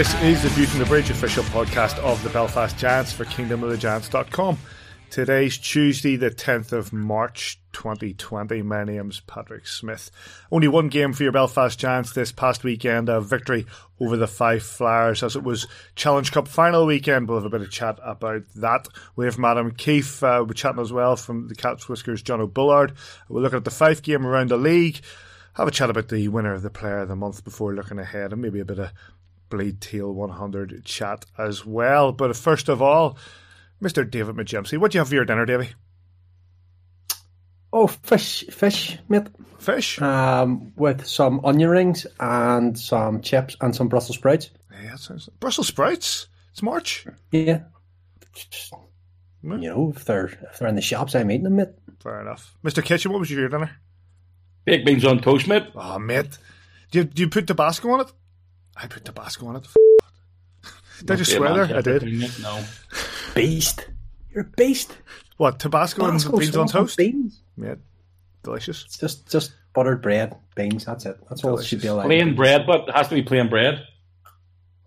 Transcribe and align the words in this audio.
This 0.00 0.22
is 0.22 0.42
the 0.42 0.48
View 0.48 0.64
from 0.64 0.78
the 0.78 0.86
Bridge 0.86 1.10
official 1.10 1.44
podcast 1.44 1.98
of 1.98 2.22
the 2.22 2.30
Belfast 2.30 2.78
Giants 2.78 3.12
for 3.12 3.26
kingdomofthegiants.com. 3.26 4.56
Today's 5.10 5.58
Tuesday, 5.58 6.16
the 6.16 6.30
10th 6.30 6.72
of 6.72 6.90
March 6.90 7.60
2020. 7.74 8.62
My 8.62 8.84
name's 8.84 9.20
Patrick 9.20 9.66
Smith. 9.66 10.10
Only 10.50 10.68
one 10.68 10.88
game 10.88 11.12
for 11.12 11.22
your 11.22 11.32
Belfast 11.32 11.78
Giants 11.78 12.14
this 12.14 12.32
past 12.32 12.64
weekend, 12.64 13.10
a 13.10 13.20
victory 13.20 13.66
over 14.00 14.16
the 14.16 14.26
Fife 14.26 14.62
Flyers 14.62 15.22
as 15.22 15.36
it 15.36 15.42
was 15.42 15.66
Challenge 15.96 16.32
Cup 16.32 16.48
final 16.48 16.86
weekend. 16.86 17.28
We'll 17.28 17.36
have 17.36 17.44
a 17.44 17.50
bit 17.50 17.60
of 17.60 17.70
chat 17.70 17.98
about 18.02 18.44
that. 18.56 18.88
We 19.16 19.26
have 19.26 19.38
Adam 19.38 19.70
Keefe, 19.70 20.22
uh, 20.22 20.42
we're 20.48 20.54
chatting 20.54 20.80
as 20.80 20.94
well 20.94 21.16
from 21.16 21.48
the 21.48 21.54
Cat's 21.54 21.90
Whiskers, 21.90 22.22
Jono 22.22 22.50
Bullard. 22.50 22.94
We're 23.28 23.42
looking 23.42 23.58
at 23.58 23.66
the 23.66 23.70
five 23.70 24.00
game 24.00 24.26
around 24.26 24.48
the 24.48 24.56
league 24.56 25.02
have 25.54 25.68
a 25.68 25.70
chat 25.70 25.90
about 25.90 26.08
the 26.08 26.28
winner 26.28 26.54
of 26.54 26.62
the 26.62 26.70
player 26.70 26.98
of 26.98 27.08
the 27.08 27.16
month 27.16 27.44
before 27.44 27.74
looking 27.74 27.98
ahead 27.98 28.32
and 28.32 28.40
maybe 28.40 28.60
a 28.60 28.64
bit 28.64 28.78
of 28.78 28.90
Bleed 29.50 29.80
Tail 29.80 30.12
100 30.12 30.84
chat 30.84 31.26
as 31.36 31.66
well. 31.66 32.12
But 32.12 32.36
first 32.36 32.68
of 32.68 32.80
all, 32.80 33.18
Mr. 33.82 34.08
David 34.08 34.36
McGempsey, 34.36 34.78
what 34.78 34.92
do 34.92 34.96
you 34.96 35.00
have 35.00 35.08
for 35.08 35.14
your 35.14 35.24
dinner, 35.24 35.44
Davy? 35.44 35.70
Oh, 37.72 37.86
fish, 37.86 38.44
fish, 38.50 38.98
mate. 39.08 39.28
Fish? 39.58 40.00
Um, 40.00 40.72
with 40.76 41.06
some 41.06 41.44
onion 41.44 41.70
rings 41.70 42.06
and 42.18 42.78
some 42.78 43.20
chips 43.20 43.56
and 43.60 43.74
some 43.74 43.88
Brussels 43.88 44.16
sprouts. 44.16 44.50
Yeah, 44.82 44.96
sounds 44.96 45.28
Brussels 45.38 45.68
sprouts. 45.68 46.26
It's 46.52 46.62
March. 46.62 47.06
Yeah. 47.30 47.60
Just, 48.34 48.72
you 49.42 49.56
know, 49.56 49.92
if 49.94 50.04
they're 50.04 50.26
if 50.26 50.58
they're 50.58 50.68
in 50.68 50.74
the 50.74 50.80
shops, 50.80 51.14
I'm 51.14 51.30
eating 51.30 51.44
them, 51.44 51.56
mate. 51.56 51.68
Fair 52.02 52.20
enough. 52.20 52.56
Mr. 52.64 52.82
Kitchen, 52.82 53.12
what 53.12 53.20
was 53.20 53.30
your 53.30 53.48
dinner? 53.48 53.70
Baked 54.64 54.86
beans 54.86 55.04
on 55.04 55.20
toast, 55.20 55.46
mate. 55.46 55.66
Oh, 55.74 55.98
mate. 55.98 56.38
Do 56.90 57.00
you, 57.00 57.04
do 57.04 57.22
you 57.22 57.28
put 57.28 57.46
Tabasco 57.46 57.90
on 57.90 58.00
it? 58.00 58.12
I 58.82 58.86
put 58.86 59.04
Tabasco 59.04 59.46
on 59.46 59.56
it. 59.56 59.66
Did 61.00 61.10
I 61.10 61.16
just 61.16 61.32
swear 61.32 61.66
there? 61.66 61.76
I 61.78 61.80
did. 61.80 62.02
No. 62.42 62.62
Beast. 63.34 63.86
You're 64.32 64.44
a 64.44 64.46
beast. 64.56 64.96
What, 65.38 65.58
Tabasco 65.58 66.04
and 66.04 66.20
Tabasco 66.20 66.38
beans 66.38 66.56
on 66.56 66.68
toast? 66.68 66.96
Beans. 66.96 67.42
Yeah, 67.56 67.74
delicious. 68.44 68.84
It's 68.84 68.98
just 68.98 69.28
just 69.28 69.52
buttered 69.74 70.02
bread, 70.02 70.36
beans. 70.54 70.84
That's 70.84 71.04
it. 71.06 71.16
That's 71.28 71.42
all 71.42 71.58
it 71.58 71.64
should 71.64 71.80
be 71.82 71.90
like. 71.90 72.06
Plain 72.06 72.36
bread, 72.36 72.64
but 72.66 72.88
it 72.88 72.94
has 72.94 73.08
to 73.08 73.14
be 73.16 73.22
plain 73.22 73.48
bread. 73.48 73.84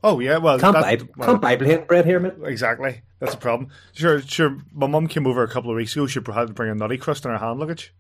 Oh 0.01 0.19
yeah, 0.19 0.37
well, 0.37 0.59
Can't 0.59 0.73
that- 0.75 0.81
buy 0.99 1.07
well, 1.17 1.27
can't 1.27 1.41
buy 1.41 1.55
plain 1.57 1.85
bread 1.85 2.05
here, 2.05 2.19
mate. 2.19 2.33
exactly. 2.45 3.01
That's 3.19 3.33
a 3.33 3.37
problem. 3.37 3.69
Sure, 3.93 4.21
sure. 4.21 4.57
My 4.73 4.87
mum 4.87 5.07
came 5.07 5.25
over 5.27 5.43
a 5.43 5.47
couple 5.49 5.71
of 5.71 5.75
weeks 5.77 5.93
ago. 5.93 6.07
She 6.07 6.19
had 6.19 6.47
to 6.47 6.53
bring 6.53 6.69
a 6.71 6.75
nutty 6.75 6.97
crust 6.97 7.25
in 7.25 7.31
her 7.31 7.37
hand 7.37 7.59
luggage. 7.59 7.93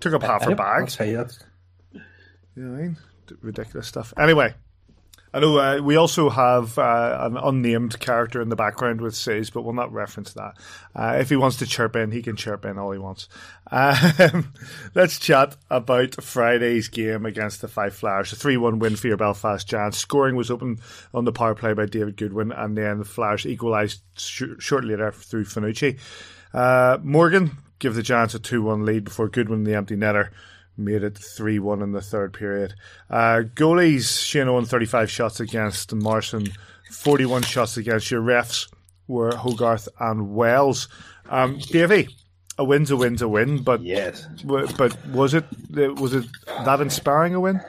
Took 0.00 0.12
up 0.14 0.22
half 0.22 0.44
her 0.44 0.50
I'll 0.50 0.56
bag. 0.56 0.88
tell 0.88 1.06
you 1.06 1.16
that's 1.16 1.38
You 1.92 2.00
know 2.62 2.72
what 2.72 2.78
I 2.78 2.82
mean? 2.82 2.96
Ridiculous 3.40 3.86
stuff. 3.88 4.12
Anyway, 4.16 4.54
I 5.36 5.38
know 5.38 5.58
uh, 5.58 5.82
we 5.82 5.96
also 5.96 6.30
have 6.30 6.78
uh, 6.78 7.18
an 7.20 7.36
unnamed 7.36 8.00
character 8.00 8.40
in 8.40 8.48
the 8.48 8.56
background 8.56 9.02
with 9.02 9.14
Says, 9.14 9.50
but 9.50 9.64
we'll 9.64 9.74
not 9.74 9.92
reference 9.92 10.32
that. 10.32 10.54
Uh, 10.94 11.18
if 11.20 11.28
he 11.28 11.36
wants 11.36 11.58
to 11.58 11.66
chirp 11.66 11.94
in, 11.94 12.10
he 12.10 12.22
can 12.22 12.36
chirp 12.36 12.64
in 12.64 12.78
all 12.78 12.90
he 12.90 12.98
wants. 12.98 13.28
Um, 13.70 14.54
let's 14.94 15.18
chat 15.18 15.54
about 15.68 16.24
Friday's 16.24 16.88
game 16.88 17.26
against 17.26 17.60
the 17.60 17.68
Fife 17.68 17.96
Flyers. 17.96 18.32
A 18.32 18.36
3 18.36 18.56
1 18.56 18.78
win 18.78 18.96
for 18.96 19.08
your 19.08 19.18
Belfast 19.18 19.68
Giants. 19.68 19.98
Scoring 19.98 20.36
was 20.36 20.50
open 20.50 20.80
on 21.12 21.26
the 21.26 21.32
power 21.32 21.54
play 21.54 21.74
by 21.74 21.84
David 21.84 22.16
Goodwin, 22.16 22.50
and 22.50 22.74
then 22.74 23.00
the 23.00 23.04
Flyers 23.04 23.44
equalised 23.44 24.00
sh- 24.16 24.44
shortly 24.58 24.92
later 24.92 25.12
through 25.12 25.44
Finucci. 25.44 25.98
Uh, 26.54 26.96
Morgan 27.02 27.58
give 27.78 27.94
the 27.94 28.02
Giants 28.02 28.34
a 28.34 28.38
2 28.38 28.62
1 28.62 28.86
lead 28.86 29.04
before 29.04 29.28
Goodwin, 29.28 29.64
the 29.64 29.74
empty 29.74 29.96
netter, 29.96 30.30
made 30.76 31.02
it 31.02 31.16
3 31.18 31.58
1 31.58 31.82
in 31.82 31.92
the 31.92 32.00
third 32.02 32.32
period. 32.32 32.74
Uh, 33.10 33.42
goalies, 33.54 34.22
Shane 34.24 34.48
Owen, 34.48 34.64
35 34.64 35.10
shots 35.10 35.40
against 35.40 35.94
Morrison, 35.94 36.46
41 36.90 37.42
shots 37.42 37.76
against 37.76 38.10
your 38.10 38.22
refs 38.22 38.68
were 39.08 39.34
Hogarth 39.34 39.88
and 40.00 40.34
Wells. 40.34 40.88
Um, 41.28 41.58
Davey, 41.58 42.08
a 42.58 42.64
win's 42.64 42.90
a 42.90 42.96
win's 42.96 43.22
a 43.22 43.28
win, 43.28 43.62
but 43.62 43.82
yes. 43.82 44.26
w- 44.44 44.66
but 44.78 45.06
was 45.08 45.34
it 45.34 45.44
was 45.70 46.14
it 46.14 46.24
that 46.64 46.80
inspiring 46.80 47.34
a 47.34 47.40
win? 47.40 47.60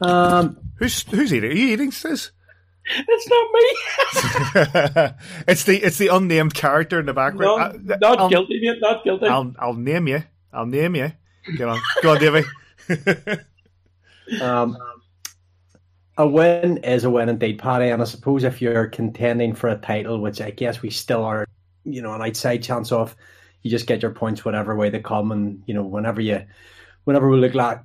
Um, 0.00 0.56
Who's 0.76 1.02
who's 1.02 1.32
eating? 1.34 1.50
Are 1.50 1.54
you 1.54 1.74
eating, 1.74 1.90
Sis? 1.92 2.30
It's 2.86 3.28
not 3.28 3.46
me. 3.52 5.14
it's 5.46 5.64
the 5.64 5.76
it's 5.76 5.98
the 5.98 6.08
unnamed 6.08 6.54
character 6.54 6.98
in 6.98 7.04
the 7.06 7.12
no, 7.12 7.16
background. 7.16 7.92
I- 7.92 7.96
not 8.00 8.18
I'll, 8.18 8.28
guilty, 8.30 8.58
mate. 8.62 8.78
Not 8.80 9.04
guilty. 9.04 9.26
I'll 9.26 9.52
I'll 9.58 9.74
name 9.74 10.08
you. 10.08 10.24
I'll 10.52 10.66
name 10.66 10.96
you. 10.96 11.12
Get 11.56 11.68
on, 11.68 11.80
go 12.02 12.12
on, 12.12 12.18
Davey. 12.18 12.46
um, 14.40 14.76
a 16.16 16.26
win 16.26 16.78
is 16.78 17.04
a 17.04 17.10
win 17.10 17.28
indeed, 17.28 17.58
Paddy. 17.58 17.88
And 17.88 18.02
I 18.02 18.04
suppose 18.04 18.44
if 18.44 18.60
you're 18.60 18.88
contending 18.88 19.54
for 19.54 19.68
a 19.68 19.76
title, 19.76 20.20
which 20.20 20.40
I 20.40 20.50
guess 20.50 20.82
we 20.82 20.90
still 20.90 21.24
are, 21.24 21.46
you 21.84 22.02
know, 22.02 22.12
an 22.12 22.22
outside 22.22 22.62
chance 22.62 22.92
of, 22.92 23.16
you 23.62 23.70
just 23.70 23.86
get 23.86 24.02
your 24.02 24.10
points 24.10 24.44
whatever 24.44 24.76
way 24.76 24.90
they 24.90 25.00
come. 25.00 25.32
And 25.32 25.62
you 25.66 25.74
know, 25.74 25.82
whenever 25.82 26.20
you, 26.20 26.44
whenever 27.04 27.28
we 27.28 27.38
look 27.38 27.54
like, 27.54 27.80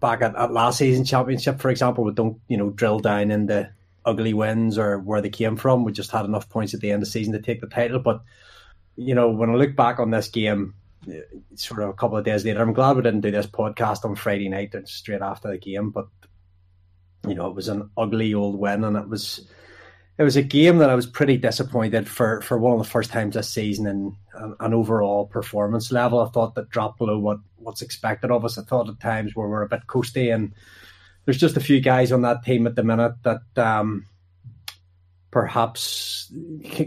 back 0.00 0.22
at, 0.22 0.36
at 0.36 0.52
last 0.52 0.78
season 0.78 1.04
championship, 1.04 1.60
for 1.60 1.70
example, 1.70 2.04
we 2.04 2.12
don't, 2.12 2.38
you 2.48 2.56
know, 2.56 2.70
drill 2.70 2.98
down 2.98 3.30
into 3.30 3.70
ugly 4.04 4.34
wins 4.34 4.78
or 4.78 4.98
where 4.98 5.20
they 5.20 5.30
came 5.30 5.56
from. 5.56 5.84
We 5.84 5.92
just 5.92 6.10
had 6.10 6.24
enough 6.24 6.48
points 6.48 6.74
at 6.74 6.80
the 6.80 6.90
end 6.90 7.02
of 7.02 7.06
the 7.06 7.12
season 7.12 7.32
to 7.34 7.40
take 7.40 7.60
the 7.60 7.66
title. 7.66 7.98
But 7.98 8.22
you 8.96 9.14
know, 9.14 9.30
when 9.30 9.50
I 9.50 9.54
look 9.54 9.76
back 9.76 9.98
on 10.00 10.10
this 10.10 10.28
game, 10.28 10.74
sort 11.54 11.82
of 11.82 11.90
a 11.90 11.94
couple 11.94 12.16
of 12.16 12.24
days 12.24 12.44
later, 12.44 12.62
I'm 12.62 12.72
glad 12.72 12.96
we 12.96 13.02
didn't 13.02 13.20
do 13.20 13.30
this 13.30 13.46
podcast 13.46 14.04
on 14.04 14.14
Friday 14.14 14.48
night 14.48 14.74
straight 14.84 15.22
after 15.22 15.50
the 15.50 15.58
game. 15.58 15.90
But 15.90 16.08
you 17.26 17.34
know, 17.34 17.46
it 17.46 17.54
was 17.54 17.68
an 17.68 17.90
ugly 17.96 18.34
old 18.34 18.58
win, 18.58 18.84
and 18.84 18.96
it 18.96 19.08
was 19.08 19.48
it 20.18 20.22
was 20.22 20.36
a 20.36 20.42
game 20.42 20.78
that 20.78 20.90
I 20.90 20.94
was 20.94 21.06
pretty 21.06 21.36
disappointed 21.36 22.08
for 22.08 22.40
for 22.42 22.58
one 22.58 22.72
of 22.72 22.78
the 22.78 22.90
first 22.90 23.10
times 23.10 23.34
this 23.34 23.48
season 23.48 23.86
and 23.86 24.12
an, 24.34 24.56
an 24.60 24.74
overall 24.74 25.26
performance 25.26 25.92
level. 25.92 26.20
I 26.20 26.28
thought 26.30 26.54
that 26.54 26.70
dropped 26.70 26.98
below 26.98 27.18
what 27.18 27.38
what's 27.56 27.82
expected 27.82 28.30
of 28.30 28.44
us. 28.44 28.58
I 28.58 28.62
thought 28.62 28.88
at 28.88 29.00
times 29.00 29.34
where 29.34 29.48
we're 29.48 29.62
a 29.62 29.68
bit 29.68 29.86
coasty, 29.86 30.34
and 30.34 30.52
there's 31.24 31.38
just 31.38 31.56
a 31.56 31.60
few 31.60 31.80
guys 31.80 32.12
on 32.12 32.22
that 32.22 32.44
team 32.44 32.66
at 32.66 32.74
the 32.74 32.84
minute 32.84 33.14
that. 33.22 33.42
um 33.56 34.06
Perhaps 35.30 36.32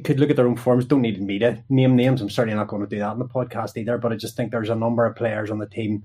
could 0.03 0.19
look 0.19 0.31
at 0.31 0.35
their 0.35 0.47
own 0.47 0.57
forms. 0.57 0.85
Don't 0.85 1.01
need 1.01 1.21
me 1.21 1.37
to 1.39 1.63
name 1.69 1.95
names. 1.95 2.21
I'm 2.21 2.29
certainly 2.29 2.55
not 2.55 2.67
going 2.67 2.81
to 2.81 2.87
do 2.87 2.99
that 2.99 3.13
in 3.13 3.19
the 3.19 3.25
podcast 3.25 3.77
either. 3.77 3.97
But 3.97 4.13
I 4.13 4.15
just 4.15 4.35
think 4.35 4.51
there's 4.51 4.69
a 4.69 4.75
number 4.75 5.05
of 5.05 5.15
players 5.15 5.51
on 5.51 5.59
the 5.59 5.67
team 5.67 6.03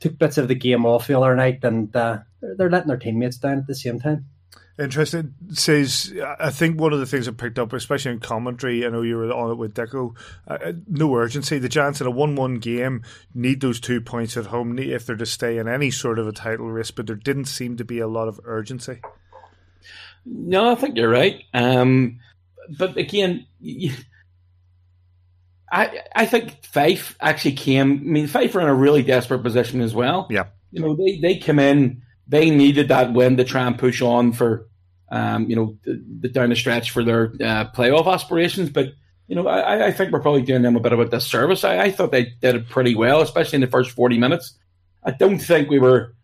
took 0.00 0.18
bits 0.18 0.38
of 0.38 0.48
the 0.48 0.54
game 0.54 0.84
off 0.84 1.06
the 1.06 1.18
other 1.18 1.34
night, 1.34 1.60
and 1.62 1.94
uh, 1.96 2.18
they're, 2.40 2.70
letting 2.70 2.88
their 2.88 2.96
teammates 2.96 3.38
down 3.38 3.58
at 3.58 3.66
the 3.66 3.74
same 3.74 4.00
time. 4.00 4.26
Interesting. 4.76 5.34
Says 5.52 6.12
I 6.40 6.50
think 6.50 6.80
one 6.80 6.92
of 6.92 6.98
the 6.98 7.06
things 7.06 7.28
I 7.28 7.30
picked 7.30 7.60
up, 7.60 7.72
especially 7.72 8.10
in 8.10 8.18
commentary, 8.18 8.84
I 8.84 8.88
know 8.88 9.02
you 9.02 9.16
were 9.16 9.32
on 9.32 9.52
it 9.52 9.54
with 9.54 9.74
Deco. 9.74 10.16
Uh, 10.48 10.72
no 10.88 11.14
urgency. 11.14 11.58
The 11.58 11.68
Giants 11.68 12.00
in 12.00 12.08
a 12.08 12.10
one-one 12.10 12.56
game 12.56 13.04
need 13.32 13.60
those 13.60 13.78
two 13.78 14.00
points 14.00 14.36
at 14.36 14.46
home 14.46 14.76
if 14.80 15.06
they're 15.06 15.14
to 15.14 15.26
stay 15.26 15.58
in 15.58 15.68
any 15.68 15.92
sort 15.92 16.18
of 16.18 16.26
a 16.26 16.32
title 16.32 16.72
race, 16.72 16.90
but 16.90 17.06
there 17.06 17.14
didn't 17.14 17.44
seem 17.44 17.76
to 17.76 17.84
be 17.84 18.00
a 18.00 18.08
lot 18.08 18.26
of 18.26 18.40
urgency. 18.44 19.00
No, 20.26 20.70
I 20.70 20.74
think 20.74 20.96
you're 20.96 21.08
right. 21.08 21.42
Um, 21.52 22.20
but 22.78 22.96
again, 22.96 23.46
I 25.70 26.00
I 26.14 26.26
think 26.26 26.64
Fife 26.64 27.16
actually 27.20 27.52
came. 27.52 27.92
I 27.92 28.04
mean, 28.04 28.26
Fife 28.26 28.54
were 28.54 28.60
in 28.60 28.68
a 28.68 28.74
really 28.74 29.02
desperate 29.02 29.42
position 29.42 29.80
as 29.80 29.94
well. 29.94 30.26
Yeah. 30.30 30.46
You 30.70 30.82
know, 30.82 30.96
they 30.96 31.18
they 31.20 31.38
come 31.38 31.58
in. 31.58 32.02
They 32.26 32.50
needed 32.50 32.88
that 32.88 33.12
win 33.12 33.36
to 33.36 33.44
try 33.44 33.66
and 33.66 33.78
push 33.78 34.00
on 34.00 34.32
for, 34.32 34.66
um, 35.10 35.50
you 35.50 35.56
know, 35.56 35.76
the, 35.84 36.02
the 36.20 36.28
down 36.30 36.48
the 36.48 36.56
stretch 36.56 36.90
for 36.90 37.04
their 37.04 37.24
uh, 37.34 37.70
playoff 37.72 38.12
aspirations. 38.12 38.70
But 38.70 38.94
you 39.26 39.36
know, 39.36 39.46
I, 39.46 39.88
I 39.88 39.92
think 39.92 40.10
we're 40.10 40.22
probably 40.22 40.42
doing 40.42 40.62
them 40.62 40.76
a 40.76 40.80
bit 40.80 40.92
of 40.92 41.00
a 41.00 41.04
disservice. 41.04 41.64
I, 41.64 41.78
I 41.78 41.90
thought 41.90 42.12
they 42.12 42.24
did 42.40 42.54
it 42.54 42.68
pretty 42.68 42.94
well, 42.94 43.20
especially 43.20 43.56
in 43.56 43.60
the 43.60 43.66
first 43.66 43.90
forty 43.90 44.18
minutes. 44.18 44.56
I 45.02 45.10
don't 45.10 45.38
think 45.38 45.68
we 45.68 45.78
were 45.78 46.14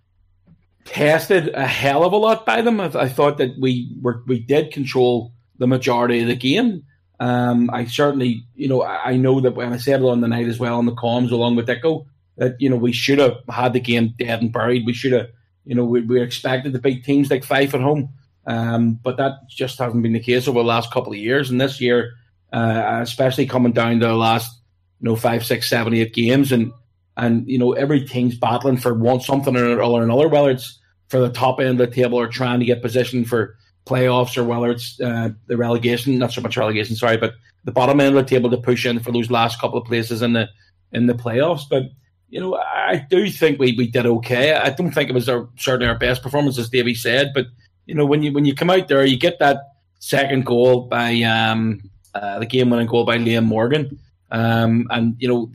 tested 0.85 1.49
a 1.55 1.67
hell 1.67 2.05
of 2.05 2.13
a 2.13 2.17
lot 2.17 2.47
by 2.47 2.63
them. 2.63 2.81
I, 2.81 2.87
I 2.87 3.09
thought 3.09 3.39
that 3.39 3.59
we 3.59 3.91
were 4.01 4.23
we 4.27 4.41
did 4.41 4.73
control 4.73 5.33
the 5.59 5.67
majority 5.67 6.21
of 6.21 6.29
the 6.29 6.37
game. 6.37 6.85
Um, 7.19 7.69
I 7.71 7.85
certainly, 7.85 8.45
you 8.55 8.69
know, 8.69 8.83
I, 8.83 9.11
I 9.11 9.17
know 9.17 9.41
that 9.41 9.55
when 9.55 9.73
I 9.73 9.77
said 9.77 10.01
it 10.01 10.07
on 10.07 10.23
the 10.23 10.29
night 10.29 10.49
as 10.49 10.59
well 10.59 10.79
on 10.79 10.87
the 10.87 10.93
comms 10.93 11.31
along 11.31 11.57
with 11.57 11.69
Dicko, 11.69 12.07
that 12.37 12.57
you 12.59 12.71
know 12.71 12.77
we 12.77 12.93
should 12.93 13.19
have 13.19 13.39
had 13.49 13.73
the 13.73 13.81
game 13.81 14.15
dead 14.19 14.41
and 14.41 14.53
buried. 14.53 14.87
We 14.87 14.95
should 14.95 15.13
have 15.13 15.29
you 15.65 15.75
know, 15.75 15.85
we, 15.85 16.01
we're 16.01 16.25
expected 16.25 16.73
to 16.73 16.79
beat 16.79 17.05
teams 17.05 17.31
like 17.31 17.45
Fife 17.45 17.75
at 17.75 17.81
home. 17.81 18.09
Um, 18.47 18.95
but 18.95 19.17
that 19.19 19.49
just 19.49 19.79
hasn't 19.79 20.03
been 20.03 20.15
the 20.15 20.21
case 20.21 20.49
over 20.49 20.59
the 20.59 20.65
last 20.65 20.91
couple 20.91 21.13
of 21.13 21.19
years. 21.19 21.51
And 21.51 21.61
this 21.61 21.81
year, 21.81 22.15
uh, 22.53 22.99
especially 23.03 23.47
coming 23.47 23.73
down 23.73 24.01
to 24.01 24.07
the 24.07 24.15
last, 24.15 24.61
you 25.01 25.09
know, 25.09 25.17
five, 25.17 25.45
six, 25.45 25.69
seven, 25.69 25.95
eight 25.95 26.15
games, 26.15 26.51
and 26.51 26.73
and 27.21 27.47
you 27.49 27.59
know 27.59 27.73
every 27.73 28.05
team's 28.05 28.37
battling 28.37 28.79
for 28.79 28.95
one 28.95 29.21
something 29.21 29.57
or, 29.57 30.03
another, 30.03 30.29
whether 30.29 30.51
it's 30.51 30.79
for 31.09 31.21
the 31.21 31.29
top 31.29 31.61
end 31.61 31.81
of 31.81 31.89
the 31.91 31.95
table 31.95 32.19
or 32.19 32.29
trying 32.29 32.61
to 32.61 32.67
get 32.67 32.83
position 32.83 33.25
for 33.25 33.57
playoffs, 33.87 34.37
or 34.37 34.45
whether 34.45 34.71
it's 34.71 35.01
uh, 35.01 35.31
the 35.47 35.57
relegation, 35.57 36.19
not 36.19 36.33
so 36.33 36.41
much 36.41 36.57
relegation, 36.57 36.97
sorry, 36.97 37.17
but 37.17 37.35
the 37.65 37.73
bottom 37.73 38.01
end 38.01 38.17
of 38.17 38.25
the 38.25 38.29
table 38.29 38.49
to 38.51 38.57
push 38.57 38.87
in 38.87 39.01
for 39.01 39.13
those 39.13 39.31
last 39.31 39.61
couple 39.61 39.79
of 39.79 39.87
places 39.87 40.23
in 40.23 40.33
the 40.33 40.49
in 40.93 41.07
the 41.07 41.15
playoffs. 41.15 41.63
But 41.69 41.85
you 42.31 42.41
know, 42.41 42.57
I 42.57 43.07
do 43.11 43.29
think 43.31 43.59
we, 43.59 43.75
we 43.77 43.87
did 43.89 44.07
okay. 44.07 44.55
I 44.55 44.71
don't 44.71 44.93
think 44.93 45.11
it 45.11 45.15
was 45.15 45.29
our 45.29 45.49
certainly 45.57 45.89
our 45.89 45.99
best 45.99 46.23
performance, 46.23 46.59
as 46.59 46.71
Davey 46.71 46.95
said, 46.95 47.33
but 47.35 47.47
you 47.87 47.95
know, 47.95 48.07
when 48.07 48.23
you 48.23 48.33
when 48.33 48.45
you 48.45 48.55
come 48.55 48.71
out 48.71 48.89
there, 48.89 49.05
you 49.05 49.19
get 49.19 49.39
that 49.41 49.59
second 49.99 50.47
goal 50.47 50.83
by 50.83 51.21
um, 51.23 51.83
uh, 52.15 52.39
the 52.39 52.47
game 52.47 52.71
winning 52.71 52.87
goal 52.87 53.05
by 53.05 53.19
Liam 53.19 53.45
Morgan, 53.45 53.99
um, 54.31 54.87
and 54.91 55.17
you 55.19 55.29
know, 55.29 55.51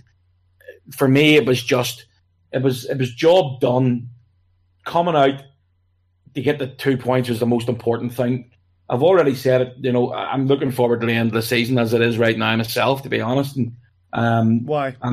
for 0.92 1.08
me, 1.08 1.36
it 1.36 1.46
was 1.46 1.64
just 1.64 2.06
it 2.52 2.62
was 2.62 2.86
it 2.86 2.98
was 2.98 3.14
job 3.14 3.60
done. 3.60 4.10
Coming 4.84 5.16
out 5.16 5.42
to 6.36 6.42
get 6.42 6.60
the 6.60 6.68
two 6.68 6.96
points 6.96 7.30
was 7.30 7.40
the 7.40 7.46
most 7.46 7.70
important 7.70 8.14
thing. 8.14 8.52
I've 8.88 9.02
already 9.02 9.34
said 9.34 9.62
it. 9.62 9.74
You 9.80 9.92
know, 9.92 10.14
I'm 10.14 10.46
looking 10.46 10.72
forward 10.72 11.02
to 11.02 11.08
the 11.08 11.14
end 11.14 11.30
of 11.30 11.34
the 11.34 11.42
season 11.42 11.80
as 11.80 11.94
it 11.94 12.02
is 12.02 12.20
right 12.20 12.38
now 12.38 12.56
myself, 12.56 13.02
to 13.02 13.10
be 13.10 13.20
honest. 13.20 13.58
And 13.58 13.76
um, 14.14 14.64
why? 14.66 14.96
I, 15.02 15.12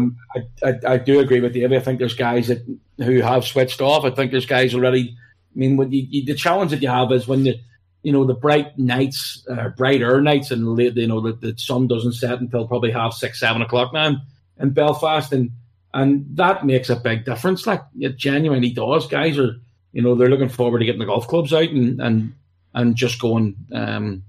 I, 0.63 0.75
I 0.87 0.97
do 0.99 1.21
agree 1.21 1.41
with 1.41 1.55
David. 1.55 1.81
I 1.81 1.81
think 1.81 1.99
there's 1.99 2.15
guys 2.15 2.49
that 2.49 2.63
who 2.99 3.23
have 3.23 3.47
switched 3.47 3.81
off. 3.81 4.05
I 4.05 4.11
think 4.11 4.31
there's 4.31 4.47
guys 4.47 4.75
already 4.75 5.17
I 5.55 5.59
mean, 5.59 5.77
when 5.77 5.93
you, 5.93 6.07
you, 6.09 6.25
the 6.25 6.35
challenge 6.35 6.71
that 6.71 6.83
you 6.83 6.89
have 6.89 7.13
is 7.13 7.29
when 7.29 7.45
the 7.45 7.61
you 8.03 8.13
know, 8.13 8.25
the 8.25 8.35
bright 8.35 8.77
nights, 8.79 9.47
uh, 9.49 9.69
brighter 9.69 10.21
nights, 10.21 10.51
and 10.51 10.75
late, 10.75 10.97
you 10.97 11.07
know, 11.07 11.21
the, 11.21 11.35
the 11.35 11.57
sun 11.57 11.87
doesn't 11.87 12.15
set 12.15 12.41
until 12.41 12.67
probably 12.67 12.91
half 12.91 13.15
six, 13.15 13.39
seven 13.39 13.63
o'clock 13.63 13.93
now 13.93 14.09
in, 14.09 14.21
in 14.59 14.71
Belfast, 14.71 15.33
and 15.33 15.51
and 15.95 16.25
that 16.37 16.65
makes 16.65 16.91
a 16.91 16.97
big 16.97 17.25
difference. 17.25 17.67
Like 17.67 17.83
it 17.99 18.17
genuinely 18.17 18.71
does. 18.71 19.07
Guys 19.07 19.39
are, 19.39 19.57
you 19.93 20.03
know, 20.03 20.15
they're 20.15 20.31
looking 20.31 20.49
forward 20.49 20.81
to 20.81 20.85
getting 20.85 21.01
the 21.01 21.07
golf 21.07 21.29
clubs 21.29 21.53
out 21.53 21.69
and 21.69 22.01
and 22.01 22.35
and 22.75 22.97
just 22.97 23.21
going, 23.21 23.57
um, 23.73 24.23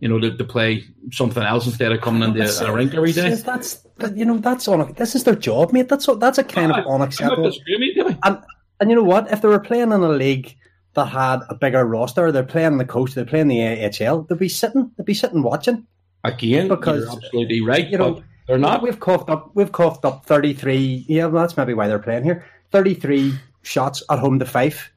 you 0.00 0.08
know, 0.08 0.18
to, 0.18 0.36
to 0.36 0.44
play 0.44 0.84
something 1.10 1.42
else 1.42 1.66
instead 1.66 1.92
of 1.92 2.00
coming 2.00 2.22
into 2.22 2.66
a 2.66 2.72
rink 2.72 2.94
every 2.94 3.12
day. 3.12 3.34
That's 3.34 3.86
you 4.14 4.24
know, 4.24 4.38
that's 4.38 4.66
on. 4.68 4.92
This 4.94 5.14
is 5.14 5.24
their 5.24 5.36
job, 5.36 5.72
mate. 5.72 5.88
That's 5.88 6.08
that's 6.18 6.38
a 6.38 6.44
kind 6.44 6.72
of 6.72 6.86
unacceptable. 6.86 7.52
And 8.24 8.38
and 8.80 8.90
you 8.90 8.96
know 8.96 9.04
what? 9.04 9.30
If 9.30 9.42
they 9.42 9.48
were 9.48 9.60
playing 9.60 9.92
in 9.92 10.02
a 10.02 10.08
league 10.08 10.56
that 10.94 11.06
had 11.06 11.40
a 11.48 11.54
bigger 11.54 11.84
roster, 11.84 12.32
they're 12.32 12.42
playing 12.42 12.78
the 12.78 12.84
coast, 12.84 13.14
they're 13.14 13.24
playing 13.24 13.48
the 13.48 13.62
AHL, 13.62 14.22
they'd 14.22 14.38
be 14.38 14.48
sitting, 14.48 14.90
they'd 14.96 15.06
be 15.06 15.14
sitting 15.14 15.42
watching. 15.42 15.86
Again, 16.24 16.68
because 16.68 17.04
you're 17.04 17.12
absolutely 17.12 17.60
right. 17.60 17.88
You 17.88 17.98
know, 17.98 18.22
they're 18.46 18.58
not. 18.58 18.82
We've 18.82 18.98
coughed 18.98 19.30
up. 19.30 19.50
We've 19.54 19.72
coughed 19.72 20.04
up 20.04 20.26
thirty 20.26 20.52
three. 20.52 21.04
Yeah, 21.08 21.26
well, 21.26 21.42
that's 21.42 21.56
maybe 21.56 21.74
why 21.74 21.88
they're 21.88 21.98
playing 21.98 22.24
here. 22.24 22.44
Thirty 22.70 22.94
three 22.94 23.34
shots 23.62 24.02
at 24.10 24.18
home 24.18 24.38
to 24.38 24.44
Fife. 24.44 24.92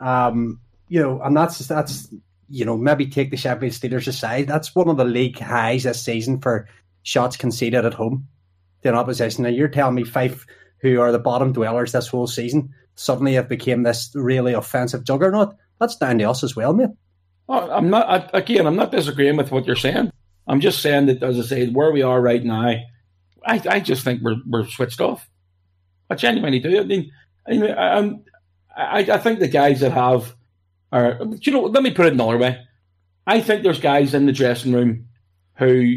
Um, 0.00 0.60
you 0.88 1.00
know, 1.00 1.20
and 1.22 1.36
that's 1.36 1.58
that's 1.58 2.08
you 2.48 2.64
know 2.64 2.76
maybe 2.76 3.06
take 3.06 3.30
the 3.30 3.36
Sheffield 3.36 3.72
Steelers 3.72 4.06
aside. 4.06 4.46
That's 4.46 4.74
one 4.74 4.88
of 4.88 4.96
the 4.96 5.04
league 5.04 5.38
highs 5.38 5.84
this 5.84 6.02
season 6.02 6.40
for 6.40 6.68
shots 7.02 7.36
conceded 7.36 7.84
at 7.84 7.94
home 7.94 8.28
to 8.82 8.88
an 8.90 8.94
opposition. 8.94 9.44
Now 9.44 9.50
you're 9.50 9.68
telling 9.68 9.94
me 9.94 10.04
Fife, 10.04 10.46
who 10.78 11.00
are 11.00 11.12
the 11.12 11.18
bottom 11.18 11.52
dwellers 11.52 11.92
this 11.92 12.08
whole 12.08 12.26
season, 12.26 12.72
suddenly 12.94 13.34
have 13.34 13.48
became 13.48 13.82
this 13.82 14.10
really 14.14 14.52
offensive 14.52 15.04
juggernaut. 15.04 15.54
That's 15.80 15.96
down 15.96 16.18
to 16.18 16.24
us 16.24 16.44
as 16.44 16.54
well, 16.54 16.72
mate. 16.72 16.90
I'm 17.48 17.90
not 17.90 18.08
I, 18.08 18.38
again. 18.38 18.66
I'm 18.66 18.76
not 18.76 18.92
disagreeing 18.92 19.36
with 19.36 19.50
what 19.50 19.66
you're 19.66 19.76
saying. 19.76 20.10
I'm 20.46 20.60
just 20.60 20.80
saying 20.80 21.06
that, 21.06 21.22
as 21.22 21.38
I 21.38 21.42
say, 21.42 21.68
where 21.68 21.90
we 21.90 22.02
are 22.02 22.20
right 22.20 22.44
now, 22.44 22.68
I, 23.46 23.62
I 23.68 23.80
just 23.80 24.04
think 24.04 24.22
we're 24.22 24.40
we're 24.46 24.66
switched 24.66 25.00
off. 25.00 25.28
I 26.10 26.14
genuinely 26.14 26.60
do. 26.60 26.78
I 26.78 26.84
mean, 26.84 27.12
I, 27.46 27.50
mean, 28.00 28.24
I, 28.76 28.98
I 28.98 29.18
think 29.18 29.38
the 29.38 29.48
guys 29.48 29.80
that 29.80 29.92
have 29.92 30.34
are. 30.92 31.18
You 31.40 31.52
know, 31.52 31.62
let 31.62 31.82
me 31.82 31.92
put 31.92 32.06
it 32.06 32.12
another 32.12 32.38
way. 32.38 32.60
I 33.26 33.40
think 33.40 33.62
there's 33.62 33.80
guys 33.80 34.12
in 34.12 34.26
the 34.26 34.32
dressing 34.32 34.72
room 34.72 35.06
who 35.54 35.96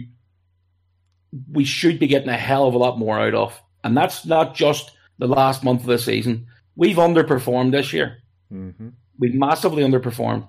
we 1.51 1.65
should 1.65 1.99
be 1.99 2.07
getting 2.07 2.29
a 2.29 2.37
hell 2.37 2.67
of 2.67 2.73
a 2.73 2.77
lot 2.77 2.97
more 2.97 3.19
out 3.19 3.35
of, 3.35 3.61
and 3.83 3.97
that's 3.97 4.25
not 4.25 4.55
just 4.55 4.91
the 5.19 5.27
last 5.27 5.63
month 5.63 5.81
of 5.81 5.87
the 5.87 5.99
season 5.99 6.47
we've 6.77 6.95
underperformed 6.95 7.71
this 7.71 7.91
year. 7.91 8.19
Mm-hmm. 8.53 8.89
We've 9.19 9.35
massively 9.35 9.83
underperformed. 9.83 10.47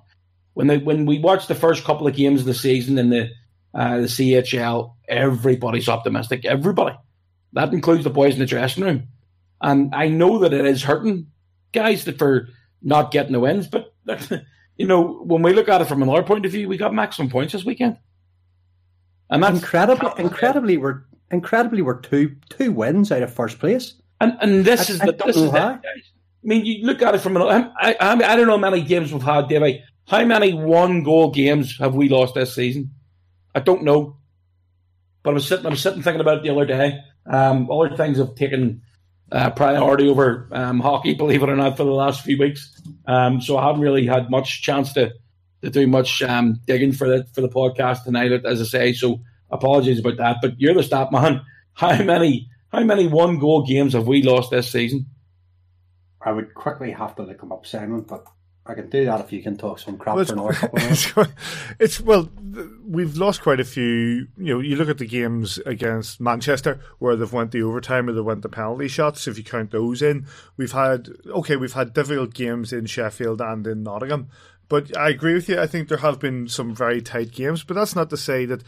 When 0.53 0.67
they, 0.67 0.77
when 0.77 1.05
we 1.05 1.19
watched 1.19 1.49
the 1.49 1.55
first 1.55 1.83
couple 1.83 2.07
of 2.07 2.15
games 2.15 2.41
of 2.41 2.45
the 2.45 2.53
season 2.53 2.97
in 2.97 3.09
the 3.09 3.29
uh, 3.73 3.97
the 3.97 4.03
CHL, 4.03 4.93
everybody's 5.07 5.89
optimistic. 5.89 6.45
Everybody, 6.45 6.97
that 7.53 7.73
includes 7.73 8.03
the 8.03 8.09
boys 8.09 8.33
in 8.33 8.39
the 8.39 8.45
dressing 8.45 8.83
room. 8.83 9.07
And 9.61 9.93
I 9.93 10.07
know 10.07 10.39
that 10.39 10.53
it 10.53 10.65
is 10.65 10.83
hurting 10.83 11.27
guys 11.73 12.05
that 12.05 12.17
for 12.17 12.49
not 12.81 13.11
getting 13.11 13.33
the 13.33 13.39
wins, 13.39 13.67
but 13.67 13.93
you 14.77 14.87
know 14.87 15.21
when 15.23 15.41
we 15.41 15.53
look 15.53 15.69
at 15.69 15.81
it 15.81 15.87
from 15.87 16.01
another 16.01 16.23
point 16.23 16.45
of 16.45 16.51
view, 16.51 16.67
we 16.67 16.77
got 16.77 16.93
maximum 16.93 17.29
points 17.29 17.53
this 17.53 17.65
weekend. 17.65 17.97
And 19.29 19.43
that's 19.43 19.57
incredibly, 19.57 20.11
incredibly, 20.17 20.77
we're 20.77 21.03
incredibly 21.31 21.81
we're 21.81 21.99
two 21.99 22.35
two 22.49 22.71
wins 22.71 23.11
out 23.11 23.21
of 23.21 23.33
first 23.33 23.59
place. 23.59 23.95
And 24.21 24.37
and 24.41 24.65
this 24.65 24.89
I, 24.89 24.93
is 24.93 24.99
the 24.99 25.11
this 25.25 25.35
is 25.35 25.51
the, 25.51 25.59
I 25.59 26.47
mean, 26.47 26.65
you 26.65 26.85
look 26.85 27.01
at 27.01 27.15
it 27.15 27.19
from 27.19 27.35
an. 27.35 27.43
I, 27.43 27.95
I, 27.99 28.11
I 28.13 28.35
don't 28.35 28.47
know 28.47 28.57
how 28.57 28.69
many 28.69 28.81
games 28.81 29.11
we've 29.11 29.21
had, 29.21 29.49
Davey. 29.49 29.83
How 30.07 30.23
many 30.25 30.53
one 30.53 31.03
goal 31.03 31.29
games 31.31 31.77
have 31.77 31.95
we 31.95 32.09
lost 32.09 32.33
this 32.33 32.55
season? 32.55 32.91
I 33.53 33.59
don't 33.59 33.83
know. 33.83 34.17
But 35.23 35.31
I 35.31 35.33
was 35.33 35.47
sitting, 35.47 35.65
I 35.65 35.69
was 35.69 35.81
sitting 35.81 36.01
thinking 36.01 36.21
about 36.21 36.37
it 36.37 36.43
the 36.43 36.49
other 36.51 36.65
day. 36.65 36.99
Um, 37.25 37.69
other 37.69 37.95
things 37.95 38.17
have 38.17 38.35
taken 38.35 38.81
uh, 39.31 39.49
priority 39.51 40.07
over 40.07 40.47
um, 40.51 40.79
hockey, 40.79 41.13
believe 41.17 41.43
it 41.43 41.49
or 41.49 41.55
not, 41.55 41.77
for 41.77 41.83
the 41.83 41.91
last 41.91 42.21
few 42.21 42.37
weeks. 42.37 42.81
Um, 43.05 43.41
so 43.41 43.57
I 43.57 43.67
haven't 43.67 43.81
really 43.81 44.05
had 44.05 44.29
much 44.29 44.61
chance 44.61 44.93
to, 44.93 45.13
to 45.61 45.69
do 45.69 45.87
much 45.87 46.21
um, 46.21 46.59
digging 46.65 46.93
for 46.93 47.07
the 47.07 47.25
for 47.33 47.41
the 47.41 47.49
podcast 47.49 48.03
tonight, 48.03 48.31
as 48.45 48.61
I 48.61 48.65
say. 48.65 48.93
So 48.93 49.21
apologies 49.49 49.99
about 49.99 50.17
that. 50.17 50.37
But 50.41 50.59
you're 50.59 50.73
the 50.73 50.83
stat 50.83 51.11
man. 51.11 51.41
How 51.73 52.03
many 52.03 52.49
how 52.71 52.83
many 52.83 53.07
one 53.07 53.39
goal 53.39 53.65
games 53.65 53.93
have 53.93 54.05
we 54.05 54.21
lost 54.21 54.51
this 54.51 54.69
season? 54.69 55.07
I 56.21 56.31
would 56.31 56.53
quickly 56.53 56.91
have 56.91 57.15
to 57.15 57.23
look 57.23 57.39
them 57.39 57.51
up, 57.51 57.65
Simon, 57.65 58.01
but 58.01 58.25
I 58.69 58.75
can 58.75 58.87
do 58.87 59.03
that 59.05 59.19
if 59.19 59.33
you 59.33 59.41
can 59.41 59.57
talk 59.57 59.79
some 59.79 59.97
crap 59.97 60.15
well, 60.15 60.25
for 60.25 60.33
another 60.33 60.53
couple 60.53 60.77
of 60.77 60.83
minutes. 60.83 61.13
It's 61.79 61.99
well, 61.99 62.29
we've 62.85 63.17
lost 63.17 63.41
quite 63.41 63.59
a 63.59 63.65
few. 63.65 64.27
You 64.37 64.53
know, 64.53 64.59
you 64.59 64.75
look 64.75 64.89
at 64.89 64.99
the 64.99 65.07
games 65.07 65.57
against 65.65 66.21
Manchester 66.21 66.79
where 66.99 67.15
they've 67.15 67.33
went 67.33 67.51
the 67.51 67.63
overtime 67.63 68.07
or 68.07 68.13
they 68.13 68.21
went 68.21 68.43
the 68.43 68.49
penalty 68.49 68.87
shots. 68.87 69.27
If 69.27 69.39
you 69.39 69.43
count 69.43 69.71
those 69.71 70.03
in, 70.03 70.27
we've 70.55 70.71
had 70.71 71.09
okay, 71.27 71.55
we've 71.55 71.73
had 71.73 71.93
difficult 71.93 72.35
games 72.35 72.71
in 72.71 72.85
Sheffield 72.85 73.41
and 73.41 73.65
in 73.65 73.81
Nottingham. 73.81 74.29
But 74.67 74.95
I 74.95 75.09
agree 75.09 75.33
with 75.33 75.49
you. 75.49 75.59
I 75.59 75.65
think 75.65 75.87
there 75.87 75.97
have 75.97 76.19
been 76.19 76.47
some 76.47 76.75
very 76.75 77.01
tight 77.01 77.31
games, 77.31 77.63
but 77.63 77.73
that's 77.73 77.95
not 77.95 78.11
to 78.11 78.17
say 78.17 78.45
that 78.45 78.61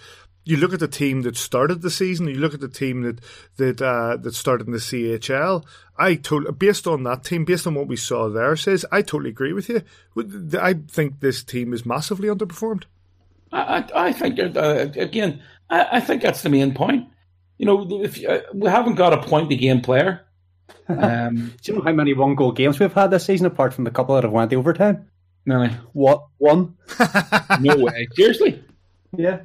you 0.44 0.58
look 0.58 0.74
at 0.74 0.80
the 0.80 0.88
team 0.88 1.22
that 1.22 1.38
started 1.38 1.82
the 1.82 1.92
season, 1.92 2.28
you 2.28 2.36
look 2.36 2.54
at 2.54 2.60
the 2.60 2.68
team 2.68 3.02
that 3.04 3.20
that 3.58 3.82
uh, 3.82 4.18
that 4.18 4.34
started 4.34 4.68
in 4.68 4.74
the 4.74 4.80
CHL. 4.80 5.66
I 5.98 6.16
told 6.16 6.58
based 6.58 6.88
on 6.88 7.04
that 7.04 7.24
team, 7.24 7.46
based 7.46 7.68
on 7.68 7.76
what 7.76 7.88
we 7.88 7.96
saw 7.96 8.30
there, 8.30 8.56
says 8.56 8.86
I 8.92 9.02
totally 9.02 9.30
agree 9.30 9.54
with 9.54 9.70
you. 9.70 9.84
I 10.60 10.74
think 10.74 11.20
this 11.20 11.44
team 11.44 11.74
is 11.74 11.86
massively 11.86 12.28
underperformed. 12.28 12.84
I, 13.52 13.86
I 13.94 14.14
think 14.14 14.40
uh, 14.40 14.88
again, 14.96 15.42
I, 15.70 15.98
I, 15.98 16.00
think 16.00 16.22
that's 16.22 16.42
the 16.42 16.50
main 16.50 16.74
point. 16.74 17.10
You 17.58 17.66
know, 17.66 18.02
if 18.02 18.24
uh, 18.26 18.42
we 18.54 18.70
haven't 18.70 18.96
got 18.96 19.14
a 19.14 19.22
point 19.22 19.50
to 19.50 19.56
game 19.56 19.82
player. 19.82 20.26
Um, 20.88 21.54
Do 21.62 21.72
you 21.72 21.78
know 21.78 21.84
how 21.86 21.94
many 21.94 22.14
one 22.14 22.36
goal 22.36 22.52
games 22.52 22.78
we've 22.78 22.92
had 22.92 23.12
this 23.12 23.26
season, 23.26 23.46
apart 23.46 23.74
from 23.74 23.86
the 23.86 23.92
couple 23.92 24.16
that 24.16 24.26
have 24.26 24.34
went 24.34 24.50
to 24.50 24.58
overtime? 24.58 25.10
No, 25.46 25.68
what 25.94 26.26
one? 26.38 26.76
no 27.62 27.78
way. 27.78 28.08
Seriously? 28.14 28.62
Yeah. 29.16 29.42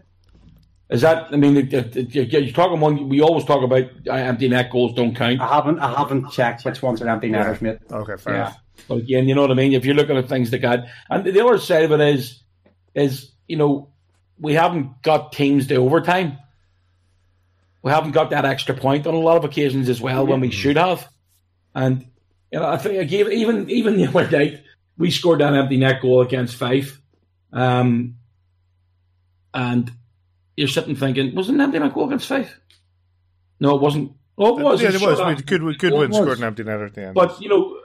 Is 0.89 1.01
that? 1.01 1.33
I 1.33 1.37
mean, 1.37 1.57
you 1.57 2.53
talk 2.53 2.55
talking 2.55 2.81
one. 2.81 3.09
We 3.09 3.21
always 3.21 3.45
talk 3.45 3.65
about 3.65 3.91
uh, 4.07 4.13
empty 4.13 4.49
net 4.49 4.71
goals 4.71 4.95
don't 4.95 5.17
count. 5.17 5.41
I 5.41 5.49
haven't. 5.49 5.81
I 5.81 5.93
haven't 5.99 6.31
checked 6.31 6.65
which 6.65 6.81
ones 6.81 7.03
are 7.03 7.09
empty 7.09 7.29
netters, 7.29 7.61
mate. 7.61 7.79
Okay, 7.91 8.17
fair 8.17 8.35
yeah. 8.35 8.41
enough. 8.41 8.61
But 8.89 8.99
again, 8.99 9.29
you 9.29 9.35
know 9.35 9.41
what 9.41 9.51
I 9.51 9.55
mean. 9.55 9.73
If 9.73 9.85
you're 9.85 9.97
looking 9.97 10.17
at 10.17 10.29
things 10.29 10.53
like 10.53 10.61
that, 10.61 10.87
and 11.11 11.25
the 11.25 11.45
other 11.45 11.59
side 11.59 11.85
of 11.85 11.93
it 11.93 12.01
is, 12.01 12.41
is 12.95 13.33
you 13.49 13.57
know, 13.57 13.89
we 14.39 14.55
haven't 14.55 15.03
got 15.03 15.33
teams 15.33 15.67
to 15.69 15.77
overtime. 15.77 16.39
We 17.83 17.91
haven't 17.91 18.13
got 18.13 18.31
that 18.31 18.45
extra 18.45 18.75
point 18.75 19.09
on 19.09 19.15
a 19.15 19.19
lot 19.19 19.37
of 19.37 19.45
occasions 19.45 19.89
as 19.89 20.01
well 20.01 20.27
when 20.27 20.41
we 20.41 20.51
should 20.53 20.77
have. 20.77 21.09
And 21.75 22.07
you 22.53 22.61
know, 22.61 22.67
I 22.67 22.77
think 22.77 23.01
I 23.01 23.05
gave 23.05 23.29
even 23.33 23.69
even 23.71 23.97
the 23.97 24.07
other 24.07 24.31
night 24.31 24.63
we 24.97 25.11
scored 25.11 25.41
that 25.41 25.53
empty 25.53 25.79
net 25.79 26.01
goal 26.01 26.21
against 26.21 26.55
Fife, 26.55 27.01
um, 27.53 28.17
and 29.53 29.91
you're 30.57 30.69
sitting 30.69 30.97
thinking, 30.97 31.35
wasn't 31.35 31.61
empty 31.61 31.79
net 31.79 31.93
goal 31.93 32.07
against 32.07 32.29
Fife? 32.29 32.59
No, 33.61 33.77
it 33.77 33.83
wasn't. 33.83 34.13
Oh, 34.39 34.59
it 34.59 34.63
uh, 34.63 34.65
was. 34.65 34.83
Yeah, 34.83 34.91
it 34.93 35.01
was. 35.01 35.43
Good, 35.43 35.79
good 35.79 35.93
win 35.93 36.13
scored 36.13 36.39
an 36.39 36.45
empty 36.45 36.65
net 36.65 36.81
at 36.81 36.95
the 36.95 37.07
end. 37.07 37.15
But 37.15 37.41
you 37.41 37.49
know, 37.49 37.79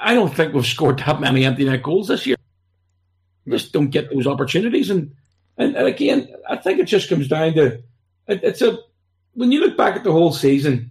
I 0.00 0.14
don't 0.14 0.34
think 0.34 0.54
we've 0.54 0.66
scored 0.66 0.98
that 1.00 1.20
many 1.20 1.44
empty 1.44 1.64
net 1.64 1.82
goals 1.82 2.08
this 2.08 2.26
year. 2.26 2.36
We 3.44 3.52
just 3.52 3.72
don't 3.72 3.90
get 3.90 4.10
those 4.10 4.26
opportunities, 4.26 4.90
and, 4.90 5.14
and 5.56 5.76
and 5.76 5.86
again, 5.86 6.28
I 6.48 6.56
think 6.56 6.78
it 6.78 6.86
just 6.86 7.08
comes 7.08 7.28
down 7.28 7.54
to 7.54 7.82
it, 8.26 8.40
it's 8.42 8.62
a 8.62 8.78
when 9.34 9.52
you 9.52 9.60
look 9.60 9.76
back 9.76 9.96
at 9.96 10.04
the 10.04 10.12
whole 10.12 10.32
season, 10.32 10.90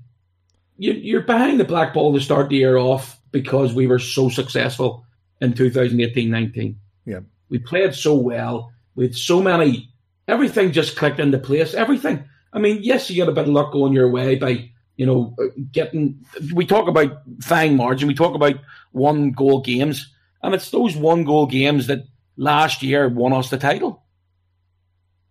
you, 0.77 0.93
you're 0.93 1.21
behind 1.21 1.59
the 1.59 1.65
black 1.65 1.93
ball 1.93 2.13
to 2.13 2.19
start 2.19 2.49
the 2.49 2.57
year 2.57 2.77
off 2.77 3.19
because 3.31 3.73
we 3.73 3.87
were 3.87 3.99
so 3.99 4.29
successful 4.29 5.05
in 5.41 5.53
2018-19. 5.53 6.75
Yeah, 7.05 7.19
we 7.49 7.59
played 7.59 7.95
so 7.95 8.15
well. 8.15 8.71
We 8.95 9.05
had 9.05 9.15
so 9.15 9.41
many. 9.41 9.92
Everything 10.27 10.71
just 10.71 10.95
clicked 10.95 11.19
into 11.19 11.37
place. 11.37 11.73
Everything. 11.73 12.23
I 12.53 12.59
mean, 12.59 12.79
yes, 12.81 13.09
you 13.09 13.23
got 13.23 13.31
a 13.31 13.35
bit 13.35 13.47
of 13.47 13.53
luck 13.53 13.73
going 13.73 13.93
your 13.93 14.09
way 14.09 14.35
by 14.35 14.69
you 14.95 15.05
know 15.05 15.35
getting. 15.71 16.25
We 16.53 16.65
talk 16.65 16.87
about 16.87 17.21
fine 17.41 17.75
margin. 17.75 18.07
We 18.07 18.13
talk 18.13 18.35
about 18.35 18.55
one 18.91 19.31
goal 19.31 19.61
games, 19.61 20.13
and 20.41 20.53
it's 20.53 20.71
those 20.71 20.95
one 20.95 21.23
goal 21.23 21.45
games 21.45 21.87
that 21.87 22.05
last 22.37 22.83
year 22.83 23.09
won 23.09 23.33
us 23.33 23.49
the 23.49 23.57
title. 23.57 24.03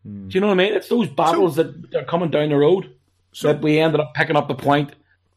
Hmm. 0.04 0.28
Do 0.28 0.34
you 0.34 0.40
know 0.40 0.48
what 0.48 0.60
I 0.60 0.64
mean? 0.64 0.74
It's 0.74 0.88
those 0.88 1.08
battles 1.08 1.56
so, 1.56 1.62
that 1.62 1.94
are 1.94 2.04
coming 2.04 2.30
down 2.30 2.50
the 2.50 2.56
road 2.56 2.94
so, 3.32 3.48
that 3.48 3.62
we 3.62 3.78
ended 3.78 4.00
up 4.00 4.14
picking 4.14 4.36
up 4.36 4.48
the 4.48 4.54
point 4.54 4.92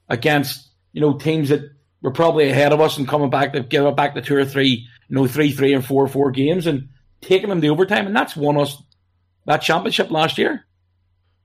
against 0.09 0.69
you 0.91 1.01
know 1.01 1.17
teams 1.17 1.50
that 1.50 1.62
were 2.05 2.12
probably 2.12 2.50
ahead 2.50 2.71
of 2.71 2.81
us 2.81 2.97
and 2.97 3.07
coming 3.07 3.31
back 3.31 3.53
to 3.53 3.62
give 3.62 3.83
it 3.83 3.95
back 3.95 4.13
to 4.13 4.21
two 4.21 4.35
or 4.35 4.45
three, 4.45 4.88
you 5.09 5.15
know, 5.15 5.25
three, 5.25 5.51
three, 5.51 5.74
and 5.74 5.83
four, 5.83 6.07
four 6.07 6.29
games 6.29 6.67
and 6.67 6.88
taking 7.21 7.50
them 7.50 7.59
to 7.62 7.67
overtime, 7.67 8.05
and 8.05 8.15
that's 8.15 8.35
won 8.35 8.57
us 8.57 8.79
that 9.45 9.61
championship 9.61 10.11
last 10.11 10.37
year. 10.37 10.65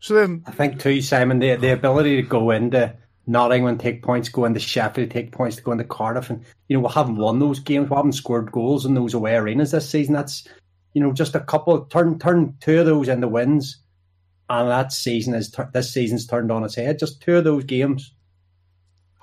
So 0.00 0.14
then, 0.14 0.42
I 0.46 0.50
think 0.50 0.80
too, 0.80 1.02
Simon, 1.02 1.38
the 1.38 1.56
the 1.56 1.72
ability 1.72 2.16
to 2.16 2.22
go 2.22 2.50
into 2.50 2.94
Nottingham 3.26 3.78
take 3.78 4.02
points, 4.02 4.28
go 4.28 4.44
into 4.44 4.60
Sheffield 4.60 5.10
take 5.10 5.32
points, 5.32 5.56
to 5.56 5.62
go 5.62 5.72
into 5.72 5.84
Cardiff, 5.84 6.30
and 6.30 6.44
you 6.68 6.76
know 6.76 6.86
we 6.86 6.92
haven't 6.92 7.16
won 7.16 7.38
those 7.38 7.60
games, 7.60 7.90
we 7.90 7.96
haven't 7.96 8.12
scored 8.12 8.50
goals 8.50 8.86
in 8.86 8.94
those 8.94 9.14
away 9.14 9.34
arenas 9.34 9.72
this 9.72 9.88
season. 9.88 10.14
That's 10.14 10.48
you 10.94 11.02
know 11.02 11.12
just 11.12 11.34
a 11.34 11.40
couple 11.40 11.78
turn 11.86 12.18
turn 12.18 12.56
two 12.60 12.80
of 12.80 12.86
those 12.86 13.08
into 13.08 13.28
wins, 13.28 13.78
and 14.48 14.70
that 14.70 14.92
season 14.92 15.34
is 15.34 15.54
this 15.72 15.92
season's 15.92 16.26
turned 16.26 16.50
on 16.50 16.64
its 16.64 16.74
head. 16.74 16.98
Just 16.98 17.20
two 17.20 17.36
of 17.36 17.44
those 17.44 17.64
games, 17.64 18.14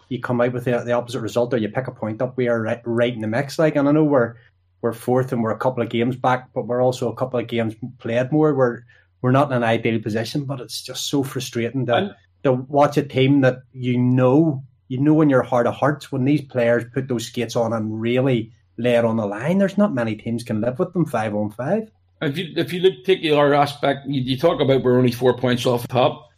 you 0.10 0.22
come 0.22 0.40
out 0.42 0.54
with 0.54 0.66
the, 0.66 0.78
the 0.80 0.94
opposite 0.94 1.22
result, 1.22 1.54
or 1.54 1.58
you 1.58 1.70
pick 1.70 1.88
a 1.88 1.92
point 1.92 2.22
up. 2.22 2.38
We 2.38 2.48
are 2.48 2.62
right, 2.62 2.82
right 2.86 3.14
in 3.14 3.22
the 3.22 3.28
mix. 3.28 3.58
Like, 3.58 3.76
and 3.76 3.90
I 3.90 3.92
know 3.92 4.04
we're 4.04 4.36
we're 4.82 4.94
fourth 4.94 5.32
and 5.32 5.44
we're 5.44 5.52
a 5.52 5.58
couple 5.58 5.84
of 5.84 5.90
games 5.90 6.16
back, 6.16 6.50
but 6.54 6.68
we're 6.68 6.82
also 6.82 7.12
a 7.12 7.16
couple 7.16 7.40
of 7.40 7.48
games 7.48 7.76
played 8.00 8.32
more. 8.32 8.54
We're 8.54 8.84
we're 9.22 9.32
not 9.32 9.52
in 9.52 9.58
an 9.58 9.64
ideal 9.64 10.00
position, 10.00 10.46
but 10.46 10.62
it's 10.62 10.82
just 10.82 11.08
so 11.10 11.24
frustrating 11.24 11.86
to 11.88 11.96
and, 11.96 12.16
to 12.44 12.54
watch 12.54 12.98
a 12.98 13.04
team 13.04 13.42
that 13.42 13.64
you 13.74 13.98
know 13.98 14.64
you 14.88 15.00
know 15.00 15.22
in 15.22 15.30
your 15.30 15.44
heart 15.44 15.68
of 15.68 15.74
hearts 15.74 16.12
when 16.12 16.26
these 16.26 16.42
players 16.42 16.86
put 16.94 17.08
those 17.08 17.26
skates 17.26 17.56
on 17.56 17.74
and 17.74 18.00
really 18.00 18.52
lay 18.78 18.94
it 18.94 19.06
on 19.06 19.18
the 19.18 19.26
line. 19.26 19.58
There's 19.58 19.78
not 19.78 19.94
many 19.94 20.16
teams 20.16 20.44
can 20.44 20.62
live 20.62 20.80
with 20.80 20.94
them 20.94 21.06
five 21.06 21.34
on 21.36 21.50
five. 21.52 21.90
If 22.22 22.38
you 22.38 22.54
if 22.56 22.74
you 22.74 22.80
look 22.82 23.04
take 23.04 23.26
our 23.32 23.54
aspect, 23.54 24.08
you, 24.08 24.22
you 24.22 24.38
talk 24.38 24.62
about 24.62 24.84
we're 24.84 24.98
only 24.98 25.12
four 25.12 25.38
points 25.38 25.66
off 25.66 25.84
the 25.84 25.88
top. 25.88 26.30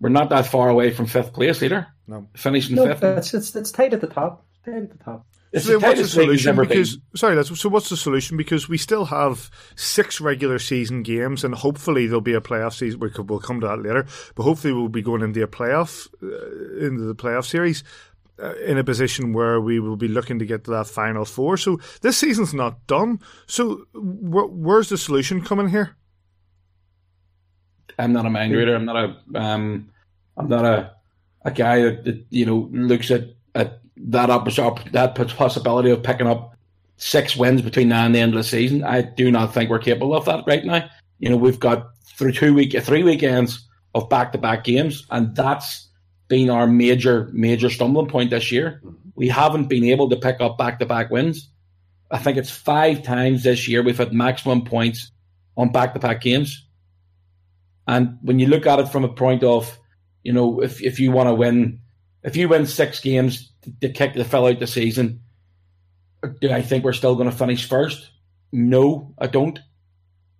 We're 0.00 0.10
not 0.10 0.28
that 0.30 0.46
far 0.46 0.68
away 0.68 0.90
from 0.90 1.06
fifth 1.06 1.32
place 1.32 1.62
either. 1.62 1.86
No, 2.06 2.28
finishing 2.36 2.76
no, 2.76 2.86
fifth. 2.86 3.02
It's, 3.02 3.34
it's 3.34 3.56
it's 3.56 3.72
tight 3.72 3.94
at 3.94 4.00
the 4.00 4.06
top. 4.06 4.44
It's 4.52 4.64
tight 4.64 4.82
at 4.82 4.90
the 4.90 5.04
top. 5.04 5.26
It's 5.56 5.66
so 5.66 5.78
what's 5.78 6.00
the 6.00 6.06
solution? 6.06 6.54
Because 6.54 6.96
been. 6.96 7.16
sorry, 7.16 7.34
that's, 7.34 7.58
so 7.58 7.70
what's 7.70 7.88
the 7.88 7.96
solution? 7.96 8.36
Because 8.36 8.68
we 8.68 8.76
still 8.76 9.06
have 9.06 9.50
six 9.74 10.20
regular 10.20 10.58
season 10.58 11.02
games, 11.02 11.44
and 11.44 11.54
hopefully 11.54 12.06
there'll 12.06 12.20
be 12.20 12.34
a 12.34 12.42
playoff 12.42 12.74
season. 12.74 13.00
We 13.00 13.10
could, 13.10 13.30
we'll 13.30 13.40
come 13.40 13.60
to 13.62 13.66
that 13.66 13.82
later, 13.82 14.06
but 14.34 14.42
hopefully 14.42 14.74
we'll 14.74 14.90
be 14.90 15.00
going 15.00 15.22
into 15.22 15.42
a 15.42 15.48
playoff 15.48 16.08
uh, 16.22 16.86
into 16.86 17.04
the 17.04 17.14
playoff 17.14 17.46
series 17.46 17.82
uh, 18.38 18.54
in 18.66 18.76
a 18.76 18.84
position 18.84 19.32
where 19.32 19.58
we 19.58 19.80
will 19.80 19.96
be 19.96 20.08
looking 20.08 20.38
to 20.40 20.44
get 20.44 20.64
to 20.64 20.70
that 20.72 20.88
final 20.88 21.24
four. 21.24 21.56
So 21.56 21.80
this 22.02 22.18
season's 22.18 22.52
not 22.52 22.86
done. 22.86 23.20
So 23.46 23.86
wh- 23.94 24.52
where's 24.52 24.90
the 24.90 24.98
solution 24.98 25.42
coming 25.42 25.68
here? 25.68 25.96
I'm 27.98 28.12
not 28.12 28.26
a 28.26 28.30
mind 28.30 28.52
reader. 28.52 28.74
I'm 28.74 28.84
not 28.84 28.96
a 28.96 29.40
um, 29.40 29.88
I'm 30.36 30.48
not 30.48 30.66
a 30.66 30.92
a 31.46 31.50
guy 31.50 31.80
that, 31.80 32.04
that 32.04 32.26
you 32.28 32.44
know 32.44 32.68
looks 32.72 33.10
at 33.10 33.22
at 33.22 33.35
that 33.96 34.30
up 34.30 34.46
that 34.92 35.14
possibility 35.14 35.90
of 35.90 36.02
picking 36.02 36.26
up 36.26 36.56
six 36.96 37.36
wins 37.36 37.62
between 37.62 37.88
now 37.88 38.04
and 38.04 38.14
the 38.14 38.20
end 38.20 38.32
of 38.32 38.38
the 38.38 38.44
season. 38.44 38.84
I 38.84 39.02
do 39.02 39.30
not 39.30 39.52
think 39.52 39.70
we're 39.70 39.78
capable 39.78 40.14
of 40.14 40.24
that 40.26 40.44
right 40.46 40.64
now. 40.64 40.88
You 41.18 41.30
know, 41.30 41.36
we've 41.36 41.60
got 41.60 41.88
through 42.16 42.32
two 42.32 42.54
week 42.54 42.78
three 42.82 43.02
weekends 43.02 43.66
of 43.94 44.08
back 44.08 44.32
to 44.32 44.38
back 44.38 44.64
games, 44.64 45.06
and 45.10 45.34
that's 45.34 45.88
been 46.28 46.50
our 46.50 46.66
major 46.66 47.28
major 47.32 47.70
stumbling 47.70 48.08
point 48.08 48.30
this 48.30 48.50
year. 48.50 48.80
Mm-hmm. 48.84 49.08
We 49.14 49.28
haven't 49.28 49.68
been 49.68 49.84
able 49.84 50.10
to 50.10 50.16
pick 50.16 50.40
up 50.40 50.58
back 50.58 50.78
to 50.80 50.86
back 50.86 51.10
wins. 51.10 51.48
I 52.10 52.18
think 52.18 52.36
it's 52.36 52.50
five 52.50 53.02
times 53.02 53.42
this 53.42 53.66
year 53.66 53.82
we've 53.82 53.98
had 53.98 54.12
maximum 54.12 54.64
points 54.64 55.10
on 55.56 55.72
back 55.72 55.94
to 55.94 56.00
back 56.00 56.20
games. 56.20 56.64
And 57.88 58.18
when 58.22 58.38
you 58.38 58.46
look 58.46 58.66
at 58.66 58.78
it 58.78 58.88
from 58.88 59.04
a 59.04 59.08
point 59.08 59.42
of, 59.42 59.78
you 60.22 60.32
know, 60.32 60.62
if 60.62 60.82
if 60.82 61.00
you 61.00 61.12
want 61.12 61.28
to 61.28 61.34
win, 61.34 61.80
if 62.22 62.36
you 62.36 62.48
win 62.48 62.66
six 62.66 63.00
games 63.00 63.52
to 63.80 63.88
kick 63.88 64.14
the 64.14 64.24
fill 64.24 64.46
out 64.46 64.58
the 64.58 64.66
season. 64.66 65.20
Do 66.40 66.50
I 66.50 66.62
think 66.62 66.84
we're 66.84 66.92
still 66.92 67.14
going 67.14 67.30
to 67.30 67.36
finish 67.36 67.68
first? 67.68 68.10
No, 68.52 69.14
I 69.18 69.26
don't. 69.26 69.58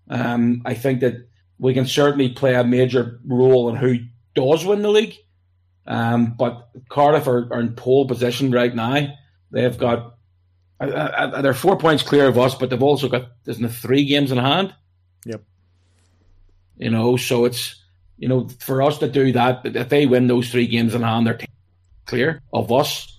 Um, 0.08 0.62
I 0.64 0.74
think 0.74 1.00
that 1.00 1.28
we 1.58 1.74
can 1.74 1.86
certainly 1.86 2.30
play 2.30 2.54
a 2.54 2.64
major 2.64 3.20
role 3.26 3.68
in 3.68 3.76
who 3.76 3.98
does 4.34 4.64
win 4.64 4.82
the 4.82 4.90
league. 4.90 5.14
Um, 5.86 6.34
but 6.36 6.68
Cardiff 6.88 7.26
are, 7.26 7.52
are, 7.52 7.60
in 7.60 7.74
pole 7.74 8.06
position 8.06 8.50
right 8.50 8.74
now. 8.74 9.14
They've 9.52 9.76
got 9.76 10.16
uh, 10.80 10.84
uh, 10.84 11.42
they're 11.42 11.54
four 11.54 11.78
points 11.78 12.02
clear 12.02 12.26
of 12.26 12.38
us, 12.38 12.54
but 12.54 12.70
they've 12.70 12.82
also 12.82 13.08
got 13.08 13.28
isn't 13.46 13.64
it 13.64 13.68
three 13.68 14.04
games 14.04 14.32
in 14.32 14.38
hand. 14.38 14.74
Yep. 15.24 15.42
You 16.78 16.90
know, 16.90 17.16
so 17.16 17.44
it's 17.44 17.82
you 18.18 18.28
know 18.28 18.48
for 18.58 18.82
us 18.82 18.98
to 18.98 19.08
do 19.08 19.32
that, 19.32 19.62
if 19.64 19.88
they 19.88 20.06
win 20.06 20.26
those 20.26 20.50
three 20.50 20.66
games 20.66 20.94
in 20.94 21.02
hand, 21.02 21.26
they're 21.26 21.38
clear 22.04 22.42
of 22.52 22.72
us. 22.72 23.15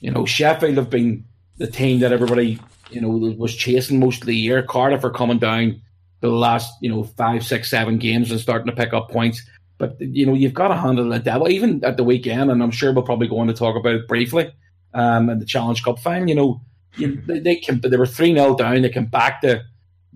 You 0.00 0.10
know, 0.10 0.24
Sheffield 0.24 0.76
have 0.76 0.90
been 0.90 1.24
the 1.58 1.66
team 1.66 2.00
that 2.00 2.12
everybody, 2.12 2.58
you 2.90 3.00
know, 3.00 3.08
was 3.08 3.54
chasing 3.54 4.00
most 4.00 4.22
of 4.22 4.26
the 4.26 4.36
year. 4.36 4.62
Cardiff 4.62 5.04
are 5.04 5.10
coming 5.10 5.38
down 5.38 5.80
the 6.20 6.28
last, 6.28 6.72
you 6.80 6.90
know, 6.90 7.04
five, 7.04 7.44
six, 7.44 7.70
seven 7.70 7.98
games 7.98 8.30
and 8.30 8.40
starting 8.40 8.66
to 8.66 8.72
pick 8.76 8.92
up 8.92 9.10
points. 9.10 9.42
But, 9.78 9.98
you 10.00 10.26
know, 10.26 10.34
you've 10.34 10.54
got 10.54 10.68
to 10.68 10.76
handle 10.76 11.08
the 11.08 11.18
devil, 11.18 11.48
even 11.48 11.82
at 11.84 11.96
the 11.96 12.04
weekend, 12.04 12.50
and 12.50 12.62
I'm 12.62 12.70
sure 12.70 12.92
we'll 12.92 13.02
probably 13.02 13.28
go 13.28 13.38
on 13.38 13.46
to 13.46 13.54
talk 13.54 13.76
about 13.76 13.94
it 13.94 14.08
briefly, 14.08 14.52
um, 14.92 15.30
in 15.30 15.38
the 15.38 15.46
Challenge 15.46 15.82
Cup 15.82 15.98
final, 15.98 16.28
you 16.28 16.34
know, 16.34 16.60
you, 16.96 17.20
they, 17.26 17.38
they 17.38 17.56
can, 17.56 17.80
they 17.80 17.96
were 17.96 18.04
3 18.04 18.34
0 18.34 18.56
down, 18.56 18.82
they 18.82 18.90
come 18.90 19.06
back 19.06 19.40
to, 19.40 19.62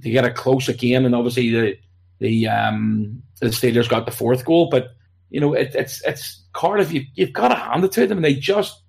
to 0.02 0.10
get 0.10 0.26
a 0.26 0.30
close 0.30 0.68
again, 0.68 1.06
and 1.06 1.14
obviously 1.14 1.48
the, 1.50 1.78
the, 2.18 2.46
um, 2.46 3.22
the 3.40 3.46
Steelers 3.46 3.88
got 3.88 4.04
the 4.04 4.12
fourth 4.12 4.44
goal, 4.44 4.68
but, 4.68 4.88
you 5.30 5.40
know, 5.40 5.54
it, 5.54 5.74
it's, 5.74 6.02
it's 6.04 6.42
Cardiff, 6.52 6.92
you, 6.92 7.04
you've 7.14 7.32
got 7.32 7.48
to 7.48 7.54
hand 7.54 7.84
it 7.84 7.92
to 7.92 8.06
them, 8.06 8.18
and 8.18 8.24
they 8.24 8.34
just, 8.34 8.82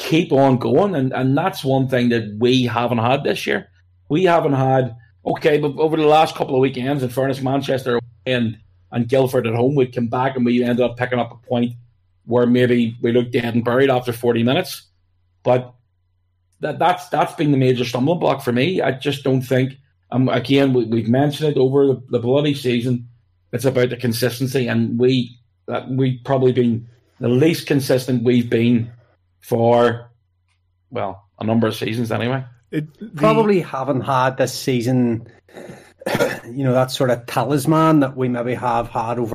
keep 0.00 0.32
on 0.32 0.56
going. 0.56 0.94
And, 0.94 1.12
and 1.12 1.36
that's 1.36 1.62
one 1.62 1.86
thing 1.86 2.08
that 2.08 2.36
we 2.38 2.64
haven't 2.64 2.98
had 2.98 3.22
this 3.22 3.46
year. 3.46 3.70
We 4.08 4.24
haven't 4.24 4.54
had, 4.54 4.96
okay, 5.24 5.58
but 5.58 5.76
over 5.76 5.96
the 5.96 6.06
last 6.06 6.34
couple 6.34 6.54
of 6.54 6.60
weekends, 6.60 7.02
in 7.02 7.10
fairness, 7.10 7.40
Manchester 7.40 8.00
and, 8.26 8.58
and 8.90 9.08
Guildford 9.08 9.46
at 9.46 9.54
home, 9.54 9.74
we'd 9.74 9.94
come 9.94 10.08
back 10.08 10.36
and 10.36 10.44
we 10.44 10.64
ended 10.64 10.80
up 10.80 10.96
picking 10.96 11.18
up 11.18 11.30
a 11.30 11.46
point 11.46 11.74
where 12.24 12.46
maybe 12.46 12.96
we 13.02 13.12
looked 13.12 13.32
dead 13.32 13.54
and 13.54 13.64
buried 13.64 13.90
after 13.90 14.12
40 14.12 14.42
minutes. 14.42 14.88
But 15.42 15.74
that 16.60 16.78
that's 16.78 17.08
that's 17.08 17.34
been 17.34 17.52
the 17.52 17.56
major 17.56 17.84
stumbling 17.84 18.18
block 18.18 18.42
for 18.42 18.52
me. 18.52 18.82
I 18.82 18.92
just 18.92 19.24
don't 19.24 19.40
think. 19.42 19.74
Um, 20.12 20.28
again, 20.28 20.72
we, 20.72 21.00
have 21.00 21.08
mentioned 21.08 21.50
it 21.50 21.58
over 21.58 21.86
the, 21.86 22.02
the, 22.10 22.18
bloody 22.18 22.52
season. 22.52 23.08
It's 23.52 23.64
about 23.64 23.90
the 23.90 23.96
consistency, 23.96 24.66
and 24.66 24.98
we 24.98 25.38
that 25.66 25.88
we've 25.88 26.20
probably 26.24 26.52
been 26.52 26.86
the 27.20 27.28
least 27.28 27.66
consistent 27.66 28.24
we've 28.24 28.50
been 28.50 28.90
for, 29.40 30.10
well, 30.90 31.28
a 31.38 31.44
number 31.44 31.66
of 31.66 31.74
seasons 31.74 32.12
anyway. 32.12 32.44
It, 32.70 32.92
the... 32.98 33.10
Probably 33.14 33.60
haven't 33.60 34.02
had 34.02 34.36
this 34.36 34.52
season, 34.52 35.26
you 36.46 36.64
know, 36.64 36.72
that 36.72 36.90
sort 36.90 37.10
of 37.10 37.26
talisman 37.26 38.00
that 38.00 38.16
we 38.16 38.28
maybe 38.28 38.54
have 38.54 38.88
had 38.88 39.18
over 39.18 39.34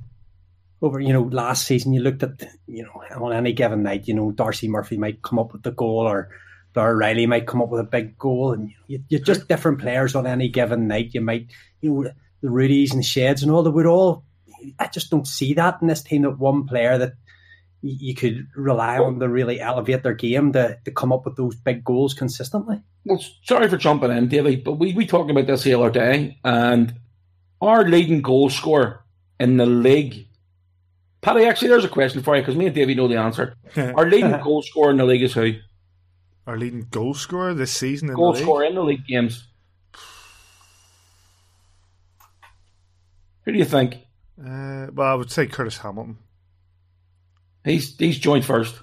over, 0.82 1.00
you 1.00 1.14
know, 1.14 1.24
last 1.24 1.66
season 1.66 1.94
you 1.94 2.02
looked 2.02 2.24
at, 2.24 2.32
you 2.68 2.84
know, 2.84 3.26
on 3.26 3.34
any 3.34 3.54
given 3.54 3.84
night, 3.84 4.08
you 4.08 4.14
know, 4.14 4.32
Darcy 4.32 4.68
Murphy 4.68 4.98
might 4.98 5.22
come 5.22 5.40
up 5.40 5.52
with 5.52 5.64
the 5.64 5.72
goal 5.72 6.08
or 6.08 6.30
Dar 6.74 6.96
Riley 6.96 7.26
might 7.26 7.48
come 7.48 7.62
up 7.62 7.70
with 7.70 7.82
a 7.82 7.86
big 7.86 8.18
goal 8.18 8.52
and 8.54 8.72
you, 8.88 9.02
you're 9.10 9.22
just 9.22 9.48
different 9.48 9.80
players 9.80 10.16
on 10.16 10.28
any 10.28 10.50
given 10.50 10.88
night. 10.88 11.14
You 11.14 11.22
might, 11.22 11.48
you 11.82 11.92
know, 11.92 12.12
the 12.42 12.50
Rudies 12.50 12.94
and 12.94 13.04
Sheds 13.04 13.42
and 13.42 13.52
all 13.52 13.64
that 13.64 13.72
would 13.72 13.86
all, 13.86 14.24
I 14.78 14.88
just 14.88 15.10
don't 15.10 15.28
see 15.28 15.54
that 15.54 15.80
in 15.82 15.88
this 15.88 16.04
team 16.04 16.24
that 16.24 16.38
one 16.38 16.68
player 16.68 16.98
that 16.98 17.14
you 17.88 18.16
could 18.16 18.48
rely 18.56 18.98
on 18.98 19.20
to 19.20 19.30
really 19.30 19.60
elevate 19.62 20.04
their 20.04 20.14
game 20.14 20.52
to, 20.54 20.78
to 20.86 20.92
come 20.92 21.14
up 21.14 21.26
with 21.26 21.36
those 21.36 21.56
big 21.56 21.84
goals 21.84 22.14
consistently. 22.14 22.82
Well, 23.06 23.24
sorry 23.44 23.68
for 23.68 23.78
jumping 23.78 24.12
in, 24.12 24.28
Davey, 24.28 24.56
but 24.56 24.74
we, 24.74 24.94
we 24.94 25.06
talked 25.06 25.30
about 25.30 25.46
this 25.46 25.64
the 25.64 25.76
other 25.76 25.92
day, 25.92 26.40
and 26.44 26.96
our 27.62 27.88
leading 27.88 28.22
goal 28.22 28.50
scorer 28.50 29.04
in 29.40 29.58
the 29.58 29.66
league. 29.66 30.28
Paddy, 31.22 31.46
actually, 31.46 31.68
there's 31.70 31.86
a 31.86 31.90
question 31.90 32.24
for 32.24 32.36
you 32.36 32.42
because 32.42 32.56
me 32.56 32.66
and 32.68 32.76
Davey 32.76 32.96
know 32.96 33.08
the 33.08 33.18
answer. 33.18 33.56
our 33.78 34.10
leading 34.10 34.32
goal 34.42 34.62
scorer 34.64 34.92
in 34.92 34.98
the 34.98 35.06
league 35.06 35.24
is 35.24 35.34
who? 35.34 35.54
Our 36.48 36.58
leading 36.58 36.88
goal 36.92 37.14
scorer 37.14 37.54
this 37.54 37.72
season 37.72 38.10
in 38.10 38.16
Goal 38.16 38.32
the 38.34 38.38
league. 38.40 38.44
scorer 38.46 38.64
in 38.66 38.76
the 38.76 38.84
league 38.84 39.06
games. 39.08 39.48
Who 43.44 43.52
do 43.52 43.58
you 43.58 43.66
think? 43.66 43.96
Uh, 44.40 44.88
well, 44.94 45.08
I 45.12 45.14
would 45.16 45.32
say 45.32 45.48
Curtis 45.48 45.78
Hamilton, 45.78 46.18
He's 47.66 47.98
he's 47.98 48.18
joined 48.20 48.46
first. 48.46 48.76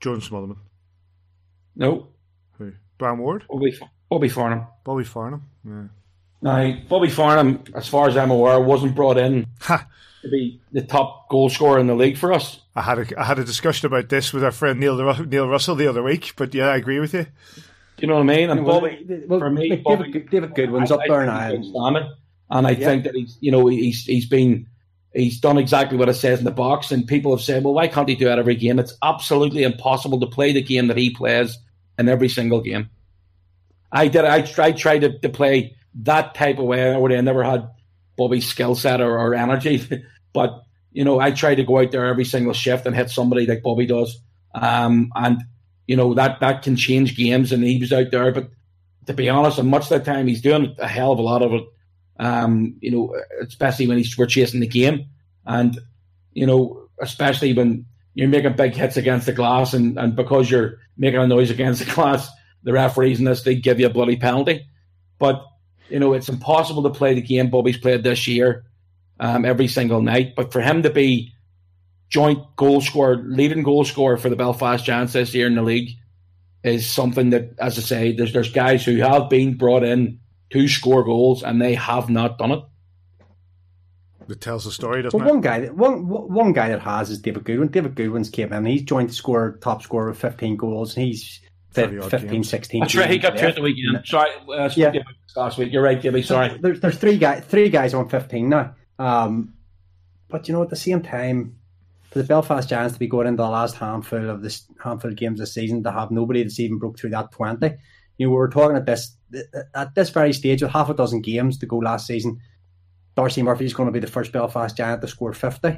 Jordan 0.00 0.22
Smotherman, 0.22 0.56
No, 1.76 2.08
who 2.58 2.72
Brian 2.98 3.18
Ward, 3.18 3.44
Bobby 3.48 3.76
Bobby 4.10 4.28
Farnham. 4.28 4.66
Bobby 4.84 5.04
Farnham. 5.04 5.42
Yeah. 5.66 5.84
Now, 6.42 6.76
Bobby 6.88 7.08
Farnham, 7.08 7.64
as 7.74 7.88
far 7.88 8.06
as 8.08 8.16
I'm 8.16 8.30
aware, 8.30 8.60
wasn't 8.60 8.94
brought 8.94 9.16
in 9.16 9.46
Ha! 9.62 9.86
to 10.22 10.28
be 10.28 10.60
the 10.72 10.82
top 10.82 11.28
goal 11.30 11.48
scorer 11.48 11.78
in 11.78 11.86
the 11.86 11.94
league 11.94 12.18
for 12.18 12.32
us. 12.34 12.60
I 12.76 12.82
had 12.82 12.98
a 12.98 13.20
I 13.20 13.24
had 13.24 13.38
a 13.38 13.44
discussion 13.44 13.86
about 13.86 14.08
this 14.10 14.32
with 14.32 14.44
our 14.44 14.50
friend 14.52 14.78
Neil 14.78 14.96
Neil 15.24 15.48
Russell 15.48 15.74
the 15.74 15.86
other 15.88 16.02
week, 16.02 16.34
but 16.36 16.54
yeah, 16.54 16.68
I 16.68 16.76
agree 16.76 17.00
with 17.00 17.14
you. 17.14 17.24
Do 17.24 17.62
you 17.98 18.08
know 18.08 18.14
what 18.16 18.22
I 18.30 18.36
mean? 18.36 18.50
And 18.50 18.64
Well, 18.64 18.80
Bobby, 18.80 19.24
well, 19.26 19.38
for 19.38 19.50
me, 19.50 19.68
David, 19.70 19.84
Bobby, 19.84 20.12
David 20.12 20.54
Goodwin's 20.54 20.90
up 20.90 21.00
there 21.06 21.22
I 21.22 21.26
now. 21.26 21.48
think 21.50 21.64
he's. 21.64 21.74
And 22.50 22.66
I 22.66 22.70
Yeah. 22.72 22.86
think 22.88 23.04
that 23.04 23.14
he's, 23.14 23.38
you 23.40 23.50
know, 23.52 23.66
he's 23.68 24.04
he's 24.04 24.28
been 24.28 24.66
he's 25.14 25.40
done 25.40 25.58
exactly 25.58 25.96
what 25.96 26.08
it 26.08 26.14
says 26.14 26.40
in 26.40 26.44
the 26.44 26.50
box. 26.50 26.90
And 26.90 27.06
people 27.06 27.34
have 27.34 27.44
said, 27.44 27.64
well, 27.64 27.74
why 27.74 27.88
can't 27.88 28.08
he 28.08 28.16
do 28.16 28.26
that 28.26 28.38
every 28.38 28.56
game? 28.56 28.78
It's 28.78 28.96
absolutely 29.02 29.62
impossible 29.62 30.20
to 30.20 30.26
play 30.26 30.52
the 30.52 30.62
game 30.62 30.88
that 30.88 30.96
he 30.96 31.10
plays 31.10 31.56
in 31.98 32.08
every 32.08 32.28
single 32.28 32.60
game. 32.60 32.90
I 33.92 34.08
did. 34.08 34.24
I 34.24 34.42
tried 34.42 34.76
tried 34.76 35.00
to, 35.00 35.18
to 35.20 35.28
play 35.28 35.76
that 36.02 36.34
type 36.34 36.58
of 36.58 36.64
way. 36.64 36.92
I 36.92 37.20
never 37.20 37.44
had 37.44 37.70
Bobby's 38.16 38.46
skill 38.46 38.74
set 38.74 39.00
or, 39.00 39.18
or 39.18 39.34
energy, 39.34 40.04
but 40.32 40.64
you 40.92 41.04
know, 41.04 41.20
I 41.20 41.30
tried 41.30 41.56
to 41.56 41.64
go 41.64 41.78
out 41.78 41.92
there 41.92 42.06
every 42.06 42.24
single 42.24 42.52
shift 42.52 42.86
and 42.86 42.94
hit 42.94 43.10
somebody 43.10 43.46
like 43.46 43.62
Bobby 43.62 43.86
does. 43.86 44.18
Um, 44.54 45.12
and 45.14 45.42
you 45.86 45.96
know 45.96 46.14
that 46.14 46.40
that 46.40 46.62
can 46.62 46.74
change 46.74 47.16
games. 47.16 47.52
And 47.52 47.62
he 47.62 47.78
was 47.78 47.92
out 47.92 48.10
there, 48.10 48.32
but 48.32 48.50
to 49.06 49.14
be 49.14 49.28
honest, 49.28 49.58
and 49.58 49.68
much 49.68 49.90
of 49.90 49.90
the 49.90 50.12
time 50.12 50.26
he's 50.26 50.42
doing 50.42 50.74
a 50.78 50.88
hell 50.88 51.12
of 51.12 51.18
a 51.20 51.22
lot 51.22 51.42
of 51.42 51.52
it. 51.52 51.64
Um, 52.18 52.76
you 52.80 52.90
know, 52.90 53.14
especially 53.42 53.86
when 53.86 53.98
he's 53.98 54.16
we're 54.16 54.26
chasing 54.26 54.60
the 54.60 54.66
game, 54.66 55.06
and 55.46 55.78
you 56.32 56.46
know, 56.46 56.88
especially 57.00 57.52
when 57.52 57.86
you're 58.14 58.28
making 58.28 58.54
big 58.54 58.74
hits 58.74 58.96
against 58.96 59.26
the 59.26 59.32
glass, 59.32 59.74
and, 59.74 59.98
and 59.98 60.14
because 60.14 60.50
you're 60.50 60.78
making 60.96 61.20
a 61.20 61.26
noise 61.26 61.50
against 61.50 61.84
the 61.84 61.92
glass, 61.92 62.28
the 62.62 62.72
referees 62.72 63.18
in 63.18 63.24
this 63.24 63.44
league 63.46 63.62
give 63.62 63.80
you 63.80 63.86
a 63.86 63.90
bloody 63.90 64.16
penalty. 64.16 64.66
But 65.18 65.44
you 65.88 65.98
know, 65.98 66.12
it's 66.12 66.28
impossible 66.28 66.82
to 66.84 66.90
play 66.90 67.14
the 67.14 67.22
game 67.22 67.50
Bobby's 67.50 67.76
played 67.76 68.02
this 68.02 68.26
year 68.26 68.64
um, 69.20 69.44
every 69.44 69.68
single 69.68 70.00
night. 70.00 70.34
But 70.34 70.52
for 70.52 70.60
him 70.60 70.82
to 70.82 70.90
be 70.90 71.32
joint 72.08 72.38
goal 72.56 72.80
scorer, 72.80 73.16
leading 73.16 73.62
goal 73.62 73.84
scorer 73.84 74.16
for 74.16 74.28
the 74.28 74.36
Belfast 74.36 74.84
Giants 74.84 75.12
this 75.12 75.34
year 75.34 75.46
in 75.46 75.54
the 75.54 75.62
league 75.62 75.90
is 76.62 76.88
something 76.88 77.30
that, 77.30 77.50
as 77.58 77.78
I 77.78 77.82
say, 77.82 78.12
there's 78.12 78.32
there's 78.32 78.52
guys 78.52 78.84
who 78.84 78.96
have 78.98 79.28
been 79.28 79.56
brought 79.56 79.84
in 79.84 80.20
to 80.54 80.68
score 80.68 81.04
goals 81.04 81.42
and 81.42 81.60
they 81.60 81.74
have 81.74 82.08
not 82.08 82.38
done 82.38 82.52
it. 82.52 82.60
It 84.28 84.40
tells 84.40 84.64
the 84.64 84.70
story, 84.70 85.02
doesn't 85.02 85.18
Well, 85.18 85.28
it? 85.28 85.32
one 85.32 85.40
guy, 85.42 85.60
that, 85.60 85.76
one 85.76 86.08
one 86.08 86.52
guy 86.54 86.70
that 86.70 86.80
has 86.80 87.10
is 87.10 87.18
David 87.20 87.44
Goodwin. 87.44 87.68
David 87.68 87.94
Goodwin's 87.94 88.30
came 88.30 88.52
in. 88.54 88.64
He's 88.64 88.82
joined 88.82 89.10
the 89.10 89.14
score 89.14 89.58
top 89.60 89.82
scorer 89.82 90.08
with 90.08 90.18
15 90.18 90.56
goals, 90.56 90.96
and 90.96 91.06
he's 91.06 91.40
30 91.72 92.00
15, 92.08 92.30
games. 92.30 92.48
16. 92.48 92.80
That's 92.80 92.94
right. 92.94 93.10
He 93.10 93.18
got 93.18 93.36
two 93.36 93.46
at 93.46 93.54
the 93.56 93.60
weekend. 93.60 94.06
Sorry, 94.06 94.30
uh, 94.48 94.70
Yeah. 94.76 94.92
yeah. 94.94 95.02
last 95.36 95.58
week. 95.58 95.72
You're 95.72 95.82
right, 95.82 96.00
Gibby. 96.00 96.22
Sorry. 96.22 96.56
There's 96.58 96.80
there's 96.80 96.96
three 96.96 97.18
guys 97.18 97.44
three 97.44 97.68
guys 97.68 97.92
on 97.92 98.08
15 98.08 98.48
now. 98.48 98.74
Um, 98.98 99.54
but 100.30 100.48
you 100.48 100.54
know, 100.54 100.62
at 100.62 100.70
the 100.70 100.76
same 100.76 101.02
time, 101.02 101.56
for 102.10 102.20
the 102.20 102.24
Belfast 102.24 102.66
Giants 102.66 102.94
to 102.94 102.98
be 103.00 103.08
going 103.08 103.26
into 103.26 103.42
the 103.42 103.48
last 103.50 103.74
handful 103.76 104.30
of 104.30 104.40
this 104.42 104.64
handful 104.82 105.10
of 105.10 105.16
games 105.18 105.38
this 105.38 105.52
season 105.52 105.82
to 105.82 105.92
have 105.92 106.10
nobody 106.10 106.42
that's 106.42 106.58
even 106.60 106.78
broke 106.78 106.98
through 106.98 107.10
that 107.10 107.30
20. 107.32 107.66
You 108.16 108.26
know, 108.26 108.30
we 108.30 108.36
were 108.36 108.48
talking 108.48 108.76
at 108.76 108.86
this 108.86 109.14
at 109.74 109.94
this 109.94 110.10
very 110.10 110.32
stage 110.32 110.62
with 110.62 110.70
half 110.72 110.88
a 110.90 110.94
dozen 110.94 111.20
games 111.20 111.58
to 111.58 111.66
go 111.66 111.78
last 111.78 112.06
season. 112.06 112.40
Darcy 113.16 113.42
Murphy 113.42 113.64
is 113.64 113.74
going 113.74 113.86
to 113.86 113.92
be 113.92 114.00
the 114.00 114.06
first 114.10 114.32
Belfast 114.32 114.76
Giant 114.76 115.00
to 115.02 115.08
score 115.08 115.32
50 115.32 115.68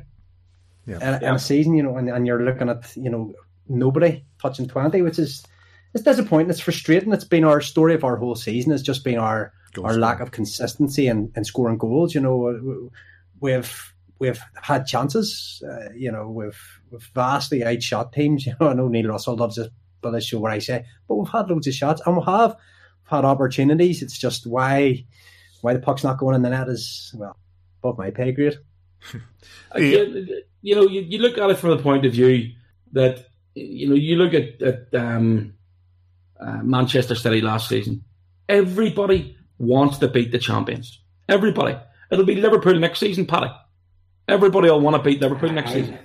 Yeah. 0.86 0.96
in, 0.96 1.14
in 1.16 1.22
Yeah. 1.22 1.34
a 1.34 1.38
season, 1.38 1.74
you 1.74 1.82
know, 1.82 1.96
and, 1.98 2.08
and 2.08 2.26
you're 2.26 2.42
looking 2.44 2.68
at, 2.68 2.96
you 2.96 3.10
know, 3.10 3.32
nobody 3.68 4.24
touching 4.40 4.66
20, 4.66 5.02
which 5.02 5.18
is 5.18 5.44
it's 5.94 6.04
disappointing. 6.04 6.50
It's 6.50 6.60
frustrating. 6.60 7.12
It's 7.12 7.24
been 7.24 7.44
our 7.44 7.60
story 7.60 7.94
of 7.94 8.04
our 8.04 8.16
whole 8.16 8.34
season. 8.34 8.72
It's 8.72 8.82
just 8.82 9.02
been 9.04 9.18
our 9.18 9.52
Goal 9.74 9.84
our 9.86 9.92
scoring. 9.92 10.00
lack 10.00 10.20
of 10.20 10.30
consistency 10.30 11.06
in, 11.08 11.30
in 11.36 11.44
scoring 11.44 11.78
goals. 11.78 12.14
You 12.14 12.20
know, 12.20 12.90
we've 13.40 13.92
we've 14.18 14.40
had 14.62 14.86
chances. 14.86 15.62
Uh, 15.66 15.90
you 15.94 16.10
know, 16.12 16.28
we've 16.28 16.60
we've 16.90 17.10
vastly 17.14 17.64
outshot 17.64 18.12
teams. 18.12 18.46
You 18.46 18.54
know, 18.60 18.68
I 18.68 18.74
know 18.74 18.88
Neil 18.88 19.08
Russell 19.08 19.36
loves 19.36 19.56
this, 19.56 19.68
but 20.02 20.10
this 20.12 20.26
show 20.26 20.38
what 20.40 20.52
I 20.52 20.58
say, 20.58 20.84
but 21.08 21.16
we've 21.16 21.28
had 21.32 21.48
loads 21.50 21.66
of 21.66 21.74
shots 21.74 22.02
and 22.06 22.16
we 22.16 22.22
have 22.24 22.56
had 23.06 23.24
opportunities. 23.24 24.02
It's 24.02 24.18
just 24.18 24.46
why 24.46 25.04
why 25.62 25.72
the 25.72 25.80
puck's 25.80 26.04
not 26.04 26.18
going 26.18 26.34
in 26.34 26.42
the 26.42 26.50
net 26.50 26.68
is 26.68 27.12
well 27.16 27.36
above 27.82 27.98
my 27.98 28.10
pay 28.10 28.32
grade. 28.32 28.58
You, 29.76 30.42
you 30.62 30.74
know, 30.74 30.88
you, 30.88 31.02
you 31.02 31.18
look 31.18 31.38
at 31.38 31.50
it 31.50 31.58
from 31.58 31.70
the 31.70 31.82
point 31.82 32.06
of 32.06 32.12
view 32.12 32.52
that 32.92 33.26
you 33.54 33.88
know 33.88 33.94
you 33.94 34.16
look 34.16 34.32
at, 34.32 34.62
at 34.62 34.94
um, 34.94 35.54
uh, 36.40 36.62
Manchester 36.62 37.14
City 37.14 37.40
last 37.40 37.68
season. 37.68 38.02
Everybody 38.48 39.36
wants 39.58 39.98
to 39.98 40.08
beat 40.08 40.32
the 40.32 40.38
champions. 40.38 41.00
Everybody. 41.28 41.76
It'll 42.10 42.24
be 42.24 42.36
Liverpool 42.36 42.74
next 42.74 43.00
season, 43.00 43.26
Paddy. 43.26 43.52
Everybody 44.28 44.70
will 44.70 44.80
want 44.80 44.96
to 44.96 45.02
beat 45.02 45.20
Liverpool 45.20 45.50
next 45.50 45.72
season. 45.72 45.98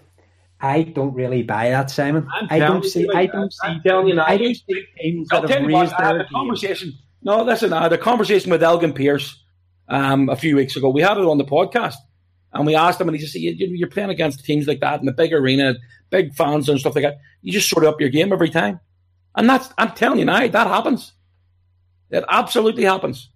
I 0.61 0.83
don't 0.83 1.13
really 1.13 1.43
buy 1.43 1.69
that, 1.69 1.89
Simon. 1.89 2.27
I'm 2.33 2.47
I 2.49 2.59
don't 2.59 2.85
see. 2.85 3.07
I 3.13 3.25
don't 3.25 3.51
see. 3.51 3.67
I'm 3.67 3.81
telling 3.81 4.07
you 4.07 4.15
now. 4.15 4.25
I 4.27 4.37
don't 4.37 4.55
see 4.55 4.85
teams 4.99 5.27
that 5.29 5.49
have 5.49 5.61
what, 5.61 5.67
raised 5.67 5.93
I 5.93 6.03
had 6.03 6.15
their 6.15 6.21
a 6.21 6.29
conversation. 6.29 6.93
No, 7.23 7.43
listen, 7.43 7.73
I 7.73 7.83
had 7.83 7.93
a 7.93 7.97
conversation 7.97 8.51
with 8.51 8.63
Elgin 8.63 8.93
Pearce 8.93 9.43
um, 9.87 10.29
a 10.29 10.35
few 10.35 10.55
weeks 10.55 10.75
ago. 10.75 10.89
We 10.89 11.01
had 11.01 11.17
it 11.17 11.25
on 11.25 11.37
the 11.37 11.45
podcast, 11.45 11.95
and 12.53 12.65
we 12.65 12.75
asked 12.75 13.01
him, 13.01 13.07
and 13.07 13.15
he 13.15 13.21
just 13.21 13.33
said, 13.33 13.41
you, 13.41 13.53
"You're 13.57 13.89
playing 13.89 14.11
against 14.11 14.45
teams 14.45 14.67
like 14.67 14.79
that 14.81 14.99
in 14.99 15.05
the 15.05 15.13
big 15.13 15.33
arena, 15.33 15.75
big 16.09 16.33
fans 16.35 16.69
and 16.69 16.79
stuff 16.79 16.95
like 16.95 17.03
that. 17.03 17.17
You 17.41 17.51
just 17.51 17.69
sort 17.69 17.83
of 17.83 17.93
up 17.93 17.99
your 17.99 18.09
game 18.09 18.31
every 18.31 18.49
time." 18.49 18.79
And 19.35 19.49
that's, 19.49 19.69
I'm 19.77 19.91
telling 19.91 20.19
you 20.19 20.25
now, 20.25 20.47
that 20.47 20.67
happens. 20.67 21.13
It 22.09 22.25
absolutely 22.29 22.83
happens. 22.83 23.29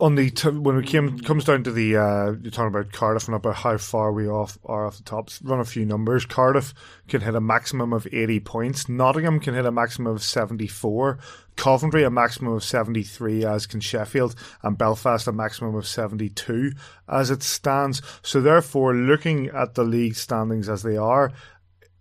On 0.00 0.16
the 0.16 0.30
t- 0.30 0.48
when 0.48 0.76
we 0.76 0.82
came 0.82 1.18
comes 1.20 1.44
down 1.44 1.62
to 1.62 1.70
the 1.70 1.96
uh, 1.96 2.32
you're 2.42 2.50
talking 2.50 2.74
about 2.74 2.92
Cardiff 2.92 3.28
and 3.28 3.36
about 3.36 3.54
how 3.54 3.78
far 3.78 4.12
we 4.12 4.28
off 4.28 4.58
are 4.64 4.86
off 4.86 4.96
the 4.96 5.04
top. 5.04 5.30
Run 5.42 5.60
a 5.60 5.64
few 5.64 5.84
numbers. 5.84 6.26
Cardiff 6.26 6.74
can 7.08 7.20
hit 7.20 7.34
a 7.34 7.40
maximum 7.40 7.92
of 7.92 8.06
eighty 8.12 8.40
points. 8.40 8.88
Nottingham 8.88 9.38
can 9.38 9.54
hit 9.54 9.66
a 9.66 9.72
maximum 9.72 10.12
of 10.12 10.22
seventy 10.22 10.66
four. 10.66 11.18
Coventry 11.56 12.02
a 12.02 12.10
maximum 12.10 12.54
of 12.54 12.64
seventy 12.64 13.04
three, 13.04 13.44
as 13.44 13.66
can 13.66 13.80
Sheffield, 13.80 14.34
and 14.62 14.76
Belfast 14.76 15.28
a 15.28 15.32
maximum 15.32 15.76
of 15.76 15.86
seventy 15.86 16.28
two 16.28 16.72
as 17.08 17.30
it 17.30 17.42
stands. 17.42 18.02
So 18.22 18.40
therefore, 18.40 18.94
looking 18.94 19.48
at 19.48 19.74
the 19.74 19.84
league 19.84 20.16
standings 20.16 20.68
as 20.68 20.82
they 20.82 20.96
are, 20.96 21.32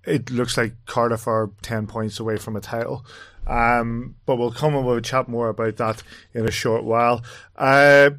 it 0.06 0.32
looks 0.32 0.58
like 0.58 0.74
Cardiff 0.86 1.28
are 1.28 1.52
10 1.62 1.88
points 1.88 2.20
away 2.20 2.38
from 2.38 2.56
a 2.56 2.62
title. 2.62 3.06
Um, 3.48 4.16
but 4.26 4.38
we'll 4.38 4.52
come 4.52 4.76
and 4.76 4.86
we'll 4.86 5.02
chat 5.02 5.28
more 5.28 5.50
about 5.50 5.78
that 5.78 6.04
in 6.34 6.48
a 6.48 6.52
short 6.52 6.84
while. 6.84 7.24
Uh, 7.56 8.12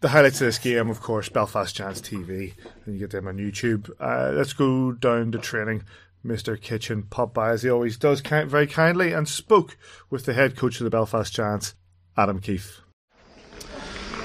the 0.00 0.08
highlights 0.08 0.40
of 0.40 0.46
this 0.46 0.58
game, 0.58 0.90
of 0.90 1.00
course, 1.00 1.28
Belfast 1.28 1.74
Giants 1.74 2.00
TV, 2.00 2.52
and 2.84 2.94
you 2.94 3.00
get 3.00 3.10
them 3.10 3.26
on 3.26 3.38
YouTube. 3.38 3.90
Uh, 3.98 4.32
let's 4.34 4.52
go 4.52 4.92
down 4.92 5.32
to 5.32 5.38
training. 5.38 5.82
Mr. 6.24 6.60
Kitchen 6.60 7.04
popped 7.04 7.34
by 7.34 7.50
as 7.50 7.62
he 7.62 7.70
always 7.70 7.96
does, 7.96 8.20
very 8.20 8.66
kindly, 8.66 9.12
and 9.12 9.28
spoke 9.28 9.76
with 10.10 10.24
the 10.24 10.34
head 10.34 10.56
coach 10.56 10.80
of 10.80 10.84
the 10.84 10.90
Belfast 10.90 11.32
Giants, 11.32 11.74
Adam 12.16 12.40
Keefe. 12.40 12.83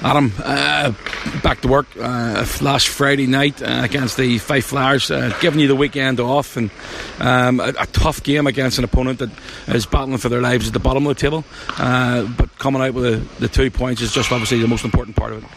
Adam, 0.01 0.31
uh, 0.39 0.93
back 1.43 1.59
to 1.61 1.67
work 1.67 1.87
uh, 1.99 2.45
last 2.61 2.87
Friday 2.87 3.27
night 3.27 3.61
uh, 3.61 3.81
against 3.83 4.15
the 4.15 4.37
Fife 4.37 4.67
Flyers, 4.67 5.11
uh, 5.11 5.37
giving 5.41 5.59
you 5.59 5.67
the 5.67 5.75
weekend 5.75 6.21
off 6.21 6.55
and 6.55 6.71
um, 7.19 7.59
a, 7.59 7.73
a 7.77 7.85
tough 7.87 8.23
game 8.23 8.47
against 8.47 8.77
an 8.77 8.85
opponent 8.85 9.19
that 9.19 9.29
is 9.67 9.85
battling 9.85 10.17
for 10.17 10.29
their 10.29 10.41
lives 10.41 10.67
at 10.67 10.73
the 10.73 10.79
bottom 10.79 11.05
of 11.05 11.15
the 11.17 11.21
table. 11.21 11.43
Uh, 11.77 12.23
but 12.37 12.57
coming 12.57 12.81
out 12.81 12.93
with 12.93 13.03
the, 13.03 13.41
the 13.41 13.47
two 13.49 13.69
points 13.69 14.01
is 14.01 14.13
just 14.13 14.31
obviously 14.31 14.61
the 14.61 14.67
most 14.69 14.85
important 14.85 15.17
part 15.17 15.33
of 15.33 15.43
it. 15.43 15.49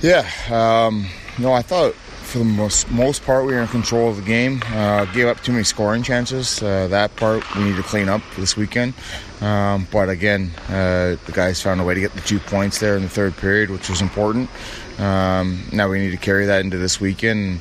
Yeah, 0.00 0.26
um, 0.50 1.06
no, 1.38 1.52
I 1.52 1.60
thought 1.60 1.94
for 2.26 2.38
the 2.38 2.44
most 2.44 2.90
most 2.90 3.24
part 3.24 3.46
we 3.46 3.54
were 3.54 3.60
in 3.60 3.68
control 3.68 4.10
of 4.10 4.16
the 4.16 4.22
game. 4.22 4.62
Uh, 4.66 5.04
gave 5.06 5.26
up 5.26 5.40
too 5.42 5.52
many 5.52 5.64
scoring 5.64 6.02
chances. 6.02 6.62
Uh, 6.62 6.88
that 6.88 7.14
part 7.16 7.42
we 7.54 7.64
need 7.64 7.76
to 7.76 7.82
clean 7.82 8.08
up 8.08 8.20
this 8.36 8.56
weekend. 8.56 8.94
Um, 9.40 9.86
but 9.92 10.08
again, 10.08 10.50
uh, 10.68 11.16
the 11.26 11.32
guys 11.32 11.62
found 11.62 11.80
a 11.80 11.84
way 11.84 11.94
to 11.94 12.00
get 12.00 12.12
the 12.12 12.20
two 12.22 12.38
points 12.38 12.78
there 12.80 12.96
in 12.96 13.02
the 13.02 13.08
third 13.08 13.36
period, 13.36 13.70
which 13.70 13.88
was 13.88 14.02
important. 14.02 14.50
Um, 14.98 15.62
now 15.72 15.88
we 15.88 15.98
need 15.98 16.10
to 16.10 16.16
carry 16.16 16.46
that 16.46 16.64
into 16.64 16.78
this 16.78 17.00
weekend. 17.00 17.60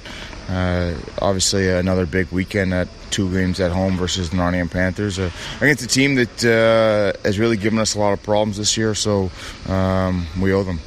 Uh, 0.50 0.94
obviously, 1.22 1.70
another 1.70 2.06
big 2.06 2.32
weekend 2.32 2.74
at 2.74 2.88
two 3.10 3.32
games 3.32 3.60
at 3.60 3.72
home 3.72 3.98
versus 3.98 4.30
the 4.30 4.38
Nottingham 4.38 4.70
Panthers 4.70 5.18
uh, 5.20 5.32
against 5.60 5.84
a 5.84 5.88
team 5.88 6.16
that 6.16 6.46
uh, 6.46 7.20
has 7.24 7.40
really 7.40 7.58
given 7.58 7.80
us 7.80 7.96
a 7.96 8.00
lot 8.00 8.14
of 8.14 8.22
problems 8.24 8.58
this 8.58 8.78
year. 8.78 8.94
So 8.94 9.32
um, 9.68 10.28
we 10.40 10.54
owe 10.54 10.64
them. 10.64 10.80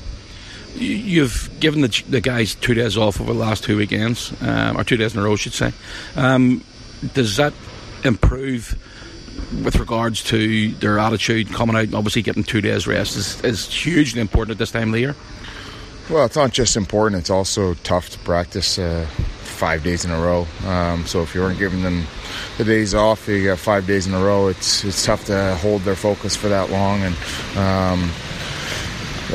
You- 0.78 0.96
You've 1.18 1.50
given 1.60 1.80
the, 1.82 2.02
the 2.08 2.20
guys 2.20 2.54
two 2.54 2.74
days 2.74 2.96
off 2.96 3.20
over 3.20 3.32
the 3.32 3.38
last 3.38 3.64
two 3.64 3.76
weekends, 3.76 4.32
um, 4.42 4.76
or 4.78 4.84
two 4.84 4.96
days 4.96 5.14
in 5.14 5.20
a 5.20 5.24
row, 5.24 5.32
I 5.32 5.36
should 5.36 5.52
say. 5.54 5.72
Um, 6.16 6.62
does 7.14 7.36
that 7.36 7.52
improve 8.04 8.76
with 9.64 9.76
regards 9.76 10.22
to 10.24 10.70
their 10.74 10.98
attitude 10.98 11.52
coming 11.52 11.76
out? 11.76 11.94
Obviously, 11.94 12.22
getting 12.22 12.44
two 12.44 12.60
days 12.60 12.86
rest 12.86 13.16
is, 13.16 13.42
is 13.44 13.66
hugely 13.72 14.20
important 14.20 14.52
at 14.52 14.58
this 14.58 14.70
time 14.70 14.88
of 14.88 14.92
the 14.92 15.00
year. 15.00 15.16
Well, 16.10 16.24
it's 16.24 16.36
not 16.36 16.52
just 16.52 16.76
important; 16.76 17.20
it's 17.20 17.30
also 17.30 17.74
tough 17.74 18.10
to 18.10 18.18
practice 18.20 18.78
uh, 18.78 19.06
five 19.42 19.82
days 19.84 20.04
in 20.04 20.10
a 20.10 20.18
row. 20.18 20.46
Um, 20.66 21.04
so 21.06 21.22
if 21.22 21.34
you 21.34 21.40
weren't 21.42 21.58
giving 21.58 21.82
them 21.82 22.04
the 22.56 22.64
days 22.64 22.94
off, 22.94 23.28
you 23.28 23.44
got 23.44 23.58
five 23.58 23.86
days 23.86 24.06
in 24.06 24.14
a 24.14 24.22
row. 24.24 24.48
It's 24.48 24.84
it's 24.84 25.04
tough 25.04 25.24
to 25.26 25.54
hold 25.56 25.82
their 25.82 25.96
focus 25.96 26.34
for 26.34 26.48
that 26.48 26.70
long, 26.70 27.02
and 27.02 27.16
um, 27.58 28.10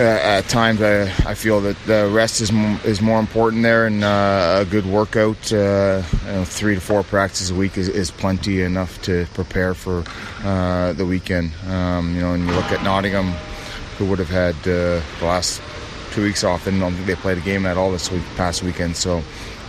at 0.02 0.48
times 0.50 0.82
I, 0.82 1.04
I 1.30 1.34
feel 1.34 1.62
that 1.62 1.78
the 1.86 2.10
rest 2.12 2.42
is 2.42 2.52
is 2.84 3.02
more 3.02 3.20
important 3.20 3.64
there, 3.64 3.86
and 3.86 4.04
uh, 4.04 4.60
a 4.62 4.66
good 4.66 4.86
workout, 4.86 5.52
uh, 5.54 6.02
you 6.26 6.32
know, 6.32 6.46
three 6.46 6.76
to 6.76 6.82
four 6.82 7.04
practices 7.04 7.52
a 7.52 7.56
week 7.56 7.78
is, 7.78 7.90
is 7.90 8.12
plenty 8.12 8.62
enough 8.62 9.02
to 9.04 9.26
prepare 9.34 9.74
for 9.74 10.04
uh, 10.44 10.94
the 10.94 11.06
weekend. 11.06 11.52
Um, 11.68 12.16
you 12.16 12.22
know, 12.22 12.34
and 12.34 12.46
you 12.48 12.54
look 12.54 12.72
at 12.72 12.84
Nottingham, 12.84 13.32
who 13.98 14.06
would 14.08 14.20
have 14.20 14.30
had 14.30 14.56
uh, 14.62 15.02
the 15.20 15.26
last 15.26 15.62
two 16.12 16.24
weeks 16.24 16.44
off, 16.44 16.68
and 16.68 16.78
I 16.78 16.80
don't 16.80 16.94
think 16.94 17.08
they 17.08 17.16
played 17.16 17.38
a 17.38 17.42
game 17.42 17.66
at 17.66 17.78
all 17.78 17.92
this 17.92 18.12
week, 18.12 18.24
past 18.36 18.64
weekend. 18.64 18.96
So 18.96 19.22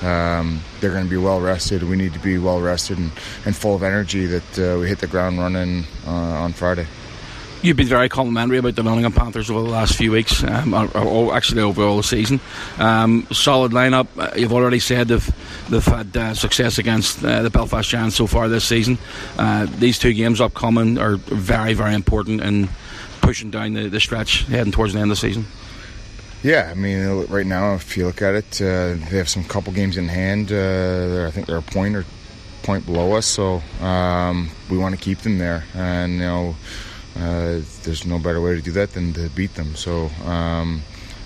um, 0.03 0.61
they're 0.81 0.93
going 0.93 1.05
to 1.05 1.11
be 1.11 1.17
well 1.17 1.41
rested. 1.41 1.83
We 1.83 1.97
need 1.97 2.13
to 2.15 2.19
be 2.19 2.39
well 2.39 2.61
rested 2.61 2.99
and, 2.99 3.11
and 3.45 3.57
full 3.57 3.75
of 3.75 3.83
energy 3.83 4.27
that 4.27 4.59
uh, 4.59 4.79
we 4.79 4.89
hit 4.89 4.99
the 4.99 5.07
ground 5.07 5.39
running 5.39 5.85
uh, 6.07 6.11
on 6.11 6.53
Friday. 6.53 6.87
You've 7.65 7.79
been 7.79 7.87
very 7.87 8.11
complimentary 8.11 8.59
about 8.59 8.75
the 8.75 8.83
Nottingham 8.83 9.15
Panthers 9.15 9.49
over 9.49 9.63
the 9.63 9.71
last 9.71 9.97
few 9.97 10.13
weeks, 10.13 10.45
um, 10.45 10.75
or, 10.75 10.99
or, 10.99 11.35
actually 11.35 11.63
over 11.63 11.83
all 11.83 11.97
the 11.97 12.03
season. 12.03 12.39
Um, 12.79 13.27
solid 13.33 13.73
lineup. 13.73 14.07
Uh, 14.19 14.33
you've 14.37 14.53
already 14.53 14.81
said 14.81 15.09
they've 15.09 15.35
they've 15.71 15.83
had 15.83 16.15
uh, 16.15 16.35
success 16.35 16.77
against 16.77 17.25
uh, 17.25 17.41
the 17.41 17.49
Belfast 17.49 17.89
Giants 17.89 18.17
so 18.17 18.27
far 18.27 18.51
this 18.51 18.67
season. 18.67 18.99
Uh, 19.39 19.67
these 19.79 19.99
two 19.99 20.13
games 20.13 20.43
upcoming 20.43 20.99
are 20.99 21.17
very 21.17 21.73
very 21.73 21.95
important 21.95 22.43
in 22.43 22.69
pushing 23.23 23.51
down 23.51 23.73
the, 23.73 23.89
the 23.89 23.99
stretch 23.99 24.43
heading 24.43 24.71
towards 24.71 24.93
the 24.93 24.99
end 24.99 25.11
of 25.11 25.17
the 25.17 25.27
season. 25.27 25.47
Yeah, 26.43 26.69
I 26.71 26.75
mean, 26.75 27.25
right 27.29 27.47
now, 27.47 27.77
if 27.77 27.97
you 27.97 28.05
look 28.05 28.21
at 28.21 28.35
it, 28.35 28.61
uh, 28.61 28.93
they 29.09 29.17
have 29.17 29.31
some 29.31 29.43
couple 29.43 29.73
games 29.73 29.97
in 29.97 30.09
hand. 30.09 30.53
Uh, 30.53 31.25
I 31.27 31.31
think 31.31 31.47
they're 31.47 31.57
a 31.57 31.63
point 31.63 31.97
or 31.97 32.05
point 32.63 32.85
below 32.85 33.13
us, 33.15 33.25
so 33.25 33.63
um, 33.81 34.51
we 34.69 34.77
want 34.77 34.95
to 34.95 35.01
keep 35.01 35.21
them 35.21 35.39
there. 35.39 35.65
And 35.75 36.13
you 36.13 36.19
know, 36.19 36.57
uh, 37.17 37.61
there's 37.83 38.05
no 38.05 38.19
better 38.19 38.41
way 38.41 38.55
to 38.55 38.63
do 38.63 38.73
that 38.73 38.93
than 38.93 39.13
to 39.15 39.29
beat 39.31 39.55
them. 39.55 39.75
So. 39.75 40.07
Um, 40.25 40.83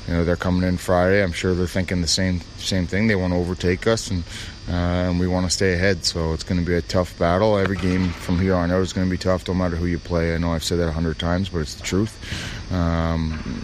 you 0.08 0.14
know 0.14 0.24
they're 0.24 0.36
coming 0.36 0.66
in 0.66 0.78
Friday. 0.78 1.22
I'm 1.22 1.32
sure 1.32 1.54
they're 1.54 1.66
thinking 1.66 2.00
the 2.00 2.08
same 2.08 2.40
same 2.56 2.86
thing. 2.86 3.08
They 3.08 3.14
want 3.14 3.34
to 3.34 3.38
overtake 3.38 3.86
us, 3.86 4.10
and 4.10 4.24
uh, 4.66 5.10
and 5.10 5.20
we 5.20 5.28
want 5.28 5.44
to 5.44 5.50
stay 5.50 5.74
ahead. 5.74 6.04
So 6.06 6.32
it's 6.32 6.44
going 6.44 6.58
to 6.58 6.66
be 6.66 6.74
a 6.74 6.80
tough 6.80 7.18
battle. 7.18 7.58
Every 7.58 7.76
game 7.76 8.08
from 8.08 8.38
here 8.38 8.54
on 8.54 8.70
out 8.70 8.80
is 8.80 8.94
going 8.94 9.06
to 9.06 9.10
be 9.10 9.18
tough, 9.18 9.46
no 9.46 9.52
matter 9.52 9.76
who 9.76 9.84
you 9.84 9.98
play. 9.98 10.34
I 10.34 10.38
know 10.38 10.54
I've 10.54 10.64
said 10.64 10.78
that 10.78 10.88
a 10.88 10.92
hundred 10.92 11.18
times, 11.18 11.50
but 11.50 11.58
it's 11.58 11.74
the 11.74 11.82
truth. 11.82 12.72
Um, 12.72 13.62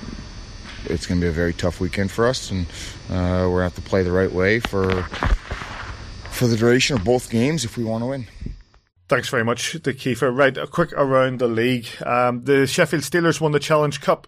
it's 0.84 1.06
going 1.06 1.18
to 1.18 1.24
be 1.24 1.28
a 1.28 1.32
very 1.32 1.54
tough 1.54 1.80
weekend 1.80 2.10
for 2.10 2.26
us, 2.26 2.50
and 2.50 2.66
uh, 3.08 3.48
we're 3.48 3.60
going 3.62 3.70
to 3.70 3.74
have 3.74 3.74
to 3.76 3.80
play 3.80 4.02
the 4.02 4.12
right 4.12 4.30
way 4.30 4.60
for 4.60 5.02
for 6.30 6.46
the 6.46 6.56
duration 6.56 6.96
of 6.96 7.04
both 7.04 7.30
games 7.30 7.64
if 7.64 7.78
we 7.78 7.84
want 7.84 8.02
to 8.02 8.06
win. 8.06 8.26
Thanks 9.08 9.28
very 9.28 9.44
much, 9.44 9.74
the 9.74 9.92
Kiefer. 9.92 10.34
Right, 10.34 10.56
a 10.56 10.66
quick 10.66 10.92
around 10.94 11.38
the 11.38 11.48
league. 11.48 11.86
Um, 12.04 12.44
the 12.44 12.66
Sheffield 12.66 13.02
Steelers 13.02 13.40
won 13.40 13.52
the 13.52 13.60
Challenge 13.60 14.00
Cup 14.00 14.26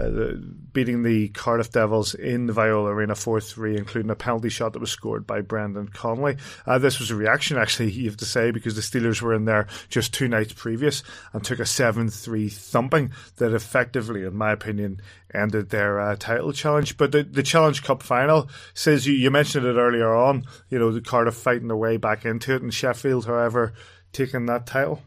uh, 0.00 0.32
beating 0.72 1.02
the 1.02 1.28
Cardiff 1.30 1.72
Devils 1.72 2.14
in 2.14 2.46
the 2.46 2.52
Viola 2.52 2.90
Arena 2.90 3.14
4 3.14 3.40
3, 3.40 3.76
including 3.76 4.10
a 4.10 4.14
penalty 4.14 4.48
shot 4.48 4.72
that 4.72 4.78
was 4.78 4.90
scored 4.90 5.26
by 5.26 5.40
Brendan 5.40 5.88
Connolly. 5.88 6.36
Uh, 6.66 6.78
this 6.78 7.00
was 7.00 7.10
a 7.10 7.16
reaction, 7.16 7.58
actually, 7.58 7.90
you 7.90 8.08
have 8.08 8.16
to 8.18 8.24
say, 8.24 8.50
because 8.50 8.76
the 8.76 8.80
Steelers 8.82 9.20
were 9.20 9.34
in 9.34 9.44
there 9.44 9.66
just 9.88 10.14
two 10.14 10.28
nights 10.28 10.52
previous 10.52 11.02
and 11.32 11.44
took 11.44 11.58
a 11.58 11.66
7 11.66 12.08
3 12.08 12.48
thumping 12.48 13.12
that 13.36 13.52
effectively, 13.52 14.24
in 14.24 14.36
my 14.36 14.52
opinion, 14.52 15.00
ended 15.34 15.70
their 15.70 16.00
uh, 16.00 16.16
title 16.16 16.52
challenge. 16.52 16.96
But 16.96 17.12
the, 17.12 17.22
the 17.22 17.42
Challenge 17.42 17.82
Cup 17.82 18.02
final 18.02 18.48
says 18.74 19.06
you, 19.06 19.14
you 19.14 19.30
mentioned 19.30 19.66
it 19.66 19.76
earlier 19.76 20.14
on, 20.14 20.44
you 20.68 20.78
know, 20.78 20.92
the 20.92 21.00
Cardiff 21.00 21.34
fighting 21.34 21.68
their 21.68 21.76
way 21.76 21.96
back 21.96 22.24
into 22.24 22.54
it, 22.54 22.62
and 22.62 22.72
Sheffield, 22.72 23.26
however, 23.26 23.74
taking 24.12 24.46
that 24.46 24.66
title. 24.66 25.00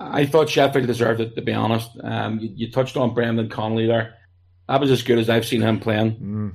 I 0.00 0.26
thought 0.26 0.48
Sheffield 0.48 0.86
deserved 0.86 1.20
it, 1.20 1.34
to 1.34 1.42
be 1.42 1.52
honest. 1.52 1.90
Um, 2.02 2.38
you, 2.38 2.50
you, 2.54 2.70
touched 2.70 2.96
on 2.96 3.14
Brendan 3.14 3.48
Connolly 3.48 3.86
there. 3.86 4.14
That 4.68 4.80
was 4.80 4.90
as 4.90 5.02
good 5.02 5.18
as 5.18 5.28
I've 5.28 5.46
seen 5.46 5.60
him 5.60 5.80
playing 5.80 6.16
mm. 6.16 6.54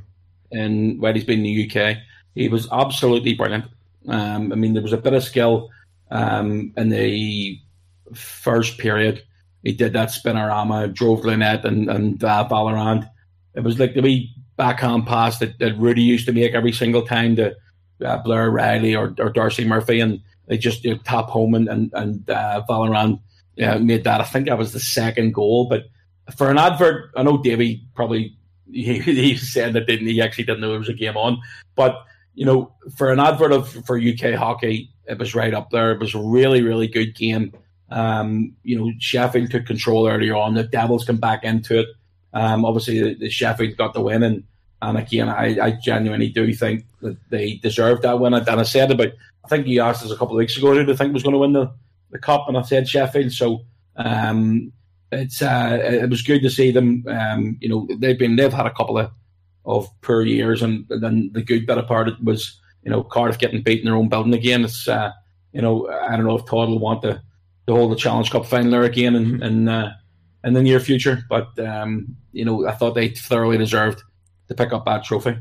in 0.52 1.00
while 1.00 1.14
he's 1.14 1.26
been 1.26 1.40
in 1.40 1.44
the 1.44 1.70
UK. 1.70 1.98
He 2.36 2.48
was 2.48 2.68
absolutely 2.72 3.34
brilliant. 3.34 3.66
Um, 4.08 4.52
I 4.52 4.56
mean, 4.56 4.74
there 4.74 4.84
was 4.84 4.94
a 4.94 4.98
bit 4.98 5.14
of 5.14 5.24
skill 5.24 5.70
um, 6.10 6.74
in 6.78 6.90
the 6.90 7.60
first 8.14 8.78
period. 8.78 9.24
He 9.64 9.74
did 9.74 9.94
that 9.94 10.10
spinorama, 10.10 10.94
drove 10.94 11.26
Lynette 11.26 11.66
and, 11.66 11.90
and 11.90 12.24
uh. 12.24 13.06
It 13.56 13.64
was 13.64 13.80
like 13.80 13.94
the 13.94 14.02
wee 14.02 14.34
backhand 14.58 15.08
pass 15.08 15.40
that, 15.40 15.60
that 15.60 15.78
Rudy 15.78 16.02
used 16.02 16.26
to 16.28 16.34
make 16.34 16.54
every 16.54 16.72
single 16.72 17.06
time 17.06 17.36
to 17.38 17.56
uh, 18.04 18.18
Blair 18.18 18.50
Riley 18.50 18.96
or, 18.96 19.16
or 19.20 19.30
Darcy 19.30 19.66
Murphy, 19.66 20.00
and 20.00 20.22
they 20.48 20.58
just 20.58 20.84
you 20.84 20.92
know, 20.92 21.00
tap 21.04 21.26
home 21.26 21.56
and 21.56 21.68
and, 21.94 22.30
uh, 22.30 22.62
yeah, 23.56 23.78
made 23.78 24.04
that. 24.04 24.22
I 24.22 24.24
think 24.24 24.48
that 24.48 24.58
was 24.58 24.74
the 24.74 24.80
second 24.80 25.34
goal. 25.34 25.68
But 25.70 25.86
for 26.36 26.50
an 26.50 26.58
advert, 26.58 27.12
I 27.16 27.24
know 27.24 27.42
Davey 27.42 27.84
probably 27.96 28.36
he, 28.72 29.00
he 29.00 29.38
said 29.38 29.74
that 29.74 29.88
didn't 29.88 30.08
he 30.08 30.22
actually 30.22 30.46
didn't 30.46 30.62
know 30.62 30.70
there 30.70 30.80
was 30.80 30.90
a 30.90 30.94
game 30.94 31.18
on. 31.18 31.42
But 31.76 32.04
you 32.34 32.46
know, 32.46 32.74
for 32.98 33.12
an 33.12 33.20
advert 33.20 33.52
of 33.52 33.70
for 33.86 33.98
UK 33.98 34.34
hockey, 34.34 34.90
it 35.06 35.20
was 35.20 35.36
right 35.36 35.54
up 35.54 35.70
there. 35.70 35.92
It 35.92 36.00
was 36.00 36.16
a 36.16 36.22
really 36.22 36.62
really 36.62 36.88
good 36.88 37.16
game. 37.16 37.54
Um, 37.90 38.56
you 38.64 38.78
know, 38.80 38.92
Sheffield 39.00 39.52
took 39.52 39.68
control 39.68 40.08
earlier 40.08 40.36
on. 40.36 40.56
The 40.56 40.64
Devils 40.64 41.06
come 41.06 41.18
back 41.18 41.44
into 41.44 41.80
it. 41.80 41.88
Um, 42.34 42.66
obviously, 42.66 43.00
the, 43.00 43.14
the 43.14 43.30
Sheffield 43.30 43.78
got 43.78 43.94
the 43.94 44.02
win, 44.02 44.24
and 44.24 44.44
and 44.90 44.98
again, 44.98 45.30
I, 45.30 45.58
I 45.60 45.72
genuinely 45.72 46.30
do 46.30 46.52
think 46.54 46.86
that 47.02 47.18
they 47.30 47.56
deserved 47.56 48.02
that 48.04 48.20
win. 48.20 48.34
And 48.34 48.50
I 48.50 48.64
said 48.64 48.92
about, 48.92 49.14
I 49.46 49.48
think 49.48 49.68
you 49.68 49.82
asked 49.82 50.04
us 50.04 50.12
a 50.12 50.18
couple 50.18 50.36
of 50.36 50.40
weeks 50.40 50.58
ago 50.58 50.74
who 50.74 50.84
do 50.84 50.92
you 50.92 50.98
think 50.98 51.14
was 51.14 51.24
going 51.24 51.34
to 51.34 51.40
win 51.40 51.54
the 51.54 51.72
the 52.12 52.20
cup, 52.20 52.48
and 52.48 52.58
I 52.58 52.62
said 52.62 52.88
Sheffield. 52.88 53.32
So 53.32 53.66
um, 53.96 54.72
it's 55.12 55.42
uh, 55.42 55.80
it 55.82 56.10
was 56.10 56.22
good 56.22 56.42
to 56.44 56.50
see 56.50 56.72
them. 56.72 57.04
Um, 57.08 57.58
you 57.60 57.70
know, 57.70 57.88
they've 57.98 58.18
been 58.18 58.36
they've 58.36 58.54
had 58.54 58.68
a 58.68 58.74
couple 58.74 58.98
of 58.98 59.12
of 59.66 59.90
poor 60.02 60.22
years, 60.24 60.62
and, 60.62 60.86
then 60.90 61.32
the 61.34 61.42
good 61.42 61.66
bit 61.66 61.88
part 61.88 62.10
it 62.10 62.24
was 62.24 62.60
you 62.84 62.92
know 62.92 63.04
Cardiff 63.04 63.40
getting 63.40 63.64
beat 63.64 63.80
in 63.80 63.86
their 63.86 63.96
own 63.96 64.10
building 64.10 64.34
again. 64.34 64.64
It's 64.64 64.88
uh, 64.88 65.12
you 65.52 65.62
know 65.62 65.90
I 65.90 66.16
don't 66.16 66.26
know 66.26 66.38
if 66.38 66.46
Todd 66.46 66.70
will 66.70 66.80
want 66.80 67.02
to, 67.04 67.22
to 67.68 67.74
hold 67.74 67.92
the 67.92 67.98
Challenge 67.98 68.30
Cup 68.30 68.46
final 68.46 68.72
there 68.72 68.84
again 68.84 69.16
in 69.16 69.44
in, 69.44 69.68
uh, 69.68 69.94
in 70.44 70.54
the 70.54 70.62
near 70.62 70.80
future, 70.80 71.24
but 71.30 71.58
um, 71.60 72.16
you 72.32 72.46
know 72.46 72.68
I 72.68 72.74
thought 72.74 72.94
they 72.94 73.10
thoroughly 73.10 73.58
deserved 73.58 74.04
to 74.48 74.56
pick 74.56 74.74
up 74.74 74.86
that 74.86 75.04
trophy. 75.04 75.38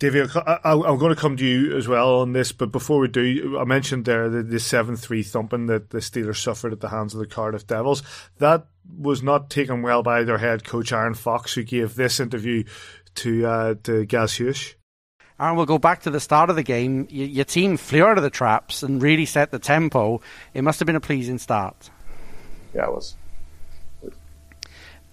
Davey, 0.00 0.22
I'm 0.44 0.98
going 0.98 1.14
to 1.14 1.20
come 1.20 1.36
to 1.36 1.46
you 1.46 1.76
as 1.76 1.86
well 1.86 2.16
on 2.16 2.32
this, 2.32 2.50
but 2.50 2.72
before 2.72 2.98
we 2.98 3.06
do, 3.06 3.56
I 3.58 3.64
mentioned 3.64 4.04
there 4.04 4.28
the, 4.28 4.42
the 4.42 4.58
7 4.58 4.96
3 4.96 5.22
thumping 5.22 5.66
that 5.66 5.90
the 5.90 5.98
Steelers 5.98 6.42
suffered 6.42 6.72
at 6.72 6.80
the 6.80 6.88
hands 6.88 7.14
of 7.14 7.20
the 7.20 7.26
Cardiff 7.26 7.66
Devils. 7.66 8.02
That 8.38 8.66
was 8.98 9.22
not 9.22 9.50
taken 9.50 9.82
well 9.82 10.02
by 10.02 10.24
their 10.24 10.38
head 10.38 10.64
coach, 10.64 10.92
Aaron 10.92 11.14
Fox, 11.14 11.54
who 11.54 11.62
gave 11.62 11.94
this 11.94 12.18
interview 12.18 12.64
to, 13.16 13.46
uh, 13.46 13.74
to 13.84 14.04
Gaz 14.04 14.34
Hughes. 14.34 14.74
And 15.38 15.56
we'll 15.56 15.66
go 15.66 15.78
back 15.78 16.02
to 16.02 16.10
the 16.10 16.20
start 16.20 16.50
of 16.50 16.56
the 16.56 16.62
game. 16.62 17.06
Your 17.10 17.44
team 17.44 17.76
flew 17.76 18.04
out 18.04 18.18
of 18.18 18.24
the 18.24 18.30
traps 18.30 18.82
and 18.82 19.02
really 19.02 19.26
set 19.26 19.52
the 19.52 19.58
tempo. 19.58 20.20
It 20.54 20.62
must 20.62 20.80
have 20.80 20.86
been 20.86 20.96
a 20.96 21.00
pleasing 21.00 21.38
start. 21.38 21.90
Yeah, 22.74 22.86
it 22.86 22.92
was. 22.92 23.14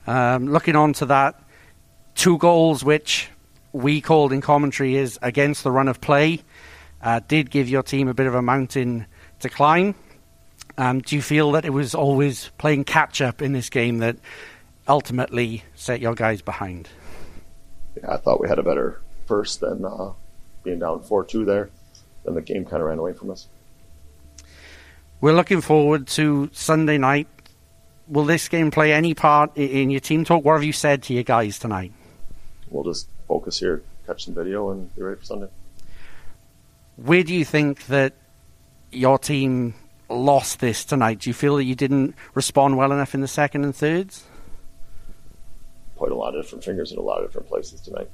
Um, 0.07 0.47
looking 0.47 0.75
on 0.75 0.93
to 0.93 1.05
that, 1.07 1.41
two 2.15 2.37
goals 2.37 2.83
which 2.83 3.29
we 3.73 4.01
called 4.01 4.33
in 4.33 4.41
commentary 4.41 4.95
is 4.95 5.17
against 5.21 5.63
the 5.63 5.71
run 5.71 5.87
of 5.87 6.01
play. 6.01 6.41
Uh, 7.01 7.19
did 7.27 7.49
give 7.49 7.69
your 7.69 7.83
team 7.83 8.07
a 8.07 8.13
bit 8.13 8.27
of 8.27 8.35
a 8.35 8.41
mountain 8.41 9.05
to 9.39 9.49
climb. 9.49 9.95
Um, 10.77 10.99
do 10.99 11.15
you 11.15 11.21
feel 11.21 11.51
that 11.53 11.65
it 11.65 11.71
was 11.71 11.95
always 11.95 12.49
playing 12.57 12.85
catch 12.85 13.21
up 13.21 13.41
in 13.41 13.53
this 13.53 13.69
game 13.69 13.99
that 13.99 14.17
ultimately 14.87 15.63
set 15.75 15.99
your 15.99 16.15
guys 16.15 16.41
behind? 16.41 16.89
Yeah, 17.95 18.13
I 18.13 18.17
thought 18.17 18.39
we 18.39 18.47
had 18.47 18.59
a 18.59 18.63
better 18.63 19.01
first 19.25 19.59
than 19.59 19.83
uh, 19.83 20.13
being 20.63 20.79
down 20.79 21.01
4 21.01 21.25
2 21.25 21.45
there. 21.45 21.69
Then 22.23 22.35
the 22.35 22.41
game 22.41 22.65
kind 22.65 22.81
of 22.81 22.87
ran 22.87 22.99
away 22.99 23.13
from 23.13 23.31
us. 23.31 23.47
We're 25.19 25.33
looking 25.33 25.61
forward 25.61 26.07
to 26.07 26.49
Sunday 26.51 26.97
night. 26.97 27.27
Will 28.07 28.25
this 28.25 28.47
game 28.47 28.71
play 28.71 28.91
any 28.91 29.13
part 29.13 29.55
in 29.55 29.89
your 29.89 29.99
team 29.99 30.25
talk? 30.25 30.43
What 30.43 30.53
have 30.53 30.63
you 30.63 30.73
said 30.73 31.03
to 31.03 31.13
your 31.13 31.23
guys 31.23 31.59
tonight? 31.59 31.93
We'll 32.71 32.85
just 32.85 33.07
focus 33.27 33.59
here, 33.59 33.83
catch 34.07 34.25
some 34.25 34.33
video, 34.33 34.71
and 34.71 34.93
be 34.95 35.03
ready 35.03 35.19
for 35.19 35.25
Sunday. 35.25 35.47
Where 36.95 37.23
do 37.23 37.35
you 37.35 37.45
think 37.45 37.85
that 37.87 38.13
your 38.91 39.19
team 39.19 39.75
lost 40.09 40.59
this 40.59 40.83
tonight? 40.85 41.19
Do 41.19 41.29
you 41.29 41.33
feel 41.33 41.57
that 41.57 41.65
you 41.65 41.75
didn't 41.75 42.15
respond 42.33 42.77
well 42.77 42.91
enough 42.91 43.13
in 43.13 43.21
the 43.21 43.27
second 43.27 43.63
and 43.63 43.75
thirds? 43.75 44.25
Point 45.95 46.11
a 46.11 46.15
lot 46.15 46.35
of 46.35 46.43
different 46.43 46.63
fingers 46.63 46.91
in 46.91 46.97
a 46.97 47.01
lot 47.01 47.21
of 47.21 47.27
different 47.27 47.47
places 47.47 47.81
tonight. 47.81 48.09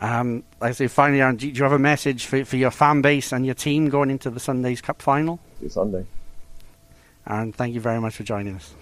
Um, 0.00 0.42
like 0.60 0.70
I 0.70 0.72
say, 0.72 0.86
finally, 0.88 1.20
Aaron, 1.20 1.36
do 1.36 1.48
you 1.48 1.62
have 1.62 1.72
a 1.72 1.78
message 1.78 2.26
for, 2.26 2.44
for 2.44 2.56
your 2.56 2.72
fan 2.72 3.02
base 3.02 3.30
and 3.30 3.46
your 3.46 3.54
team 3.54 3.88
going 3.88 4.10
into 4.10 4.30
the 4.30 4.40
Sunday's 4.40 4.80
Cup 4.80 5.00
final? 5.00 5.38
See 5.60 5.68
Sunday. 5.68 6.04
Aaron, 7.28 7.52
thank 7.52 7.72
you 7.72 7.80
very 7.80 8.00
much 8.00 8.16
for 8.16 8.24
joining 8.24 8.56
us. 8.56 8.74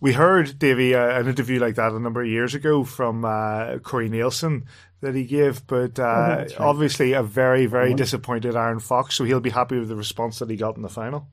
We 0.00 0.12
heard, 0.12 0.58
Davey, 0.58 0.94
uh, 0.94 1.20
an 1.20 1.26
interview 1.26 1.58
like 1.58 1.74
that 1.74 1.92
a 1.92 1.98
number 1.98 2.22
of 2.22 2.28
years 2.28 2.54
ago 2.54 2.84
from 2.84 3.24
uh, 3.24 3.78
Corey 3.78 4.08
Neilson 4.08 4.64
that 5.00 5.14
he 5.14 5.24
gave, 5.24 5.66
but 5.66 5.98
uh, 5.98 6.02
oh, 6.02 6.36
right. 6.36 6.60
obviously 6.60 7.12
a 7.12 7.22
very, 7.22 7.66
very 7.66 7.94
disappointed 7.94 8.54
Aaron 8.54 8.80
Fox, 8.80 9.16
so 9.16 9.24
he'll 9.24 9.40
be 9.40 9.50
happy 9.50 9.78
with 9.78 9.88
the 9.88 9.96
response 9.96 10.38
that 10.38 10.50
he 10.50 10.56
got 10.56 10.76
in 10.76 10.82
the 10.82 10.88
final. 10.88 11.28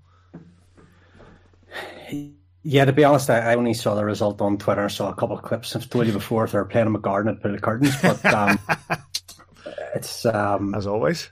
Yeah, 2.63 2.86
to 2.86 2.93
be 2.93 3.04
honest, 3.04 3.30
I, 3.30 3.51
I, 3.51 3.56
only 3.56 3.75
saw 3.75 3.93
the 3.93 4.04
result 4.04 4.41
on 4.41 4.58
Twitter. 4.58 4.86
I 4.86 4.88
Saw 4.88 5.10
a 5.10 5.15
couple 5.15 5.38
of 5.38 5.43
clips. 5.43 5.75
I've 5.75 5.88
told 5.88 6.08
you 6.08 6.13
before 6.13 6.45
if 6.45 6.51
they 6.51 6.58
were 6.58 6.65
playing 6.65 6.88
in 6.88 6.93
McGarden, 6.95 7.30
I'd 7.30 7.41
put 7.41 7.51
the 7.51 7.60
curtains. 7.60 7.95
But 8.01 8.25
um, 8.25 8.60
it's 9.95 10.25
um, 10.25 10.73
as 10.73 10.88
always. 10.88 11.30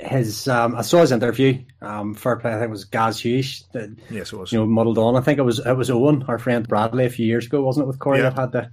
His 0.00 0.48
um, 0.48 0.74
I 0.76 0.82
saw 0.82 1.00
his 1.00 1.12
interview. 1.12 1.64
Um, 1.80 2.14
fair 2.14 2.36
play. 2.36 2.52
I 2.52 2.54
think 2.54 2.68
it 2.68 2.70
was 2.70 2.84
Gaz 2.84 3.20
Hughes. 3.20 3.64
That, 3.72 3.96
yes, 4.10 4.32
it 4.32 4.38
was. 4.38 4.52
You 4.52 4.58
know, 4.58 4.66
muddled 4.66 4.98
on. 4.98 5.16
I 5.16 5.20
think 5.20 5.38
it 5.38 5.42
was 5.42 5.58
it 5.58 5.72
was 5.76 5.90
Owen, 5.90 6.24
our 6.28 6.38
friend 6.38 6.66
Bradley, 6.66 7.06
a 7.06 7.10
few 7.10 7.26
years 7.26 7.46
ago, 7.46 7.62
wasn't 7.62 7.84
it? 7.84 7.88
With 7.88 7.98
Corey, 7.98 8.18
yeah. 8.18 8.30
that 8.30 8.38
had 8.38 8.52
to 8.52 8.72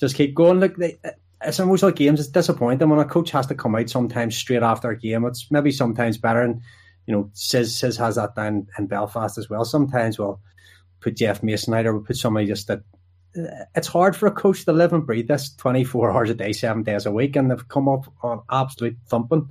just 0.00 0.16
keep 0.16 0.34
going. 0.34 0.60
Look, 0.60 0.76
they, 0.76 0.98
it's 1.42 1.58
emotional 1.58 1.90
games. 1.90 2.20
It's 2.20 2.28
disappointing 2.28 2.88
when 2.88 2.98
a 2.98 3.04
coach 3.04 3.30
has 3.32 3.46
to 3.48 3.54
come 3.54 3.74
out 3.74 3.90
sometimes 3.90 4.36
straight 4.36 4.62
after 4.62 4.90
a 4.90 4.98
game. 4.98 5.24
It's 5.24 5.50
maybe 5.50 5.72
sometimes 5.72 6.18
better, 6.18 6.42
and 6.42 6.60
you 7.06 7.14
know, 7.14 7.30
says 7.32 7.76
says 7.76 7.96
has 7.96 8.16
that 8.16 8.34
down 8.34 8.66
in 8.78 8.86
Belfast 8.86 9.38
as 9.38 9.50
well. 9.50 9.64
Sometimes, 9.64 10.18
well 10.18 10.40
put 11.02 11.16
Jeff 11.16 11.42
Mason 11.42 11.74
out 11.74 11.86
or 11.86 11.98
we 11.98 12.04
put 12.04 12.16
somebody 12.16 12.46
just 12.46 12.68
that 12.68 12.82
it's 13.74 13.88
hard 13.88 14.14
for 14.14 14.26
a 14.26 14.32
coach 14.32 14.64
to 14.64 14.72
live 14.72 14.92
and 14.92 15.06
breathe 15.06 15.28
this 15.28 15.54
24 15.56 16.10
hours 16.12 16.30
a 16.30 16.34
day, 16.34 16.52
seven 16.52 16.82
days 16.82 17.06
a 17.06 17.12
week, 17.12 17.36
and 17.36 17.50
they've 17.50 17.68
come 17.68 17.88
up 17.88 18.12
on 18.22 18.42
absolute 18.50 18.96
thumping. 19.08 19.48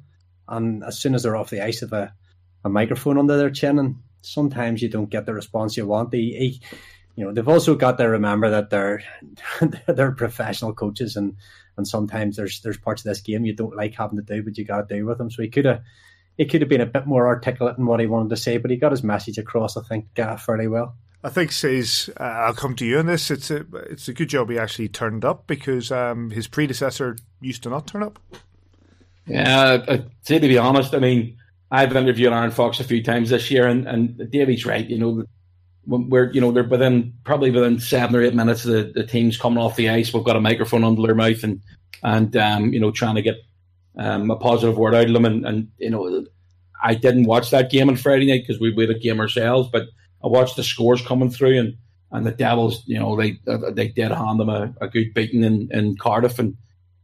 And 0.48 0.84
as 0.84 1.00
soon 1.00 1.16
as 1.16 1.24
they're 1.24 1.36
off 1.36 1.50
the 1.50 1.64
ice, 1.64 1.82
have 1.82 1.94
a, 1.94 2.14
a 2.64 2.70
microphone 2.70 3.18
under 3.18 3.38
their 3.38 3.50
chin, 3.50 3.80
and 3.80 3.96
sometimes 4.22 4.82
you 4.82 4.90
don't 4.90 5.10
get 5.10 5.26
the 5.26 5.34
response 5.34 5.78
you 5.78 5.88
want. 5.88 6.12
They, 6.12 6.18
he, 6.18 6.62
you 7.16 7.26
know, 7.26 7.34
they've 7.34 7.48
also 7.48 7.76
got 7.76 7.98
to 7.98 8.10
remember 8.10 8.50
that 8.50 8.70
they're 8.70 9.04
they're 9.88 10.12
professional 10.12 10.74
coaches, 10.74 11.16
and 11.16 11.36
and 11.78 11.88
sometimes 11.88 12.36
there's 12.36 12.62
there's 12.62 12.78
parts 12.78 13.02
of 13.02 13.10
this 13.10 13.22
game 13.22 13.46
you 13.46 13.54
don't 13.54 13.76
like 13.76 13.96
having 13.96 14.18
to 14.18 14.24
do, 14.24 14.44
but 14.44 14.58
you 14.58 14.66
got 14.66 14.88
to 14.88 14.96
do 14.96 15.06
with 15.06 15.18
them. 15.18 15.32
So 15.32 15.42
he 15.42 15.50
could 15.50 15.66
have 15.66 15.82
he 16.38 16.46
could 16.46 16.62
have 16.62 16.70
been 16.70 16.82
a 16.82 16.86
bit 16.86 17.06
more 17.06 17.28
articulate 17.28 17.78
in 17.78 17.86
what 17.86 18.00
he 18.00 18.08
wanted 18.08 18.30
to 18.30 18.38
say, 18.38 18.58
but 18.58 18.72
he 18.72 18.78
got 18.78 18.92
his 18.92 19.04
message 19.04 19.38
across, 19.38 19.78
I 19.78 19.82
think, 19.84 20.08
uh, 20.18 20.38
fairly 20.38 20.68
well. 20.68 20.96
I 21.24 21.30
think 21.30 21.52
says 21.52 22.10
uh, 22.20 22.24
I'll 22.24 22.54
come 22.54 22.76
to 22.78 22.86
you 22.86 22.98
on 22.98 23.06
this. 23.06 23.30
It's 23.30 23.52
a 23.52 23.66
it's 23.90 24.08
a 24.08 24.14
good 24.14 24.30
job 24.30 24.50
he 24.50 24.58
actually 24.58 24.90
turned 24.90 25.24
up 25.24 25.46
because 25.46 25.92
um, 25.92 26.32
his 26.32 26.48
predecessor 26.48 27.18
used 27.40 27.64
to 27.64 27.70
not 27.70 27.88
turn 27.88 28.02
up. 28.02 28.20
Yeah, 29.28 29.84
I, 29.88 30.04
say 30.22 30.40
to 30.40 30.48
be 30.48 30.58
honest, 30.58 30.94
I 30.94 31.00
mean 31.00 31.38
I've 31.72 31.96
interviewed 31.96 32.34
Aaron 32.34 32.52
Fox 32.52 32.80
a 32.80 32.84
few 32.84 33.02
times 33.04 33.30
this 33.30 33.50
year, 33.50 33.68
and 33.68 33.88
and 33.88 34.30
Davey's 34.32 34.66
right. 34.66 34.86
You 34.86 34.98
know, 34.98 35.26
we're 35.86 36.32
you 36.32 36.42
know 36.42 36.52
they're 36.52 36.64
within 36.64 37.14
probably 37.24 37.52
within 37.52 37.80
seven 37.80 38.16
or 38.16 38.24
eight 38.24 38.36
minutes 38.36 38.64
the 38.64 38.92
the 38.94 39.06
team's 39.06 39.38
coming 39.38 39.60
off 39.60 39.76
the 39.76 39.90
ice. 39.90 40.14
We've 40.14 40.24
got 40.24 40.36
a 40.36 40.42
microphone 40.42 40.84
under 40.84 41.02
their 41.02 41.16
mouth 41.16 41.44
and 41.44 41.62
and 42.04 42.36
um, 42.36 42.74
you 42.74 42.80
know 42.80 42.92
trying 42.92 43.16
to 43.16 43.22
get 43.22 43.38
um, 43.98 44.30
a 44.32 44.36
positive 44.36 44.78
word 44.78 44.96
out 44.96 45.08
of 45.08 45.14
them. 45.14 45.26
And, 45.26 45.46
and 45.46 45.68
you 45.78 45.90
know, 45.90 46.26
I 46.84 46.96
didn't 46.96 47.26
watch 47.26 47.52
that 47.52 47.72
game 47.72 47.90
on 47.90 47.96
Friday 47.96 48.28
night 48.28 48.44
because 48.46 48.60
we 48.60 48.74
had 48.76 48.90
a 48.90 49.00
game 49.00 49.20
ourselves, 49.20 49.70
but 49.72 49.88
I 50.24 50.28
watched 50.28 50.56
the 50.56 50.64
scores 50.64 51.02
coming 51.06 51.30
through, 51.30 51.60
and 51.60 51.78
and 52.12 52.26
the 52.26 52.32
Devils, 52.32 52.84
you 52.86 53.00
know, 53.00 53.16
they 53.16 53.40
they 53.72 53.88
did 53.88 54.12
hand 54.12 54.40
them 54.40 54.50
a, 54.50 54.74
a 54.82 54.88
good 54.88 55.14
beating 55.14 55.44
in, 55.44 55.70
in 55.72 55.96
Cardiff, 55.98 56.40
and 56.40 56.58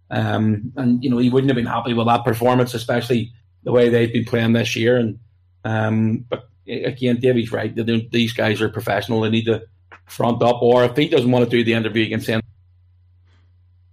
um 0.09 0.71
and 0.77 1.03
you 1.03 1.09
know 1.09 1.17
he 1.17 1.29
wouldn't 1.29 1.49
have 1.49 1.57
been 1.57 1.65
happy 1.65 1.93
with 1.93 2.07
that 2.07 2.23
performance, 2.23 2.73
especially 2.73 3.33
the 3.63 3.71
way 3.71 3.89
they've 3.89 4.13
been 4.13 4.25
playing 4.25 4.53
this 4.53 4.75
year. 4.75 4.97
And 4.97 5.19
um, 5.65 6.25
but 6.29 6.49
again, 6.67 7.19
Davey's 7.19 7.51
right. 7.51 7.75
These 7.75 8.33
guys 8.33 8.61
are 8.61 8.69
professional. 8.69 9.21
They 9.21 9.29
need 9.29 9.45
to 9.45 9.63
front 10.05 10.41
up, 10.41 10.61
or 10.61 10.85
if 10.85 10.95
he 10.95 11.09
doesn't 11.09 11.29
want 11.29 11.45
to 11.45 11.51
do 11.51 11.63
the 11.63 11.73
interview, 11.73 12.05
he 12.05 12.09
can 12.09 12.21
send. 12.21 12.43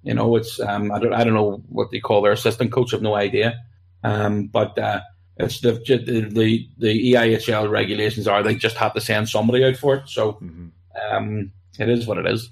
You 0.03 0.15
know, 0.15 0.37
it's 0.37 0.61
um, 0.61 0.93
I 0.93 0.99
don't 1.01 1.13
I 1.13 1.25
don't 1.25 1.35
know 1.35 1.63
what 1.69 1.91
they 1.91 2.01
call 2.01 2.23
their 2.23 2.33
assistant 2.33 2.73
coach. 2.73 2.95
I've 2.95 3.03
no 3.03 3.15
idea. 3.15 3.61
Um, 4.05 4.47
but 4.47 4.79
uh, 4.79 5.01
it's 5.37 5.61
the 5.61 5.73
the 5.73 6.69
the 6.79 7.13
EIHL 7.13 7.71
regulations 7.71 8.29
are 8.29 8.43
they 8.43 8.55
just 8.55 8.77
have 8.77 8.95
to 8.95 9.01
send 9.01 9.29
somebody 9.29 9.65
out 9.65 9.77
for 9.77 9.97
it. 9.97 10.09
So 10.09 10.35
mm-hmm. 10.35 10.67
um, 11.11 11.53
it 11.79 11.89
is 11.89 12.07
what 12.07 12.19
it 12.19 12.27
is. 12.27 12.51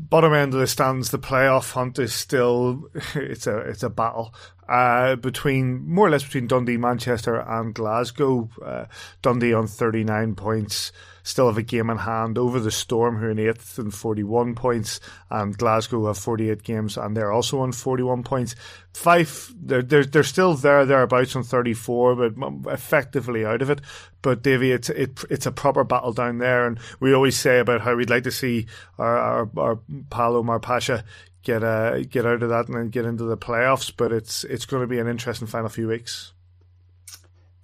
Bottom 0.00 0.32
end 0.32 0.54
of 0.54 0.60
the 0.60 0.66
stands, 0.66 1.10
the 1.10 1.18
playoff 1.18 1.72
hunt 1.72 1.98
is 1.98 2.14
still 2.14 2.88
it's 3.14 3.46
a 3.46 3.58
it's 3.58 3.82
a 3.82 3.90
battle 3.90 4.32
uh, 4.68 5.16
between 5.16 5.88
more 5.88 6.06
or 6.06 6.10
less 6.10 6.24
between 6.24 6.46
Dundee, 6.46 6.76
Manchester, 6.76 7.36
and 7.36 7.74
Glasgow. 7.74 8.50
Uh, 8.62 8.86
Dundee 9.22 9.52
on 9.52 9.66
thirty 9.66 10.04
nine 10.04 10.34
points 10.34 10.92
still 11.28 11.46
have 11.46 11.58
a 11.58 11.62
game 11.62 11.90
in 11.90 11.98
hand 11.98 12.38
over 12.38 12.58
the 12.58 12.70
Storm, 12.70 13.18
who 13.18 13.26
are 13.26 13.30
in 13.30 13.38
eighth 13.38 13.78
and 13.78 13.92
41 13.92 14.54
points, 14.54 14.98
and 15.30 15.56
Glasgow 15.56 16.06
have 16.06 16.16
48 16.16 16.62
games, 16.62 16.96
and 16.96 17.16
they're 17.16 17.30
also 17.30 17.60
on 17.60 17.72
41 17.72 18.22
points. 18.22 18.54
Fife, 18.94 19.52
they're, 19.54 19.82
they're, 19.82 20.04
they're 20.04 20.22
still 20.22 20.54
there, 20.54 20.86
thereabouts 20.86 21.36
on 21.36 21.42
34, 21.42 22.30
but 22.30 22.72
effectively 22.72 23.44
out 23.44 23.62
of 23.62 23.68
it. 23.70 23.82
But 24.22 24.42
Davy, 24.42 24.72
it's 24.72 24.88
it, 24.90 25.22
it's 25.30 25.46
a 25.46 25.52
proper 25.52 25.84
battle 25.84 26.12
down 26.12 26.38
there, 26.38 26.66
and 26.66 26.80
we 26.98 27.14
always 27.14 27.36
say 27.36 27.60
about 27.60 27.82
how 27.82 27.94
we'd 27.94 28.10
like 28.10 28.24
to 28.24 28.32
see 28.32 28.66
our 28.98 29.16
our, 29.16 29.50
our 29.56 29.78
pal 30.10 30.34
Omar 30.34 30.58
Pacha 30.58 31.04
get 31.42 31.62
uh, 31.62 32.00
get 32.00 32.26
out 32.26 32.42
of 32.42 32.48
that 32.50 32.68
and 32.68 32.76
then 32.76 32.88
get 32.88 33.04
into 33.04 33.24
the 33.24 33.36
playoffs. 33.36 33.92
But 33.96 34.12
it's 34.12 34.44
it's 34.44 34.66
going 34.66 34.82
to 34.82 34.86
be 34.86 34.98
an 34.98 35.08
interesting 35.08 35.46
final 35.48 35.68
few 35.68 35.88
weeks. 35.88 36.32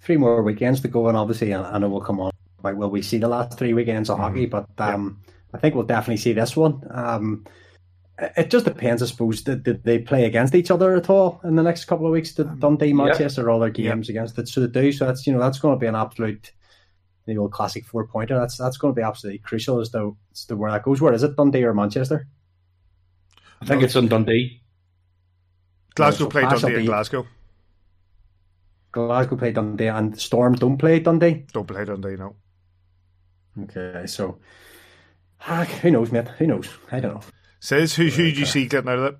Three 0.01 0.17
more 0.17 0.43
weekends 0.43 0.81
to 0.81 0.87
go, 0.87 1.07
and 1.07 1.17
obviously, 1.17 1.53
I 1.53 1.77
know 1.79 1.89
we'll 1.89 2.01
come 2.01 2.19
on 2.19 2.31
like 2.65 2.75
will 2.75 2.89
we 2.89 3.01
see 3.01 3.19
the 3.19 3.29
last 3.29 3.57
three 3.57 3.73
weekends 3.73 4.09
of 4.09 4.17
mm. 4.17 4.21
hockey? 4.21 4.45
But 4.47 4.67
um, 4.79 5.21
yeah. 5.23 5.33
I 5.53 5.57
think 5.59 5.75
we'll 5.75 5.85
definitely 5.85 6.17
see 6.17 6.33
this 6.33 6.57
one. 6.57 6.81
Um, 6.89 7.45
it 8.17 8.49
just 8.49 8.65
depends, 8.65 9.03
I 9.03 9.05
suppose. 9.05 9.41
Did, 9.41 9.63
did, 9.63 9.83
they 9.83 9.99
play 9.99 10.25
against 10.25 10.55
each 10.55 10.71
other 10.71 10.95
at 10.95 11.09
all 11.09 11.39
in 11.43 11.55
the 11.55 11.63
next 11.63 11.85
couple 11.85 12.05
of 12.05 12.11
weeks? 12.11 12.33
Did 12.33 12.47
um, 12.47 12.59
Dundee, 12.59 12.93
Manchester, 12.93 13.43
yeah. 13.43 13.49
all 13.49 13.59
their 13.59 13.69
games 13.69 14.09
yeah. 14.09 14.13
against 14.13 14.39
it? 14.39 14.47
So 14.47 14.61
they 14.61 14.81
do. 14.81 14.91
So 14.91 15.05
that's 15.05 15.25
you 15.27 15.33
know 15.33 15.39
that's 15.39 15.59
going 15.59 15.75
to 15.75 15.79
be 15.79 15.87
an 15.87 15.95
absolute 15.95 16.51
the 17.25 17.37
old 17.37 17.51
classic 17.51 17.85
four 17.85 18.07
pointer. 18.07 18.37
That's 18.37 18.57
that's 18.57 18.77
going 18.77 18.93
to 18.93 18.99
be 18.99 19.05
absolutely 19.05 19.39
crucial 19.39 19.79
as 19.79 19.89
to, 19.89 20.17
as 20.33 20.45
to 20.45 20.55
where 20.55 20.71
that 20.71 20.83
goes. 20.83 21.01
Where 21.01 21.13
is 21.13 21.23
it, 21.23 21.35
Dundee 21.35 21.63
or 21.63 21.73
Manchester? 21.73 22.27
I 23.61 23.65
think 23.65 23.83
it's 23.83 23.95
in 23.95 24.07
Dundee. 24.07 24.61
Glasgow 25.95 26.27
played 26.27 26.49
Dundee 26.49 26.75
in 26.75 26.85
Glasgow. 26.85 27.25
Glasgow 28.91 29.35
play 29.35 29.51
Dundee 29.51 29.87
and 29.87 30.19
Storm 30.19 30.55
don't 30.55 30.77
play 30.77 30.99
Dundee. 30.99 31.45
Don't 31.51 31.67
play 31.67 31.85
Dundee, 31.85 32.15
no. 32.15 32.35
Okay, 33.63 34.05
so 34.07 34.39
ah, 35.47 35.63
who 35.81 35.91
knows, 35.91 36.11
mate? 36.11 36.27
Who 36.37 36.47
knows? 36.47 36.69
I 36.91 36.99
don't 36.99 37.15
know. 37.15 37.21
Says 37.59 37.95
who? 37.95 38.03
Who 38.05 38.31
do 38.31 38.39
you 38.39 38.45
see 38.45 38.67
getting 38.67 38.89
out 38.89 38.99
of 38.99 39.05
it? 39.05 39.17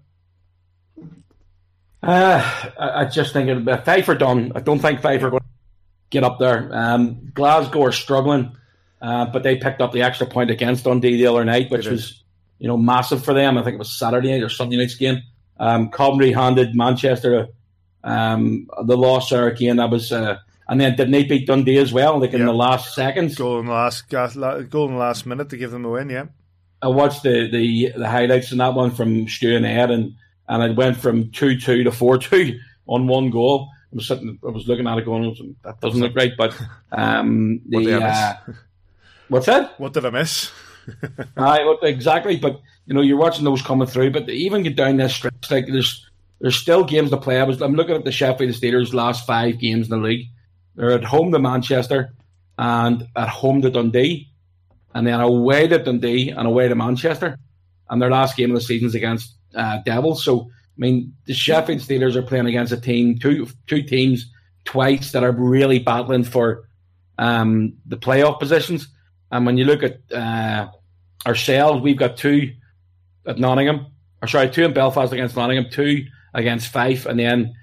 Uh, 2.04 2.72
I, 2.78 3.02
I 3.02 3.06
just 3.06 3.34
think 3.34 3.50
it'll 3.50 3.64
be 3.64 3.76
Fife 3.84 4.10
are 4.10 4.16
done. 4.16 4.52
I 4.54 4.60
don't 4.60 4.80
think 4.80 5.02
Fife 5.02 5.24
are 5.24 5.32
going 5.32 5.42
to 5.42 5.50
get 6.10 6.24
up 6.24 6.38
there. 6.40 6.70
Um, 6.72 7.32
Glasgow 7.34 7.86
are 7.86 7.92
struggling, 7.92 8.56
uh, 9.02 9.26
but 9.26 9.44
they 9.44 9.56
picked 9.56 9.82
up 9.82 9.92
the 9.92 10.04
extra 10.04 10.28
point 10.28 10.52
against 10.52 10.84
Dundee 10.84 11.18
the 11.18 11.28
other 11.28 11.46
night, 11.46 11.72
which 11.72 11.88
was 11.88 12.24
you 12.60 12.68
know 12.68 12.78
massive 12.78 13.24
for 13.24 13.34
them. 13.34 13.58
I 13.58 13.64
think 13.64 13.76
it 13.76 13.80
was 13.80 13.98
Saturday 13.98 14.32
night 14.32 14.44
or 14.44 14.50
Sunday 14.50 14.78
night's 14.78 14.96
game. 14.96 15.22
Um, 15.58 15.90
Coventry 15.90 16.32
handed 16.32 16.76
Manchester 16.76 17.50
um, 18.04 18.68
the 18.84 18.96
loss 18.96 19.30
there 19.30 19.48
again. 19.48 19.78
That 19.78 19.90
was 19.90 20.12
uh, 20.12 20.38
and 20.68 20.80
then 20.80 20.96
didn't 20.96 21.12
they 21.12 21.24
beat 21.24 21.48
Dundee 21.48 21.78
as 21.78 21.92
well, 21.92 22.20
like 22.20 22.34
in 22.34 22.40
yep. 22.40 22.48
the 22.48 22.54
last 22.54 22.96
seconds? 22.96 23.36
Goal 23.36 23.60
in 23.60 23.66
the 23.66 23.72
last 23.72 24.10
goal 24.10 24.88
in 24.88 24.94
the 24.94 25.00
last 25.00 25.26
minute 25.26 25.50
to 25.50 25.58
give 25.58 25.72
them 25.72 25.86
a 25.86 25.90
win. 25.90 26.10
Yeah, 26.10 26.26
I 26.82 26.88
watched 26.88 27.24
the 27.24 27.50
the, 27.50 27.94
the 27.98 28.10
highlights 28.10 28.52
in 28.52 28.60
that 28.60 28.74
one 28.74 28.92
from 28.92 29.28
Stu 29.28 29.56
and 29.56 29.66
Ed, 29.66 29.92
and 29.92 30.14
and 30.48 30.64
it 30.64 30.78
went 30.78 30.98
from 30.98 31.32
two 31.32 31.60
two 31.60 31.84
to 31.84 31.92
four 31.92 32.18
two 32.18 32.60
on 32.88 33.08
one 33.08 33.30
goal. 33.30 33.70
I 33.92 33.96
was 33.96 34.08
sitting, 34.08 34.38
I 34.46 34.50
was 34.50 34.68
looking 34.68 34.88
at 34.88 34.98
it 34.98 35.06
going, 35.06 35.56
that 35.64 35.80
doesn't 35.80 36.02
look 36.02 36.16
right. 36.16 36.32
But 36.38 36.60
um, 36.92 37.62
the 37.70 37.94
what 37.94 38.04
uh, 38.04 38.36
what's 39.30 39.46
that? 39.46 39.80
What 39.80 39.94
did 39.94 40.06
I 40.06 40.10
miss? 40.10 40.52
Aye, 41.38 41.76
exactly. 41.84 42.38
But 42.38 42.62
you 42.86 42.94
know, 42.94 43.02
you're 43.02 43.18
watching 43.18 43.46
those 43.46 43.62
coming 43.62 43.88
through. 43.88 44.12
But 44.12 44.30
even 44.30 44.64
get 44.64 44.76
down 44.76 44.98
this 44.98 45.16
stretch, 45.16 45.52
like 45.52 45.68
there's 45.68 46.10
there's 46.40 46.56
still 46.56 46.84
games 46.84 47.10
to 47.12 47.18
play. 47.18 47.40
I 47.40 47.44
was 47.44 47.62
I'm 47.62 47.76
looking 47.76 47.96
at 47.96 48.06
the 48.06 48.12
Sheffield 48.12 48.54
Steelers' 48.54 48.94
last 48.94 49.26
five 49.26 49.60
games 49.60 49.90
in 49.90 50.00
the 50.00 50.06
league 50.06 50.28
they're 50.76 50.92
at 50.92 51.04
home 51.04 51.32
to 51.32 51.40
Manchester 51.40 52.14
and 52.58 53.08
at 53.16 53.30
home 53.30 53.62
to 53.62 53.70
Dundee, 53.70 54.30
and 54.94 55.08
then 55.08 55.20
away 55.20 55.68
to 55.68 55.80
Dundee 55.80 56.30
and 56.30 56.48
away 56.48 56.68
to 56.68 56.76
Manchester. 56.76 57.38
And 57.90 58.02
their 58.02 58.12
last 58.12 58.38
game 58.38 58.52
of 58.52 58.56
the 58.56 58.62
season 58.62 58.88
is 58.88 58.96
against 58.96 59.36
uh, 59.54 59.80
Devils. 59.86 60.24
So, 60.24 60.50
I 60.50 60.78
mean, 60.78 61.14
the 61.26 61.34
Sheffield 61.34 61.80
Steelers 61.80 62.16
are 62.16 62.22
playing 62.22 62.48
against 62.48 62.74
a 62.74 62.80
team, 62.80 63.18
two 63.18 63.48
two 63.68 63.84
teams 63.84 64.32
twice 64.66 65.12
that 65.12 65.24
are 65.24 65.32
really 65.32 65.80
battling 65.80 66.24
for 66.24 66.68
um, 67.18 67.74
the 67.86 67.98
playoff 67.98 68.40
positions. 68.40 68.88
And 69.32 69.46
when 69.46 69.58
you 69.58 69.66
look 69.66 69.84
at 69.84 70.00
uh, 70.12 70.70
ourselves, 71.26 71.82
we've 71.82 71.98
got 71.98 72.18
two 72.18 72.54
at 73.28 73.40
Nottingham, 73.40 73.88
or 74.22 74.28
sorry, 74.28 74.50
two 74.50 74.64
in 74.64 74.74
Belfast 74.74 75.12
against 75.12 75.36
Nottingham, 75.36 75.68
two 75.72 76.06
against 76.34 76.72
Fife, 76.72 77.06
and 77.06 77.20
then 77.20 77.54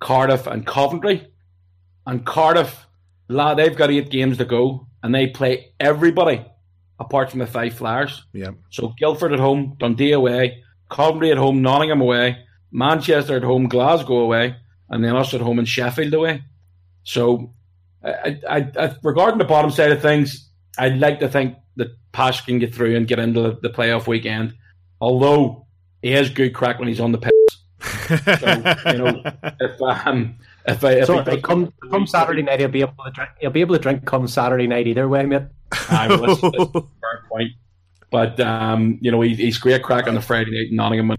Cardiff 0.00 0.46
and 0.46 0.66
Coventry. 0.66 1.28
And 2.06 2.26
Cardiff, 2.26 2.86
lad, 3.28 3.58
they've 3.58 3.76
got 3.76 3.90
eight 3.90 4.10
games 4.10 4.38
to 4.38 4.44
go, 4.44 4.88
and 5.02 5.14
they 5.14 5.28
play 5.28 5.72
everybody 5.78 6.44
apart 6.98 7.30
from 7.30 7.40
the 7.40 7.46
Fife 7.46 7.76
Flyers. 7.76 8.24
Yeah. 8.32 8.50
So 8.70 8.94
Guildford 8.98 9.32
at 9.32 9.38
home, 9.38 9.76
Dundee 9.78 10.12
away, 10.12 10.62
Coventry 10.90 11.30
at 11.30 11.38
home, 11.38 11.62
Nottingham 11.62 12.00
away, 12.00 12.44
Manchester 12.70 13.36
at 13.36 13.42
home, 13.42 13.68
Glasgow 13.68 14.18
away, 14.18 14.56
and 14.88 15.04
then 15.04 15.16
us 15.16 15.34
at 15.34 15.40
home 15.40 15.58
and 15.58 15.68
Sheffield 15.68 16.14
away. 16.14 16.42
So, 17.04 17.54
I, 18.04 18.40
I, 18.48 18.70
I, 18.78 18.96
regarding 19.02 19.38
the 19.38 19.44
bottom 19.44 19.70
side 19.70 19.92
of 19.92 20.02
things, 20.02 20.48
I'd 20.78 20.98
like 20.98 21.20
to 21.20 21.28
think 21.28 21.56
that 21.76 21.88
Pash 22.12 22.44
can 22.44 22.58
get 22.58 22.74
through 22.74 22.96
and 22.96 23.06
get 23.06 23.18
into 23.18 23.40
the, 23.40 23.58
the 23.62 23.70
playoff 23.70 24.06
weekend. 24.06 24.54
Although 25.00 25.66
he 26.00 26.12
has 26.12 26.30
good 26.30 26.54
crack 26.54 26.78
when 26.78 26.88
he's 26.88 27.00
on 27.00 27.12
the 27.12 27.18
pitch. 27.18 27.32
so, 28.40 28.92
you 28.92 28.98
know, 28.98 29.22
if 29.60 29.82
um, 29.82 30.36
if 30.66 30.84
I 30.84 30.92
if 30.92 31.06
so 31.06 31.14
he 31.14 31.18
if 31.20 31.24
they 31.24 31.40
come 31.40 31.72
come 31.90 32.06
Saturday 32.06 32.42
night, 32.42 32.60
he'll 32.60 32.68
be 32.68 32.82
able 32.82 32.94
to 33.04 33.10
drink. 33.10 33.30
He'll 33.40 33.50
be 33.50 33.60
able 33.60 33.74
to 33.74 33.80
drink 33.80 34.04
come 34.04 34.26
Saturday 34.28 34.66
night 34.66 34.86
either 34.86 35.08
way, 35.08 35.26
mate. 35.26 35.42
I 35.90 36.08
well, 36.08 36.26
that's, 36.26 36.40
that's 36.40 36.56
a 36.56 36.72
fair 36.72 37.24
point. 37.30 37.52
But 38.10 38.38
um, 38.40 38.98
you 39.00 39.10
know, 39.10 39.20
he, 39.22 39.34
he's 39.34 39.58
great 39.58 39.82
crack 39.82 40.06
on 40.06 40.14
the 40.14 40.20
Friday 40.20 40.50
night 40.52 40.70
in 40.70 40.76
Nottingham. 40.76 41.16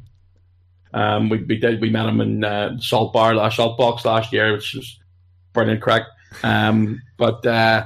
Um, 0.94 1.30
we, 1.30 1.44
we 1.44 1.58
did 1.58 1.82
we 1.82 1.90
met 1.90 2.08
him 2.08 2.22
in 2.22 2.44
uh, 2.44 2.80
Salt 2.80 3.14
Bar 3.14 3.36
last 3.36 3.58
Salt 3.58 3.78
Box 3.78 4.06
last 4.06 4.32
year, 4.32 4.54
which 4.54 4.76
was 4.76 5.00
brilliant 5.54 5.82
crack. 5.82 6.04
Um, 6.44 7.02
but 7.18 7.46
uh, 7.46 7.86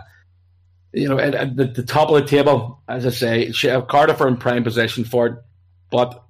you 0.98 1.08
know, 1.10 1.20
at, 1.20 1.36
at 1.36 1.56
the, 1.56 1.66
the 1.66 1.84
top 1.84 2.10
of 2.10 2.16
the 2.16 2.28
table, 2.28 2.82
as 2.88 3.06
I 3.06 3.10
say, 3.10 3.52
Cardiff 3.88 4.22
are 4.22 4.28
in 4.28 4.38
prime 4.38 4.64
position 4.64 5.04
for 5.04 5.28
it, 5.28 5.34
but 5.92 6.24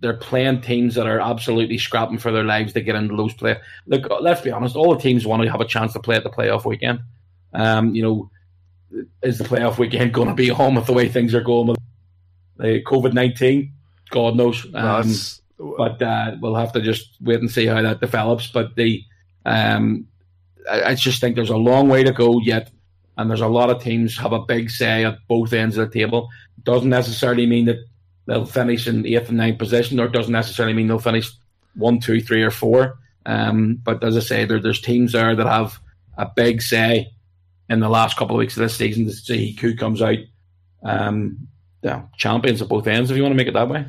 they're 0.00 0.16
playing 0.16 0.60
teams 0.60 0.96
that 0.96 1.06
are 1.06 1.20
absolutely 1.20 1.78
scrapping 1.78 2.18
for 2.18 2.32
their 2.32 2.44
lives 2.44 2.72
to 2.72 2.80
get 2.80 2.96
into 2.96 3.16
those 3.16 3.32
play. 3.34 3.56
Look, 3.86 4.08
let's 4.20 4.40
be 4.40 4.50
honest, 4.50 4.76
all 4.76 4.94
the 4.94 5.00
teams 5.00 5.24
want 5.24 5.42
to 5.42 5.50
have 5.50 5.60
a 5.60 5.64
chance 5.64 5.92
to 5.92 6.00
play 6.00 6.16
at 6.16 6.24
the 6.24 6.30
playoff 6.30 6.64
weekend. 6.64 7.00
Um, 7.54 7.94
you 7.94 8.02
know, 8.02 8.30
is 9.22 9.38
the 9.38 9.44
playoff 9.44 9.78
weekend 9.78 10.12
going 10.14 10.28
to 10.28 10.34
be 10.34 10.48
home 10.48 10.74
with 10.74 10.86
the 10.86 10.92
way 10.92 11.08
things 11.08 11.34
are 11.34 11.40
going 11.40 11.68
with 11.68 11.78
the 12.56 12.82
COVID 12.82 13.12
nineteen? 13.12 13.72
God 14.10 14.36
knows. 14.36 14.66
Um, 14.74 15.12
but 15.78 16.02
uh, 16.02 16.36
we'll 16.40 16.56
have 16.56 16.72
to 16.72 16.80
just 16.80 17.16
wait 17.20 17.40
and 17.40 17.50
see 17.50 17.66
how 17.66 17.80
that 17.80 18.00
develops. 18.00 18.48
But 18.48 18.74
the, 18.74 19.02
um, 19.46 20.06
I, 20.70 20.82
I 20.82 20.94
just 20.94 21.20
think 21.20 21.36
there's 21.36 21.50
a 21.50 21.56
long 21.56 21.88
way 21.88 22.02
to 22.02 22.12
go 22.12 22.40
yet, 22.40 22.70
and 23.16 23.28
there's 23.28 23.40
a 23.40 23.48
lot 23.48 23.70
of 23.70 23.82
teams 23.82 24.16
have 24.18 24.32
a 24.32 24.40
big 24.40 24.70
say 24.70 25.04
at 25.04 25.18
both 25.28 25.52
ends 25.52 25.76
of 25.76 25.90
the 25.90 26.00
table. 26.00 26.28
Doesn't 26.62 26.88
necessarily 26.88 27.46
mean 27.46 27.66
that 27.66 27.84
they'll 28.26 28.46
finish 28.46 28.86
in 28.86 29.06
eighth 29.06 29.28
and 29.28 29.38
ninth 29.38 29.58
position, 29.58 30.00
or 30.00 30.08
doesn't 30.08 30.32
necessarily 30.32 30.74
mean 30.74 30.88
they'll 30.88 30.98
finish 30.98 31.30
one, 31.74 32.00
two, 32.00 32.20
three, 32.20 32.42
or 32.42 32.50
four. 32.50 32.98
Um, 33.26 33.78
but 33.82 34.02
as 34.02 34.16
I 34.16 34.20
say, 34.20 34.44
there, 34.44 34.60
there's 34.60 34.80
teams 34.80 35.12
there 35.12 35.34
that 35.36 35.46
have 35.46 35.78
a 36.16 36.28
big 36.34 36.62
say 36.62 37.10
in 37.68 37.80
the 37.80 37.88
last 37.88 38.16
couple 38.16 38.36
of 38.36 38.40
weeks 38.40 38.56
of 38.56 38.62
this 38.62 38.76
season 38.76 39.04
to 39.06 39.12
see 39.12 39.52
who 39.52 39.76
comes 39.76 40.02
out 40.02 40.18
um, 40.82 41.48
yeah, 41.82 42.02
champions 42.16 42.62
at 42.62 42.68
both 42.68 42.86
ends, 42.86 43.10
if 43.10 43.16
you 43.16 43.22
want 43.22 43.32
to 43.32 43.36
make 43.36 43.48
it 43.48 43.54
that 43.54 43.68
way. 43.68 43.86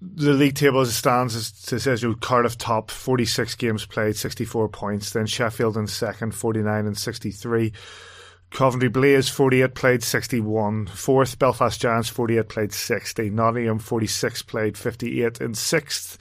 the 0.00 0.32
league 0.32 0.54
table 0.54 0.80
as 0.80 0.88
it 0.88 0.92
stands 0.92 1.34
is, 1.34 1.72
it 1.72 1.80
says 1.80 2.02
you 2.02 2.14
Cardiff 2.16 2.56
top 2.58 2.90
46 2.90 3.54
games 3.56 3.86
played 3.86 4.16
64 4.16 4.68
points 4.68 5.12
then 5.12 5.26
Sheffield 5.26 5.76
in 5.76 5.86
second 5.86 6.34
49 6.34 6.86
and 6.86 6.96
63 6.96 7.72
Coventry 8.50 8.88
Blaze 8.88 9.28
48 9.28 9.74
played 9.74 10.02
61 10.02 10.86
fourth 10.86 11.38
Belfast 11.38 11.80
Giants 11.80 12.08
48 12.08 12.48
played 12.48 12.72
60 12.72 13.30
Nottingham 13.30 13.78
46 13.78 14.42
played 14.42 14.76
58 14.76 15.40
in 15.40 15.54
sixth 15.54 16.18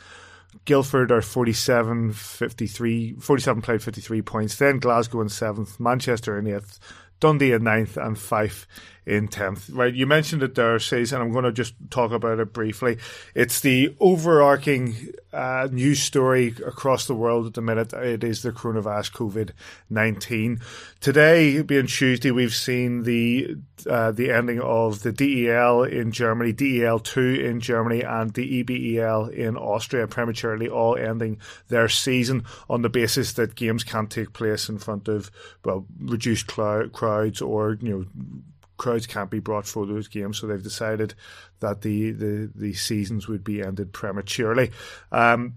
Guildford 0.66 1.12
are 1.12 1.22
47 1.22 2.14
53 2.14 3.14
47 3.16 3.62
played 3.62 3.84
53 3.84 4.22
points. 4.22 4.56
Then 4.56 4.80
Glasgow 4.80 5.22
in 5.22 5.30
seventh 5.30 5.80
Manchester 5.80 6.38
in 6.38 6.48
eighth 6.48 6.80
Dundee 7.20 7.52
in 7.52 7.64
ninth 7.64 7.98
and 7.98 8.18
Fife 8.18 8.68
in 9.10 9.28
tenth. 9.28 9.70
Right, 9.72 9.94
you 9.94 10.06
mentioned 10.06 10.44
it 10.44 10.56
there, 10.56 10.78
says, 10.80 11.12
and 11.12 11.24
I'm 11.24 11.32
going 11.32 11.44
to 11.44 11.52
just 11.52 11.74
talk 11.90 12.12
about 12.12 12.40
it 12.40 12.54
briefly. 12.54 12.98
It's 13.34 13.60
the 13.60 13.96
overarching 14.00 15.14
uh, 15.34 15.68
news 15.72 16.02
story 16.02 16.54
across 16.66 17.08
the 17.08 17.16
world 17.16 17.48
at 17.48 17.54
the 17.56 17.62
minute. 17.62 17.92
It 17.92 18.24
is 18.24 18.44
the 18.44 18.52
coronavirus 18.52 19.12
COVID 19.14 19.52
nineteen. 19.90 20.60
Today, 21.00 21.62
being 21.64 21.88
Tuesday, 21.88 22.32
we've 22.32 22.54
seen 22.54 23.04
the 23.04 23.58
uh, 23.90 24.12
the 24.12 24.32
ending 24.32 24.62
of 24.62 25.02
the 25.02 25.12
DEL 25.12 25.84
in 25.84 26.12
Germany, 26.12 26.52
DEL 26.52 27.00
two 27.00 27.42
in 27.44 27.60
Germany, 27.60 28.02
and 28.02 28.34
the 28.34 28.64
EBEL 28.64 29.34
in 29.34 29.58
Austria 29.58 30.08
prematurely, 30.08 30.70
all 30.70 30.96
ending 30.96 31.40
their 31.68 31.90
season 31.90 32.44
on 32.70 32.84
the 32.84 32.90
basis 32.90 33.34
that 33.34 33.56
games 33.56 33.84
can't 33.84 34.12
take 34.12 34.34
place 34.34 34.70
in 34.70 34.78
front 34.78 35.08
of 35.08 35.32
well 35.66 35.86
reduced 36.00 36.48
crowds 36.48 37.42
or 37.42 37.78
you 37.82 37.90
know 37.90 38.06
crowds 38.80 39.06
can't 39.06 39.30
be 39.30 39.40
brought 39.40 39.68
for 39.68 39.86
those 39.86 40.08
games, 40.08 40.40
so 40.40 40.48
they've 40.48 40.64
decided 40.64 41.14
that 41.60 41.82
the 41.82 42.12
the, 42.12 42.52
the 42.56 42.74
seasons 42.74 43.28
would 43.28 43.44
be 43.44 43.62
ended 43.62 43.94
prematurely. 43.94 44.72
Um, 45.12 45.54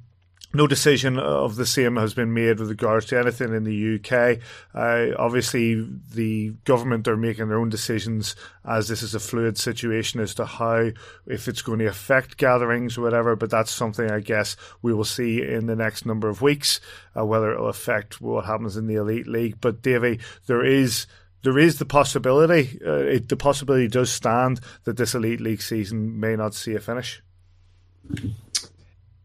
no 0.55 0.67
decision 0.67 1.19
of 1.19 1.57
the 1.57 1.65
same 1.65 1.97
has 1.97 2.13
been 2.13 2.35
made 2.35 2.61
with 2.61 2.69
regards 2.69 3.07
to 3.07 3.19
anything 3.19 3.55
in 3.55 3.65
the 3.65 3.95
UK. 3.95 4.39
Uh, 4.75 5.17
obviously, 5.19 5.87
the 6.15 6.51
government 6.65 7.09
are 7.09 7.17
making 7.17 7.49
their 7.49 7.59
own 7.59 7.71
decisions 7.71 8.37
as 8.65 8.89
this 8.89 9.03
is 9.03 9.15
a 9.15 9.21
fluid 9.21 9.57
situation 9.57 10.21
as 10.21 10.35
to 10.35 10.45
how, 10.45 10.91
if 11.27 11.49
it's 11.49 11.63
going 11.63 11.79
to 11.79 11.87
affect 11.87 12.37
gatherings 12.37 12.99
or 12.99 13.03
whatever. 13.03 13.35
But 13.35 13.51
that's 13.51 13.71
something 13.71 14.11
I 14.11 14.21
guess 14.21 14.57
we 14.83 14.93
will 14.93 15.05
see 15.05 15.43
in 15.43 15.67
the 15.67 15.77
next 15.77 16.05
number 16.05 16.29
of 16.29 16.43
weeks, 16.43 16.81
uh, 17.19 17.25
whether 17.25 17.53
it 17.53 17.59
will 17.59 17.69
affect 17.69 18.21
what 18.21 18.45
happens 18.45 18.77
in 18.77 18.87
the 18.87 18.97
Elite 18.97 19.27
League. 19.27 19.57
But 19.59 19.81
Davey, 19.81 20.21
there 20.47 20.65
is 20.65 21.07
there 21.43 21.59
is 21.59 21.79
the 21.79 21.85
possibility, 21.85 22.79
uh, 22.85 22.93
it, 22.95 23.29
the 23.29 23.37
possibility 23.37 23.89
does 23.89 24.11
stand 24.11 24.61
that 24.85 24.97
this 24.97 25.15
Elite 25.15 25.41
League 25.41 25.63
season 25.63 26.19
may 26.21 26.37
not 26.37 26.55
see 26.55 26.75
a 26.75 26.81
finish. 26.81 27.23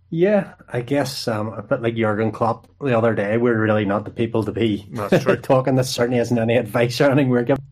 Yeah, 0.10 0.54
I 0.72 0.82
guess 0.82 1.28
um, 1.28 1.50
a 1.50 1.62
bit 1.62 1.82
like 1.82 1.96
Jurgen 1.96 2.32
Klopp 2.32 2.68
the 2.80 2.98
other 2.98 3.14
day. 3.14 3.38
We're 3.38 3.60
really 3.60 3.86
not 3.86 4.06
the 4.06 4.12
people 4.12 4.44
to 4.46 4.52
be 4.52 4.90
talking. 5.44 5.76
This 5.76 5.90
certainly 5.90 6.20
isn't 6.20 6.38
any 6.38 6.56
advice 6.56 7.00
or 7.02 7.06
anything 7.06 7.30
we're 7.30 7.44
giving. 7.44 7.64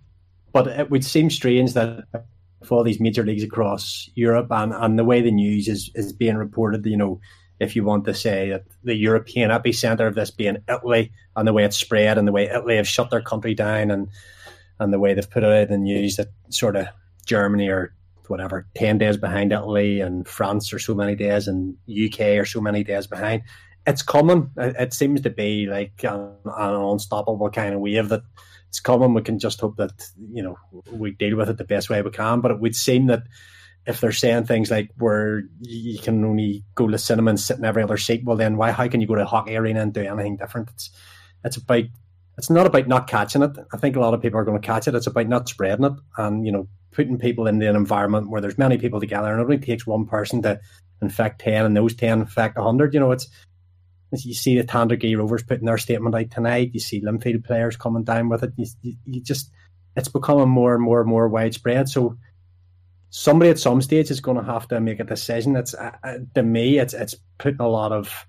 But 0.52 0.68
it 0.68 0.90
would 0.90 1.06
seem 1.06 1.30
strange 1.30 1.74
that 1.74 2.06
for 2.64 2.78
all 2.78 2.84
these 2.84 3.00
major 3.00 3.24
leagues 3.24 3.44
across 3.44 4.10
Europe 4.16 4.48
and, 4.52 4.74
and 4.74 5.00
the 5.00 5.04
way 5.04 5.22
the 5.22 5.32
news 5.32 5.68
is, 5.68 5.92
is 5.96 6.12
being 6.12 6.36
reported, 6.36 6.86
you 6.86 6.98
know, 6.98 7.20
if 7.60 7.76
you 7.76 7.84
want 7.84 8.06
to 8.06 8.14
say 8.14 8.50
that 8.50 8.64
the 8.84 8.96
European 8.96 9.50
epicenter 9.50 10.08
of 10.08 10.16
this 10.16 10.32
being 10.32 10.58
Italy 10.68 11.12
and 11.36 11.48
the 11.48 11.54
way 11.54 11.64
it's 11.64 11.78
spread 11.78 12.18
and 12.18 12.28
the 12.28 12.32
way 12.34 12.50
Italy 12.50 12.76
have 12.76 12.88
shut 12.88 13.10
their 13.10 13.22
country 13.22 13.54
down 13.54 13.92
and 13.92 14.10
and 14.80 14.94
the 14.94 15.00
way 15.00 15.14
they've 15.14 15.30
put 15.30 15.44
it 15.44 15.52
out 15.52 15.70
in 15.70 15.70
the 15.70 15.78
news 15.78 16.18
that 16.18 16.30
sort 16.50 16.76
of 16.76 16.88
Germany 17.26 17.70
or 17.70 17.94
whatever, 18.28 18.68
10 18.76 18.98
days 18.98 19.18
behind 19.18 19.52
Italy 19.52 20.02
and 20.02 20.28
France 20.28 20.74
are 20.74 20.80
so 20.80 20.96
many 20.96 21.16
days 21.16 21.48
and 21.48 21.76
UK 21.90 22.22
are 22.38 22.46
so 22.46 22.62
many 22.62 22.84
days 22.84 23.08
behind. 23.08 23.44
It's 23.88 24.02
coming. 24.02 24.50
It, 24.58 24.94
seems 24.94 25.22
to 25.22 25.30
be 25.30 25.68
like 25.68 26.04
an, 26.04 26.32
unstoppable 26.46 27.52
kind 27.52 27.76
of 27.76 27.82
wave 27.82 28.10
that 28.10 28.24
it's 28.68 28.80
coming. 28.80 29.14
We 29.14 29.22
can 29.22 29.38
just 29.38 29.62
hope 29.62 29.78
that, 29.78 30.10
you 30.32 30.42
know, 30.42 30.58
we 30.92 31.12
deal 31.12 31.38
with 31.38 31.50
it 31.50 31.58
the 31.58 31.64
best 31.64 31.90
way 31.90 32.02
we 32.02 32.10
can. 32.10 32.42
But 32.42 32.52
it 32.52 32.60
would 32.60 32.76
seem 32.76 33.06
that 33.08 33.24
if 33.86 34.02
they're 34.02 34.12
saying 34.12 34.46
things 34.46 34.72
like 34.72 34.90
where 34.98 35.44
you 35.62 36.00
can 36.00 36.26
only 36.26 36.64
go 36.74 36.88
to 36.88 36.98
cinema 36.98 37.30
and 37.30 37.40
sit 37.40 37.60
in 37.60 37.66
every 37.66 37.84
other 37.84 37.98
seat, 37.98 38.24
well 38.26 38.36
then 38.38 38.58
why 38.58 38.72
how 38.72 38.88
can 38.88 39.02
you 39.02 39.08
go 39.08 39.16
to 39.16 39.22
a 39.22 39.26
hockey 39.26 39.56
arena 39.56 39.82
and 39.82 39.94
do 39.94 40.02
anything 40.02 40.38
different? 40.38 40.70
It's 40.72 40.90
it's 41.44 41.58
about 41.58 41.84
it's 42.38 42.50
not 42.50 42.66
about 42.66 42.88
not 42.88 43.08
catching 43.08 43.44
it. 43.44 43.58
I 43.74 43.78
think 43.78 43.96
a 43.96 44.00
lot 44.00 44.14
of 44.14 44.22
people 44.22 44.40
are 44.40 44.44
going 44.44 44.60
to 44.60 44.66
catch 44.66 44.88
it. 44.88 44.96
It's 44.96 45.08
about 45.08 45.28
not 45.28 45.50
spreading 45.50 45.86
it 45.86 45.94
and 46.18 46.46
you 46.46 46.52
know 46.52 46.68
putting 46.92 47.18
people 47.18 47.48
in 47.48 47.62
an 47.62 47.76
environment 47.76 48.30
where 48.30 48.42
there's 48.42 48.58
many 48.58 48.78
people 48.78 49.00
together 49.00 49.32
and 49.32 49.40
it 49.40 49.44
only 49.44 49.58
takes 49.58 49.86
one 49.86 50.06
person 50.06 50.42
to 50.42 50.60
infect 51.02 51.42
ten 51.42 51.66
and 51.66 51.76
those 51.76 51.96
ten 51.96 52.22
infect 52.22 52.58
hundred. 52.58 52.94
You 52.94 53.00
know, 53.00 53.12
it's 53.12 53.28
you 54.12 54.34
see 54.34 54.58
the 54.58 54.64
Tandragee 54.64 55.18
Rovers 55.18 55.44
putting 55.44 55.66
their 55.66 55.78
statement 55.78 56.16
out 56.16 56.32
tonight. 56.32 56.72
You 56.74 56.80
see 56.80 57.02
Linfield 57.02 57.44
players 57.44 57.76
coming 57.76 58.04
down 58.04 58.30
with 58.30 58.44
it. 58.44 58.54
You, 58.56 58.66
you, 58.82 58.94
you 59.06 59.22
just 59.22 59.52
it's 59.96 60.08
becoming 60.08 60.50
more 60.50 60.76
and 60.76 60.84
more 60.84 61.02
and 61.02 61.10
more 61.10 61.28
widespread. 61.28 61.90
So 61.90 62.18
somebody 63.10 63.50
at 63.50 63.60
some 63.60 63.82
stage 63.82 64.12
is 64.12 64.20
going 64.20 64.38
to 64.38 64.44
have 64.44 64.68
to 64.68 64.82
make 64.82 65.00
a 65.00 65.06
decision. 65.06 65.56
It's 65.56 65.74
uh, 65.74 65.92
uh, 66.04 66.18
to 66.36 66.44
me, 66.44 66.80
it's 66.80 66.94
it's 66.94 67.16
putting 67.38 67.62
a 67.62 67.68
lot 67.68 67.92
of, 67.92 68.26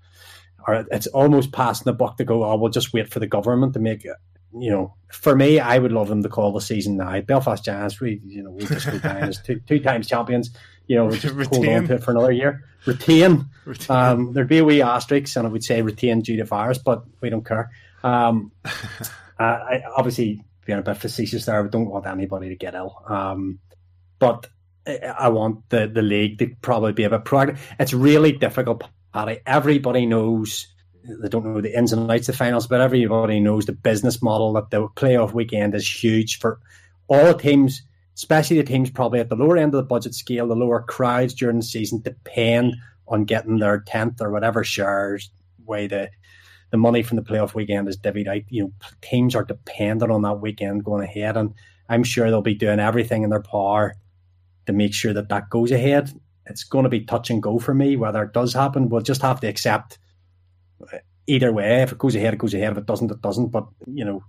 or 0.67 0.85
it's 0.91 1.07
almost 1.07 1.51
passing 1.51 1.85
the 1.85 1.93
buck 1.93 2.17
to 2.17 2.25
go. 2.25 2.43
Oh, 2.43 2.57
we'll 2.57 2.71
just 2.71 2.93
wait 2.93 3.09
for 3.09 3.19
the 3.19 3.27
government 3.27 3.73
to 3.73 3.79
make 3.79 4.05
it. 4.05 4.15
You 4.53 4.71
know, 4.71 4.95
for 5.11 5.35
me, 5.35 5.59
I 5.59 5.77
would 5.77 5.91
love 5.91 6.07
them 6.07 6.23
to 6.23 6.29
call 6.29 6.51
the 6.53 6.61
season 6.61 6.97
now. 6.97 7.19
Belfast 7.21 7.63
Giants, 7.63 7.99
we 7.99 8.21
you 8.25 8.43
know 8.43 8.51
we 8.51 8.65
just 8.65 8.85
go 8.85 8.97
down 8.99 9.23
as 9.23 9.41
two 9.41 9.59
two 9.67 9.79
times 9.79 10.07
champions. 10.07 10.51
You 10.87 10.95
know, 10.97 11.05
we 11.05 11.17
just 11.19 11.35
hold 11.53 11.67
on 11.67 11.87
to 11.87 11.95
it 11.95 12.03
for 12.03 12.11
another 12.11 12.31
year. 12.31 12.63
Retain. 12.85 13.45
Retain. 13.65 13.95
Um, 13.95 14.33
there'd 14.33 14.47
be 14.47 14.59
a 14.59 14.63
wee 14.65 14.81
asterisk, 14.81 15.35
and 15.35 15.45
I 15.45 15.49
would 15.49 15.63
say 15.63 15.81
retain 15.81 16.21
due 16.21 16.37
to 16.37 16.45
virus, 16.45 16.77
but 16.77 17.03
we 17.21 17.29
don't 17.29 17.45
care. 17.45 17.69
Um, 18.03 18.51
uh, 18.65 19.09
I, 19.39 19.83
obviously, 19.95 20.43
being 20.65 20.79
a 20.79 20.81
bit 20.81 20.97
facetious 20.97 21.45
there, 21.45 21.61
we 21.61 21.69
don't 21.69 21.89
want 21.89 22.07
anybody 22.07 22.49
to 22.49 22.55
get 22.55 22.73
ill. 22.73 23.03
Um, 23.07 23.59
but 24.19 24.47
I- 24.87 25.13
I 25.17 25.29
want 25.29 25.67
the, 25.69 25.87
the 25.87 26.01
league 26.01 26.39
to 26.39 26.47
probably 26.61 26.93
be 26.93 27.03
a 27.03 27.09
bit 27.09 27.25
proactive. 27.25 27.57
It's 27.77 27.93
really 27.93 28.31
difficult 28.31 28.85
Everybody 29.45 30.05
knows 30.05 30.67
they 31.07 31.29
don't 31.29 31.45
know 31.45 31.61
the 31.61 31.77
ins 31.77 31.93
and 31.93 32.11
outs 32.11 32.27
of 32.27 32.33
the 32.33 32.37
finals, 32.37 32.67
but 32.67 32.81
everybody 32.81 33.39
knows 33.39 33.65
the 33.65 33.71
business 33.71 34.21
model 34.21 34.53
that 34.53 34.71
the 34.71 34.87
playoff 34.89 35.33
weekend 35.33 35.73
is 35.73 36.03
huge 36.03 36.39
for 36.39 36.59
all 37.07 37.33
teams, 37.33 37.81
especially 38.15 38.57
the 38.57 38.63
teams 38.63 38.89
probably 38.89 39.19
at 39.19 39.29
the 39.29 39.35
lower 39.35 39.57
end 39.57 39.73
of 39.73 39.77
the 39.77 39.87
budget 39.87 40.13
scale, 40.13 40.47
the 40.47 40.55
lower 40.55 40.81
crowds 40.81 41.33
during 41.33 41.57
the 41.57 41.63
season 41.63 42.01
depend 42.01 42.75
on 43.07 43.23
getting 43.23 43.59
their 43.59 43.79
tenth 43.79 44.21
or 44.21 44.31
whatever 44.31 44.63
shares 44.63 45.29
way 45.65 45.87
the 45.87 46.09
the 46.69 46.77
money 46.77 47.01
from 47.01 47.15
the 47.15 47.23
playoff 47.23 47.53
weekend 47.53 47.87
is 47.87 47.97
divvied 47.97 48.27
out. 48.27 48.41
You 48.49 48.63
know, 48.63 48.71
teams 49.01 49.35
are 49.35 49.45
dependent 49.45 50.11
on 50.11 50.23
that 50.23 50.41
weekend 50.41 50.83
going 50.83 51.03
ahead, 51.03 51.37
and 51.37 51.53
I'm 51.87 52.03
sure 52.03 52.29
they'll 52.29 52.41
be 52.41 52.55
doing 52.55 52.81
everything 52.81 53.23
in 53.23 53.29
their 53.29 53.41
power 53.41 53.95
to 54.65 54.73
make 54.73 54.93
sure 54.93 55.13
that 55.13 55.29
that 55.29 55.49
goes 55.49 55.71
ahead. 55.71 56.11
It's 56.49 56.63
going 56.63 56.83
to 56.83 56.89
be 56.89 57.01
touch 57.01 57.29
and 57.29 57.43
go 57.43 57.59
for 57.59 57.73
me 57.73 57.95
whether 57.95 58.23
it 58.23 58.33
does 58.33 58.53
happen. 58.53 58.89
We'll 58.89 59.01
just 59.01 59.21
have 59.21 59.39
to 59.41 59.47
accept 59.47 59.99
either 61.27 61.51
way. 61.51 61.81
If 61.81 61.91
it 61.91 61.97
goes 61.97 62.15
ahead, 62.15 62.33
it 62.33 62.39
goes 62.39 62.53
ahead. 62.53 62.71
If 62.71 62.77
it 62.79 62.85
doesn't, 62.85 63.11
it 63.11 63.21
doesn't. 63.21 63.47
But 63.47 63.67
you 63.85 64.05
know, 64.05 64.23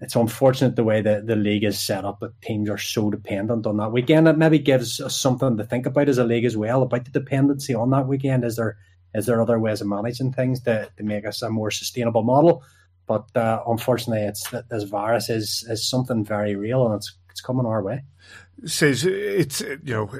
it's 0.00 0.16
unfortunate 0.16 0.76
the 0.76 0.84
way 0.84 1.02
the, 1.02 1.22
the 1.24 1.36
league 1.36 1.64
is 1.64 1.78
set 1.78 2.04
up 2.04 2.20
that 2.20 2.40
teams 2.40 2.70
are 2.70 2.78
so 2.78 3.10
dependent 3.10 3.66
on 3.66 3.76
that 3.78 3.92
weekend. 3.92 4.28
It 4.28 4.38
maybe 4.38 4.58
gives 4.58 5.00
us 5.00 5.16
something 5.16 5.56
to 5.56 5.64
think 5.64 5.86
about 5.86 6.08
as 6.08 6.18
a 6.18 6.24
league 6.24 6.44
as 6.44 6.56
well 6.56 6.82
about 6.82 7.04
the 7.04 7.10
dependency 7.10 7.74
on 7.74 7.90
that 7.90 8.06
weekend. 8.06 8.44
Is 8.44 8.56
there 8.56 8.78
is 9.12 9.26
there 9.26 9.42
other 9.42 9.58
ways 9.58 9.80
of 9.80 9.88
managing 9.88 10.32
things 10.32 10.60
to, 10.60 10.88
to 10.96 11.02
make 11.02 11.26
us 11.26 11.42
a 11.42 11.50
more 11.50 11.70
sustainable 11.70 12.22
model? 12.22 12.62
But 13.06 13.36
uh, 13.36 13.62
unfortunately, 13.66 14.24
it's 14.24 14.48
this 14.70 14.84
virus 14.84 15.28
is 15.28 15.66
is 15.68 15.88
something 15.88 16.24
very 16.24 16.54
real 16.54 16.86
and 16.86 16.94
it's 16.94 17.16
it's 17.28 17.40
coming 17.40 17.66
our 17.66 17.82
way 17.82 18.02
says 18.66 19.04
it's 19.04 19.60
you 19.60 19.78
know 19.84 20.10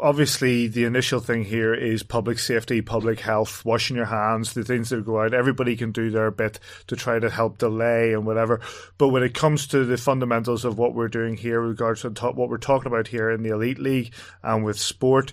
obviously 0.00 0.66
the 0.66 0.84
initial 0.84 1.20
thing 1.20 1.44
here 1.44 1.74
is 1.74 2.02
public 2.02 2.38
safety 2.38 2.80
public 2.80 3.20
health 3.20 3.64
washing 3.64 3.96
your 3.96 4.06
hands 4.06 4.54
the 4.54 4.64
things 4.64 4.90
that 4.90 5.04
go 5.04 5.20
out. 5.20 5.34
Everybody 5.34 5.76
can 5.76 5.92
do 5.92 6.10
their 6.10 6.30
bit 6.30 6.58
to 6.86 6.96
try 6.96 7.18
to 7.18 7.28
help 7.28 7.58
delay 7.58 8.12
and 8.12 8.24
whatever. 8.26 8.60
But 8.98 9.08
when 9.08 9.22
it 9.22 9.34
comes 9.34 9.66
to 9.68 9.84
the 9.84 9.96
fundamentals 9.96 10.64
of 10.64 10.78
what 10.78 10.94
we're 10.94 11.08
doing 11.08 11.36
here 11.36 11.60
with 11.60 11.70
regards 11.70 12.02
to 12.02 12.10
what 12.10 12.48
we're 12.48 12.58
talking 12.58 12.86
about 12.86 13.08
here 13.08 13.30
in 13.30 13.42
the 13.42 13.50
elite 13.50 13.78
league 13.78 14.14
and 14.42 14.64
with 14.64 14.78
sport 14.78 15.32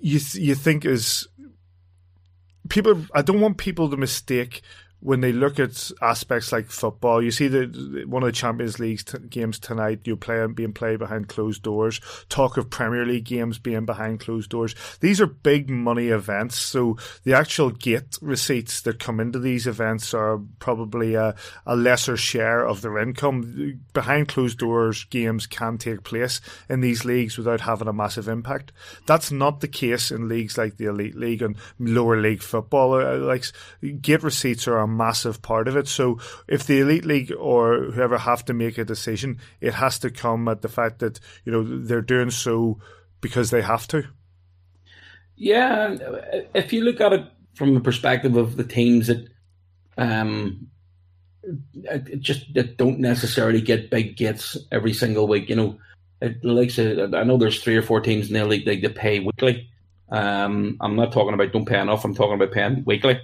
you 0.00 0.18
you 0.32 0.54
think 0.54 0.84
is 0.84 1.28
people 2.68 3.04
I 3.14 3.22
don't 3.22 3.40
want 3.40 3.58
people 3.58 3.90
to 3.90 3.96
mistake 3.96 4.62
when 5.00 5.20
they 5.22 5.32
look 5.32 5.58
at 5.58 5.90
aspects 6.02 6.52
like 6.52 6.66
football, 6.66 7.22
you 7.22 7.30
see 7.30 7.48
that 7.48 8.06
one 8.06 8.22
of 8.22 8.26
the 8.26 8.32
Champions 8.32 8.78
League 8.78 9.04
t- 9.04 9.18
games 9.18 9.58
tonight, 9.58 10.00
you 10.04 10.16
play 10.16 10.46
being 10.46 10.74
played 10.74 10.98
behind 10.98 11.28
closed 11.28 11.62
doors. 11.62 12.00
Talk 12.28 12.56
of 12.56 12.68
Premier 12.68 13.06
League 13.06 13.24
games 13.24 13.58
being 13.58 13.86
behind 13.86 14.20
closed 14.20 14.50
doors. 14.50 14.74
These 15.00 15.20
are 15.20 15.26
big 15.26 15.70
money 15.70 16.08
events, 16.08 16.56
so 16.56 16.98
the 17.24 17.32
actual 17.32 17.70
gate 17.70 18.18
receipts 18.20 18.82
that 18.82 18.98
come 18.98 19.20
into 19.20 19.38
these 19.38 19.66
events 19.66 20.12
are 20.12 20.38
probably 20.58 21.14
a, 21.14 21.34
a 21.64 21.76
lesser 21.76 22.16
share 22.16 22.66
of 22.66 22.82
their 22.82 22.98
income. 22.98 23.80
Behind 23.94 24.28
closed 24.28 24.58
doors, 24.58 25.04
games 25.04 25.46
can 25.46 25.78
take 25.78 26.04
place 26.04 26.42
in 26.68 26.82
these 26.82 27.06
leagues 27.06 27.38
without 27.38 27.62
having 27.62 27.88
a 27.88 27.92
massive 27.92 28.28
impact. 28.28 28.72
That's 29.06 29.32
not 29.32 29.60
the 29.60 29.68
case 29.68 30.10
in 30.10 30.28
leagues 30.28 30.58
like 30.58 30.76
the 30.76 30.86
Elite 30.86 31.16
League 31.16 31.40
and 31.40 31.56
lower 31.78 32.20
league 32.20 32.42
football. 32.42 32.94
Uh, 32.94 33.16
like 33.16 33.46
gate 34.02 34.22
receipts 34.22 34.68
are 34.68 34.89
massive 34.90 35.42
part 35.42 35.68
of 35.68 35.76
it. 35.76 35.88
So 35.88 36.18
if 36.48 36.66
the 36.66 36.80
elite 36.80 37.04
league 37.04 37.32
or 37.32 37.90
whoever 37.92 38.18
have 38.18 38.44
to 38.46 38.54
make 38.54 38.78
a 38.78 38.84
decision, 38.84 39.38
it 39.60 39.74
has 39.74 39.98
to 40.00 40.10
come 40.10 40.48
at 40.48 40.62
the 40.62 40.68
fact 40.68 40.98
that 41.00 41.20
you 41.44 41.52
know 41.52 41.62
they're 41.62 42.02
doing 42.02 42.30
so 42.30 42.78
because 43.20 43.50
they 43.50 43.62
have 43.62 43.86
to. 43.88 44.04
Yeah, 45.36 45.96
if 46.54 46.72
you 46.72 46.84
look 46.84 47.00
at 47.00 47.12
it 47.12 47.24
from 47.54 47.74
the 47.74 47.80
perspective 47.80 48.36
of 48.36 48.56
the 48.56 48.64
teams 48.64 49.06
that 49.06 49.28
um, 49.96 50.68
just 52.18 52.52
that 52.54 52.76
don't 52.76 52.98
necessarily 52.98 53.60
get 53.60 53.90
big 53.90 54.16
gets 54.16 54.56
every 54.70 54.92
single 54.92 55.26
week, 55.26 55.48
you 55.48 55.56
know, 55.56 55.78
it, 56.20 56.44
like 56.44 56.78
I 56.78 57.24
know 57.24 57.38
there's 57.38 57.62
three 57.62 57.76
or 57.76 57.82
four 57.82 58.00
teams 58.00 58.28
in 58.28 58.34
the 58.34 58.44
league 58.44 58.66
that 58.66 58.94
pay 58.94 59.20
weekly. 59.20 59.68
Um, 60.10 60.76
I'm 60.80 60.96
not 60.96 61.12
talking 61.12 61.34
about 61.34 61.52
don't 61.52 61.66
pay 61.66 61.80
enough. 61.80 62.04
I'm 62.04 62.14
talking 62.14 62.34
about 62.34 62.52
paying 62.52 62.84
weekly. 62.84 63.20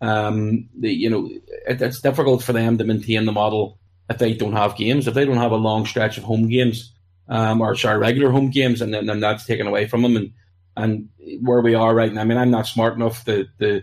Um, 0.00 0.68
the, 0.78 0.90
you 0.90 1.10
know, 1.10 1.28
it, 1.66 1.82
it's 1.82 2.00
difficult 2.00 2.42
for 2.42 2.52
them 2.52 2.78
to 2.78 2.84
maintain 2.84 3.26
the 3.26 3.32
model 3.32 3.78
if 4.08 4.18
they 4.18 4.34
don't 4.34 4.54
have 4.54 4.76
games, 4.76 5.06
if 5.06 5.14
they 5.14 5.24
don't 5.24 5.36
have 5.36 5.52
a 5.52 5.56
long 5.56 5.86
stretch 5.86 6.18
of 6.18 6.24
home 6.24 6.48
games, 6.48 6.92
um, 7.28 7.60
or 7.60 7.76
sorry, 7.76 7.98
regular 7.98 8.30
home 8.30 8.50
games, 8.50 8.80
and 8.80 8.92
then, 8.92 9.06
then 9.06 9.20
that's 9.20 9.46
taken 9.46 9.66
away 9.66 9.86
from 9.86 10.02
them. 10.02 10.16
And 10.16 10.32
and 10.76 11.08
where 11.42 11.60
we 11.60 11.74
are 11.74 11.94
right 11.94 12.12
now, 12.12 12.22
I 12.22 12.24
mean, 12.24 12.38
I'm 12.38 12.50
not 12.50 12.66
smart 12.66 12.94
enough 12.94 13.24
to 13.26 13.46
to 13.58 13.82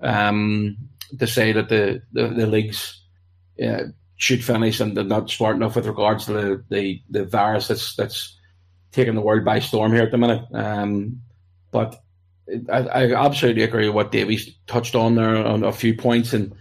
um, 0.00 0.76
to 1.18 1.26
say 1.26 1.52
that 1.52 1.68
the 1.68 2.02
the, 2.12 2.28
the 2.28 2.46
leagues 2.46 3.02
uh, 3.62 3.84
should 4.16 4.44
finish, 4.44 4.80
and 4.80 4.96
they're 4.96 5.04
not 5.04 5.30
smart 5.30 5.56
enough 5.56 5.76
with 5.76 5.86
regards 5.86 6.26
to 6.26 6.32
the 6.32 6.64
the, 6.70 7.02
the 7.10 7.24
virus 7.24 7.68
that's 7.68 7.96
that's 7.96 8.38
taking 8.92 9.14
the 9.14 9.20
world 9.20 9.44
by 9.44 9.60
storm 9.60 9.92
here 9.92 10.04
at 10.04 10.10
the 10.10 10.18
minute. 10.18 10.44
Um, 10.54 11.20
but 11.70 12.02
I, 12.70 12.78
I 12.78 13.24
absolutely 13.26 13.62
agree 13.62 13.86
with 13.86 13.94
what 13.94 14.12
Davies 14.12 14.54
touched 14.66 14.94
on 14.94 15.14
there 15.14 15.36
on 15.36 15.64
a 15.64 15.72
few 15.72 15.94
points, 15.94 16.32
and 16.32 16.54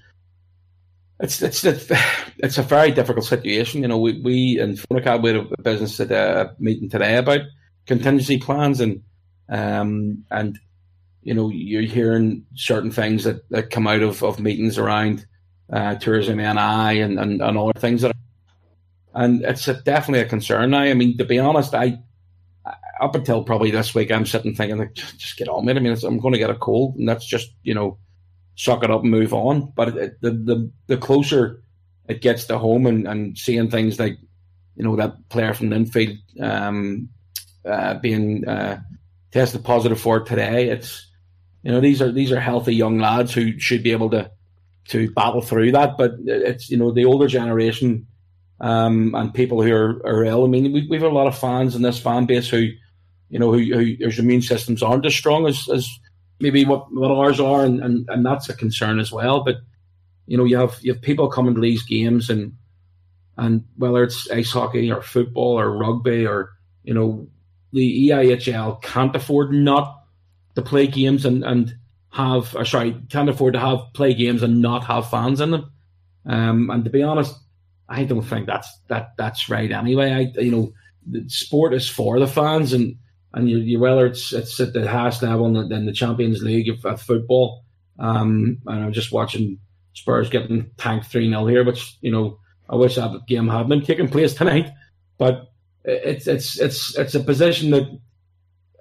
it's 1.19 1.41
it's 1.41 1.63
it's 1.63 2.57
a 2.57 2.63
very 2.63 2.91
difficult 2.91 3.25
situation. 3.25 3.81
You 3.81 3.87
know, 3.87 3.99
we 3.99 4.19
we 4.21 4.59
in 4.59 4.75
Fonacab 4.75 5.21
we 5.21 5.33
had 5.33 5.47
a 5.51 5.61
business 5.61 5.99
at 5.99 6.11
a 6.11 6.55
meeting 6.59 6.89
today 6.89 7.17
about 7.17 7.41
contingency 7.85 8.39
plans, 8.39 8.79
and 8.81 9.03
um 9.49 10.25
and 10.31 10.57
you 11.21 11.33
know 11.33 11.49
you're 11.49 11.83
hearing 11.83 12.45
certain 12.55 12.91
things 12.91 13.23
that, 13.23 13.47
that 13.49 13.69
come 13.69 13.87
out 13.87 14.01
of, 14.01 14.23
of 14.23 14.39
meetings 14.39 14.77
around 14.77 15.25
uh, 15.71 15.95
tourism 15.95 16.37
NI 16.37 17.01
and, 17.01 17.19
and 17.19 17.41
and 17.41 17.57
other 17.57 17.79
things 17.79 18.01
that, 18.01 18.11
are, 18.11 19.23
and 19.23 19.43
it's 19.43 19.67
a, 19.67 19.75
definitely 19.75 20.21
a 20.21 20.29
concern 20.29 20.71
now. 20.71 20.81
I 20.81 20.93
mean, 20.95 21.17
to 21.17 21.25
be 21.25 21.39
honest, 21.39 21.75
I 21.75 21.99
up 23.01 23.15
until 23.15 23.43
probably 23.43 23.71
this 23.71 23.93
week, 23.93 24.11
I'm 24.11 24.25
sitting 24.25 24.55
thinking, 24.55 24.77
like, 24.77 24.93
just 24.93 25.37
get 25.37 25.47
on 25.49 25.65
with 25.65 25.75
it. 25.75 25.79
I 25.79 25.83
mean, 25.83 25.97
I'm 26.03 26.19
going 26.19 26.33
to 26.33 26.39
get 26.39 26.49
a 26.49 26.55
cold, 26.55 26.95
and 26.95 27.07
that's 27.07 27.25
just, 27.25 27.51
you 27.63 27.73
know, 27.73 27.97
suck 28.55 28.83
it 28.83 28.91
up 28.91 29.01
and 29.01 29.11
move 29.11 29.33
on. 29.33 29.73
But 29.75 29.97
it, 29.97 30.21
the, 30.21 30.31
the 30.31 30.71
the 30.87 30.97
closer 30.97 31.61
it 32.07 32.21
gets 32.21 32.45
to 32.45 32.57
home 32.57 32.85
and, 32.85 33.07
and 33.07 33.37
seeing 33.37 33.69
things 33.69 33.99
like, 33.99 34.17
you 34.75 34.83
know, 34.83 34.95
that 34.95 35.27
player 35.29 35.53
from 35.53 35.71
Linfield 35.71 36.17
um, 36.39 37.09
uh, 37.65 37.95
being 37.95 38.47
uh, 38.47 38.79
tested 39.31 39.63
positive 39.63 39.99
for 39.99 40.19
today, 40.19 40.69
it's, 40.69 41.09
you 41.63 41.71
know, 41.71 41.81
these 41.81 42.01
are 42.01 42.11
these 42.11 42.31
are 42.31 42.39
healthy 42.39 42.75
young 42.75 42.99
lads 42.99 43.33
who 43.33 43.59
should 43.59 43.83
be 43.83 43.91
able 43.91 44.11
to 44.11 44.31
to 44.89 45.11
battle 45.11 45.41
through 45.41 45.71
that. 45.71 45.97
But 45.97 46.11
it's, 46.25 46.69
you 46.69 46.77
know, 46.77 46.91
the 46.91 47.05
older 47.05 47.27
generation 47.27 48.07
um, 48.61 49.15
and 49.15 49.33
people 49.33 49.61
who 49.61 49.73
are, 49.73 50.01
are 50.05 50.23
ill. 50.23 50.45
I 50.45 50.47
mean, 50.47 50.71
we, 50.71 50.87
we 50.87 50.97
have 50.97 51.11
a 51.11 51.15
lot 51.15 51.27
of 51.27 51.37
fans 51.37 51.75
in 51.75 51.81
this 51.81 51.99
fan 51.99 52.25
base 52.25 52.47
who 52.47 52.69
you 53.29 53.39
know, 53.39 53.51
who, 53.51 53.59
who 53.59 53.95
whose 53.99 54.19
immune 54.19 54.41
systems 54.41 54.83
aren't 54.83 55.05
as 55.05 55.15
strong 55.15 55.47
as, 55.47 55.67
as 55.69 55.89
maybe 56.39 56.65
what, 56.65 56.93
what 56.93 57.11
ours 57.11 57.39
are, 57.39 57.65
and, 57.65 57.81
and, 57.81 58.07
and 58.09 58.25
that's 58.25 58.49
a 58.49 58.55
concern 58.55 58.99
as 58.99 59.11
well. 59.11 59.43
But 59.43 59.57
you 60.27 60.37
know, 60.37 60.43
you 60.43 60.57
have 60.57 60.77
you 60.81 60.93
have 60.93 61.01
people 61.01 61.29
coming 61.29 61.55
to 61.55 61.61
these 61.61 61.83
games, 61.83 62.29
and 62.29 62.53
and 63.37 63.63
whether 63.77 64.03
it's 64.03 64.29
ice 64.31 64.51
hockey 64.51 64.91
or 64.91 65.01
football 65.01 65.59
or 65.59 65.77
rugby 65.77 66.25
or 66.25 66.51
you 66.83 66.93
know, 66.93 67.27
the 67.73 68.09
EIHL 68.09 68.81
can't 68.81 69.15
afford 69.15 69.51
not 69.51 70.03
to 70.55 70.61
play 70.61 70.87
games 70.87 71.25
and 71.25 71.43
and 71.43 71.75
have 72.11 72.55
or 72.55 72.63
sorry 72.63 72.95
can't 73.09 73.29
afford 73.29 73.53
to 73.53 73.59
have 73.59 73.79
play 73.93 74.13
games 74.13 74.41
and 74.41 74.61
not 74.61 74.85
have 74.85 75.09
fans 75.09 75.41
in 75.41 75.51
them. 75.51 75.71
Um, 76.25 76.69
and 76.69 76.83
to 76.85 76.89
be 76.89 77.03
honest, 77.03 77.35
I 77.89 78.03
don't 78.05 78.23
think 78.23 78.47
that's 78.47 78.69
that 78.87 79.13
that's 79.17 79.49
right 79.49 79.71
anyway. 79.71 80.11
I 80.11 80.41
you 80.41 80.51
know, 80.51 80.73
the 81.05 81.27
sport 81.29 81.73
is 81.73 81.89
for 81.89 82.19
the 82.19 82.27
fans 82.27 82.71
and 82.73 82.95
and 83.35 83.49
you, 83.49 83.57
you 83.57 83.79
whether 83.79 84.05
it's 84.05 84.33
it's 84.33 84.59
at 84.59 84.73
the 84.73 84.89
highest 84.89 85.21
level 85.21 85.45
in 85.45 85.53
the, 85.53 85.75
in 85.75 85.85
the 85.85 85.91
Champions 85.91 86.41
League 86.41 86.69
of, 86.69 86.83
of 86.85 87.01
football. 87.01 87.63
Um, 87.99 88.57
and 88.65 88.85
I'm 88.85 88.93
just 88.93 89.11
watching 89.11 89.59
Spurs 89.93 90.29
getting 90.29 90.71
tanked 90.77 91.07
three 91.07 91.29
0 91.29 91.45
here, 91.45 91.63
which 91.63 91.97
you 92.01 92.11
know 92.11 92.39
I 92.69 92.75
wish 92.75 92.95
that 92.95 93.27
game 93.27 93.49
had 93.49 93.67
been 93.67 93.83
taking 93.83 94.07
place 94.07 94.33
tonight. 94.33 94.71
But 95.17 95.51
it's 95.83 96.27
it's 96.27 96.59
it's 96.59 96.97
it's 96.97 97.13
a 97.13 97.19
position 97.19 97.71
that 97.71 97.99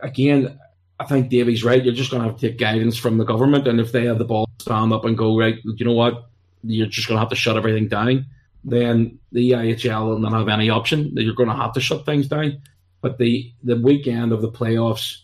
again 0.00 0.58
I 1.00 1.04
think 1.04 1.28
Davy's 1.28 1.64
right. 1.64 1.84
You're 1.84 1.92
just 1.92 2.12
going 2.12 2.22
to 2.22 2.28
have 2.28 2.38
to 2.38 2.48
take 2.48 2.58
guidance 2.58 2.96
from 2.96 3.18
the 3.18 3.24
government, 3.24 3.66
and 3.66 3.80
if 3.80 3.90
they 3.90 4.04
have 4.06 4.18
the 4.18 4.24
ball 4.24 4.48
stand 4.60 4.92
up 4.92 5.04
and 5.04 5.18
go 5.18 5.36
right, 5.36 5.56
you 5.64 5.84
know 5.84 5.92
what, 5.92 6.28
you're 6.62 6.86
just 6.86 7.08
going 7.08 7.16
to 7.16 7.20
have 7.20 7.30
to 7.30 7.36
shut 7.36 7.56
everything 7.56 7.88
down. 7.88 8.26
Then 8.62 9.18
the 9.32 9.50
EIHL 9.50 10.08
will 10.08 10.18
not 10.20 10.32
have 10.32 10.48
any 10.48 10.70
option. 10.70 11.12
That 11.14 11.24
you're 11.24 11.34
going 11.34 11.48
to 11.48 11.56
have 11.56 11.72
to 11.72 11.80
shut 11.80 12.06
things 12.06 12.28
down. 12.28 12.62
But 13.04 13.18
the, 13.18 13.52
the 13.62 13.76
weekend 13.76 14.32
of 14.32 14.40
the 14.40 14.50
playoffs 14.50 15.18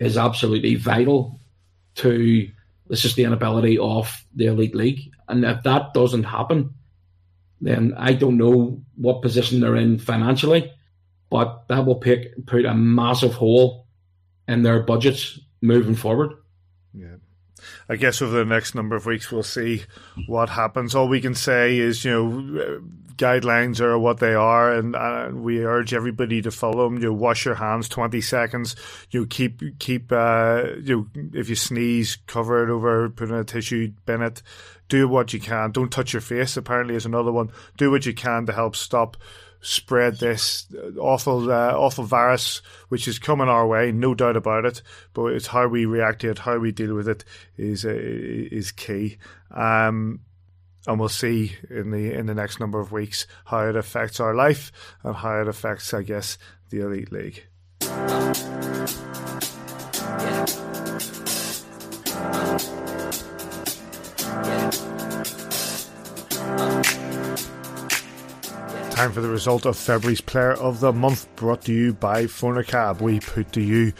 is 0.00 0.16
absolutely 0.16 0.74
vital 0.74 1.38
to 1.94 2.50
the 2.88 2.96
sustainability 2.96 3.78
of 3.78 4.24
the 4.34 4.46
Elite 4.46 4.74
League. 4.74 5.12
And 5.28 5.44
if 5.44 5.62
that 5.62 5.94
doesn't 5.94 6.24
happen, 6.24 6.74
then 7.60 7.94
I 7.96 8.14
don't 8.14 8.38
know 8.38 8.82
what 8.96 9.22
position 9.22 9.60
they're 9.60 9.76
in 9.76 10.00
financially, 10.00 10.72
but 11.30 11.68
that 11.68 11.86
will 11.86 12.00
pick, 12.00 12.44
put 12.46 12.64
a 12.64 12.74
massive 12.74 13.34
hole 13.34 13.86
in 14.48 14.62
their 14.64 14.82
budgets 14.82 15.38
moving 15.60 15.94
forward. 15.94 16.32
Yeah. 16.92 17.18
I 17.88 17.96
guess 17.96 18.20
over 18.22 18.36
the 18.36 18.44
next 18.44 18.74
number 18.74 18.96
of 18.96 19.06
weeks 19.06 19.30
we'll 19.30 19.42
see 19.42 19.84
what 20.26 20.48
happens. 20.48 20.94
All 20.94 21.08
we 21.08 21.20
can 21.20 21.34
say 21.34 21.78
is, 21.78 22.04
you 22.04 22.10
know, 22.10 22.80
guidelines 23.16 23.80
are 23.80 23.98
what 23.98 24.18
they 24.18 24.34
are, 24.34 24.72
and 24.72 24.96
uh, 24.96 25.30
we 25.32 25.64
urge 25.64 25.94
everybody 25.94 26.42
to 26.42 26.50
follow 26.50 26.84
them. 26.84 26.98
You 26.98 27.06
know, 27.06 27.12
wash 27.12 27.44
your 27.44 27.54
hands 27.54 27.88
twenty 27.88 28.20
seconds. 28.20 28.74
You 29.10 29.20
know, 29.20 29.26
keep 29.26 29.78
keep 29.78 30.10
uh, 30.10 30.64
you 30.82 31.08
know, 31.14 31.22
if 31.34 31.48
you 31.48 31.54
sneeze, 31.54 32.16
cover 32.26 32.64
it 32.64 32.70
over, 32.70 33.08
put 33.10 33.28
in 33.28 33.34
a 33.34 33.44
tissue 33.44 33.92
bin 34.06 34.22
it. 34.22 34.42
Do 34.88 35.08
what 35.08 35.32
you 35.32 35.40
can. 35.40 35.70
Don't 35.70 35.90
touch 35.90 36.12
your 36.12 36.20
face. 36.20 36.56
Apparently, 36.56 36.94
is 36.94 37.06
another 37.06 37.32
one. 37.32 37.50
Do 37.76 37.90
what 37.90 38.04
you 38.04 38.12
can 38.12 38.46
to 38.46 38.52
help 38.52 38.76
stop 38.76 39.16
spread 39.62 40.18
this 40.18 40.66
awful 40.98 41.50
uh, 41.50 41.72
awful 41.72 42.04
virus 42.04 42.60
which 42.88 43.06
is 43.06 43.18
coming 43.18 43.48
our 43.48 43.66
way 43.66 43.92
no 43.92 44.14
doubt 44.14 44.36
about 44.36 44.64
it 44.64 44.82
but 45.14 45.26
it's 45.26 45.46
how 45.46 45.66
we 45.68 45.86
react 45.86 46.20
to 46.20 46.30
it 46.30 46.40
how 46.40 46.58
we 46.58 46.72
deal 46.72 46.94
with 46.94 47.08
it 47.08 47.24
is 47.56 47.84
uh, 47.84 47.92
is 47.94 48.72
key. 48.72 49.18
Um, 49.50 50.20
and 50.86 50.98
we'll 50.98 51.08
see 51.08 51.56
in 51.70 51.90
the 51.90 52.12
in 52.12 52.26
the 52.26 52.34
next 52.34 52.58
number 52.58 52.80
of 52.80 52.92
weeks 52.92 53.26
how 53.44 53.68
it 53.68 53.76
affects 53.76 54.18
our 54.18 54.34
life 54.34 54.72
and 55.04 55.14
how 55.14 55.40
it 55.40 55.48
affects 55.48 55.94
I 55.94 56.02
guess 56.02 56.38
the 56.70 56.80
elite 56.80 57.12
league 57.12 57.44
Time 69.02 69.10
for 69.10 69.20
the 69.20 69.28
result 69.28 69.66
of 69.66 69.76
February's 69.76 70.20
Player 70.20 70.52
of 70.52 70.78
the 70.78 70.92
Month, 70.92 71.26
brought 71.34 71.62
to 71.62 71.72
you 71.72 71.92
by 71.92 72.26
Fonacab. 72.26 73.00
We 73.00 73.18
put 73.18 73.50
to 73.54 73.60
you 73.60 73.92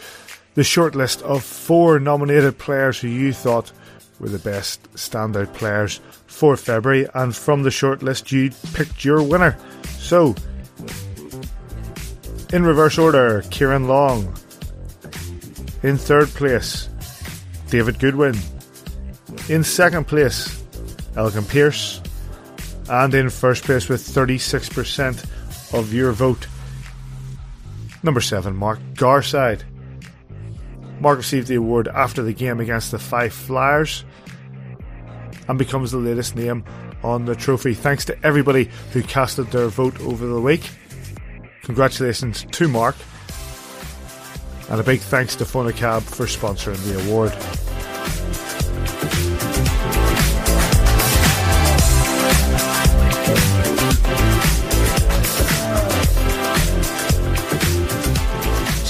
the 0.53 0.61
shortlist 0.61 1.21
of 1.23 1.43
four 1.43 1.99
nominated 1.99 2.57
players 2.57 3.01
who 3.01 3.09
you 3.09 3.33
thought 3.33 3.73
were 4.17 4.29
the 4.29 4.39
best 4.39 4.81
standout 4.93 5.53
players 5.55 5.99
for 6.27 6.55
February, 6.55 7.05
and 7.15 7.35
from 7.35 7.63
the 7.63 7.69
shortlist, 7.69 8.31
you 8.31 8.51
picked 8.71 9.03
your 9.03 9.21
winner. 9.21 9.57
So, 9.97 10.35
in 12.53 12.63
reverse 12.63 12.97
order, 12.97 13.41
Kieran 13.51 13.89
Long. 13.89 14.33
In 15.81 15.97
third 15.97 16.29
place, 16.29 16.87
David 17.69 17.99
Goodwin. 17.99 18.37
In 19.49 19.65
second 19.65 20.07
place, 20.07 20.63
Elgin 21.17 21.43
Pearce 21.43 21.99
and 22.89 23.13
in 23.13 23.29
first 23.29 23.63
place 23.63 23.89
with 23.89 24.01
36% 24.01 25.23
of 25.73 25.93
your 25.93 26.11
vote. 26.11 26.47
Number 28.03 28.21
7, 28.21 28.55
Mark 28.55 28.79
Garside. 28.93 29.63
Mark 30.99 31.17
received 31.17 31.47
the 31.47 31.55
award 31.55 31.87
after 31.87 32.21
the 32.21 32.33
game 32.33 32.59
against 32.59 32.91
the 32.91 32.99
Fife 32.99 33.33
Flyers 33.33 34.05
and 35.47 35.57
becomes 35.57 35.91
the 35.91 35.97
latest 35.97 36.35
name 36.35 36.63
on 37.03 37.25
the 37.25 37.35
trophy. 37.35 37.73
Thanks 37.73 38.05
to 38.05 38.25
everybody 38.25 38.69
who 38.91 39.03
casted 39.03 39.47
their 39.47 39.67
vote 39.67 39.99
over 40.01 40.25
the 40.25 40.39
week. 40.39 40.69
Congratulations 41.63 42.45
to 42.51 42.67
Mark. 42.67 42.95
And 44.69 44.79
a 44.79 44.83
big 44.83 45.01
thanks 45.01 45.35
to 45.37 45.43
Fonacab 45.43 46.01
for 46.03 46.25
sponsoring 46.25 46.81
the 46.85 47.09
award. 47.09 47.72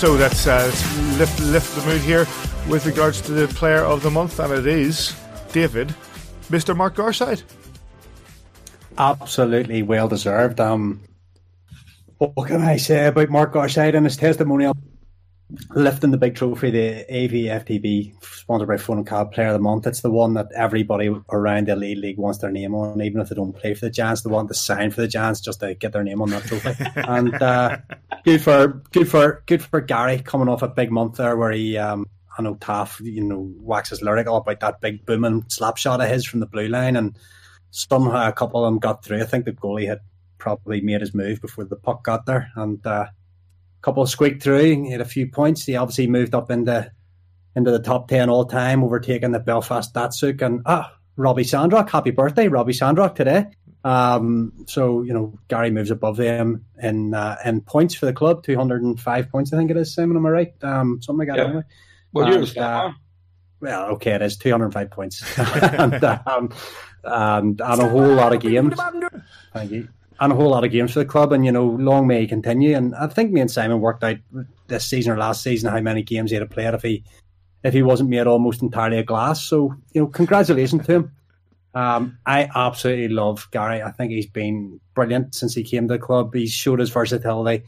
So 0.04 0.18
that's 0.18 0.48
uh, 0.48 0.66
lift 1.18 1.40
lift 1.40 1.74
the 1.78 1.86
mood 1.86 2.02
here 2.02 2.28
with 2.68 2.86
regards 2.86 3.22
to 3.22 3.32
the 3.32 3.48
player 3.48 3.86
of 3.86 4.04
the 4.04 4.12
month, 4.12 4.38
and 4.38 4.52
it 4.52 4.68
is 4.68 5.16
David, 5.54 5.96
Mr. 6.50 6.76
Mark 6.76 6.96
Garside. 6.96 7.42
Absolutely 8.98 9.82
well 9.82 10.10
deserved. 10.10 10.60
Um, 10.60 11.00
what 12.18 12.50
can 12.50 12.62
I 12.62 12.76
say 12.76 13.08
about 13.08 13.30
Mark 13.30 13.54
Garside 13.54 13.96
and 13.96 14.06
his 14.06 14.18
testimonial? 14.18 14.76
Lifting 15.76 16.12
the 16.12 16.18
big 16.18 16.36
trophy, 16.36 16.72
the 16.72 17.06
AVFTB, 17.12 18.24
sponsored 18.24 18.68
by 18.68 18.78
Phone 18.78 19.04
Fonacab 19.06 19.32
Player 19.32 19.48
of 19.48 19.54
the 19.54 19.60
Month. 19.60 19.86
It's 19.86 20.02
the 20.02 20.10
one 20.10 20.34
that 20.34 20.48
everybody 20.56 21.10
around 21.32 21.68
the 21.68 21.74
Elite 21.74 21.98
League 21.98 22.18
wants 22.18 22.40
their 22.40 22.52
name 22.52 22.74
on, 22.74 23.02
even 23.02 23.22
if 23.22 23.30
they 23.30 23.36
don't 23.36 23.54
play 23.54 23.74
for 23.74 23.86
the 23.86 23.92
Giants. 23.92 24.22
They 24.22 24.32
want 24.32 24.48
to 24.48 24.56
sign 24.56 24.92
for 24.92 25.02
the 25.02 25.08
Giants 25.08 25.42
just 25.42 25.60
to 25.60 25.76
get 25.76 25.92
their 25.92 26.04
name 26.04 26.22
on 26.22 26.30
that 26.32 26.44
trophy. 26.44 26.74
and 26.96 27.34
uh, 27.36 27.78
good 28.24 28.42
for 28.42 28.82
good 28.92 29.10
for 29.10 29.44
good 29.46 29.64
for 29.64 29.82
Gary 29.82 30.20
coming 30.20 30.50
off 30.50 30.62
a 30.62 30.68
big 30.68 30.92
month 30.92 31.18
there 31.18 31.38
where 31.38 31.52
he. 31.52 31.78
Um, 31.78 32.08
I 32.38 32.42
know 32.42 32.56
Taff, 32.56 33.00
you 33.00 33.24
know, 33.24 33.52
waxes 33.58 34.02
lyrical 34.02 34.38
about 34.38 34.60
that 34.62 34.82
big 34.82 35.06
booming 35.06 35.46
slap 35.50 35.78
shot 35.78 36.02
of 36.02 36.10
his 36.10 36.26
from 36.26 36.40
the 36.40 36.48
blue 36.48 36.68
line, 36.68 36.96
and 36.96 37.16
somehow 37.70 38.28
a 38.28 38.34
couple 38.34 38.64
of 38.64 38.72
them 38.72 38.80
got 38.80 39.04
through. 39.04 39.22
I 39.22 39.26
think 39.26 39.46
the 39.46 39.52
goalie 39.52 39.88
had 39.88 40.00
probably 40.40 40.82
made 40.82 41.02
his 41.02 41.14
move 41.14 41.42
before 41.42 41.66
the 41.66 41.76
puck 41.76 42.04
got 42.04 42.26
there, 42.26 42.52
and 42.56 42.86
uh, 42.88 43.06
couple 43.84 44.06
squeaked 44.08 44.42
through. 44.42 44.90
Had 44.90 45.02
a 45.02 45.06
few 45.06 45.28
points. 45.28 45.66
He 45.66 45.76
obviously 45.76 46.08
moved 46.08 46.34
up 46.34 46.50
into 46.50 46.92
into 47.56 47.70
the 47.70 47.80
top 47.80 48.08
ten 48.08 48.30
all 48.30 48.46
time, 48.46 48.84
overtaking 48.84 49.32
the 49.32 49.40
Belfast 49.40 49.94
Datsuk 49.94 50.42
and 50.42 50.62
ah 50.66 50.92
Robbie 51.16 51.44
Sandrock. 51.44 51.90
Happy 51.92 52.12
birthday, 52.12 52.48
Robbie 52.48 52.74
Sandrock 52.74 53.14
today. 53.16 53.48
Um, 53.84 54.54
so 54.66 55.04
you 55.04 55.14
know 55.14 55.38
Gary 55.50 55.70
moves 55.70 55.92
above 55.92 56.18
them 56.18 56.66
in 56.82 57.14
uh, 57.14 57.38
in 57.46 57.62
points 57.62 57.94
for 57.94 58.06
the 58.06 58.14
club, 58.14 58.44
two 58.44 58.56
hundred 58.56 58.82
and 58.82 59.00
five 59.00 59.30
points, 59.30 59.54
I 59.54 59.58
think 59.58 59.70
it 59.70 59.78
is. 59.78 59.94
Simon, 59.94 60.18
am 60.18 60.26
I 60.26 60.30
right? 60.30 60.54
Um, 60.64 61.02
something 61.02 61.28
like 61.28 61.36
that. 61.36 61.44
Yeah. 61.44 61.48
Anyway. 61.50 61.64
Well, 62.14 62.34
And, 62.34 62.48
the 62.48 62.62
uh, 62.62 62.92
well, 63.60 63.86
okay, 63.92 64.12
it 64.12 64.22
is 64.22 64.38
two 64.38 64.52
hundred 64.52 64.66
and 64.66 64.74
five 64.74 64.92
points, 64.92 65.24
and, 65.38 66.04
um, 66.04 66.54
and 67.04 67.60
and 67.60 67.82
a 67.82 67.90
whole 67.90 68.14
lot 68.14 68.34
of 68.34 68.42
games. 68.42 68.76
Thank 69.54 69.72
you. 69.72 69.90
And 70.24 70.32
a 70.32 70.36
whole 70.38 70.52
lot 70.52 70.64
of 70.64 70.72
games 70.72 70.94
for 70.94 71.00
the 71.00 71.06
club, 71.06 71.34
and 71.34 71.46
you 71.46 71.52
know, 71.52 71.66
long 71.66 72.08
may 72.08 72.22
he 72.22 72.28
continue. 72.28 72.78
And 72.78 72.96
I 72.96 73.08
think 73.08 73.34
me 73.34 73.42
and 73.42 73.52
Simon 73.52 73.82
worked 73.82 74.06
out 74.06 74.16
this 74.68 74.86
season 74.86 75.12
or 75.12 75.18
last 75.18 75.44
season 75.44 75.70
how 75.70 75.82
many 75.82 76.02
games 76.02 76.32
he 76.32 76.38
had 76.38 76.50
to 76.50 76.54
play 76.54 76.66
if 76.66 76.82
he 76.82 77.04
if 77.62 77.74
he 77.74 77.84
wasn't 77.84 78.10
made 78.10 78.26
almost 78.26 78.62
entirely 78.62 79.00
of 79.00 79.06
glass. 79.06 79.44
So 79.44 79.76
you 79.92 80.00
know, 80.00 80.08
congratulations 80.08 80.86
to 80.86 80.94
him. 80.94 81.12
Um, 81.76 82.20
I 82.26 82.50
absolutely 82.56 83.10
love 83.10 83.50
Gary. 83.52 83.82
I 83.82 83.92
think 83.92 84.14
he's 84.14 84.26
been 84.26 84.80
brilliant 84.94 85.36
since 85.36 85.56
he 85.56 85.64
came 85.64 85.90
to 85.90 85.96
the 85.96 86.00
club. 86.00 86.34
He's 86.34 86.54
showed 86.54 86.80
his 86.80 86.90
versatility, 86.90 87.66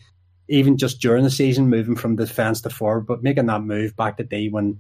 even 0.47 0.78
just 0.78 1.01
during 1.01 1.26
the 1.26 1.30
season, 1.32 1.68
moving 1.68 1.97
from 1.97 2.16
defence 2.16 2.62
to 2.62 2.70
forward, 2.70 3.06
but 3.06 3.22
making 3.22 3.47
that 3.47 3.64
move 3.64 3.97
back 3.97 4.16
to 4.16 4.24
D 4.24 4.47
when 4.47 4.80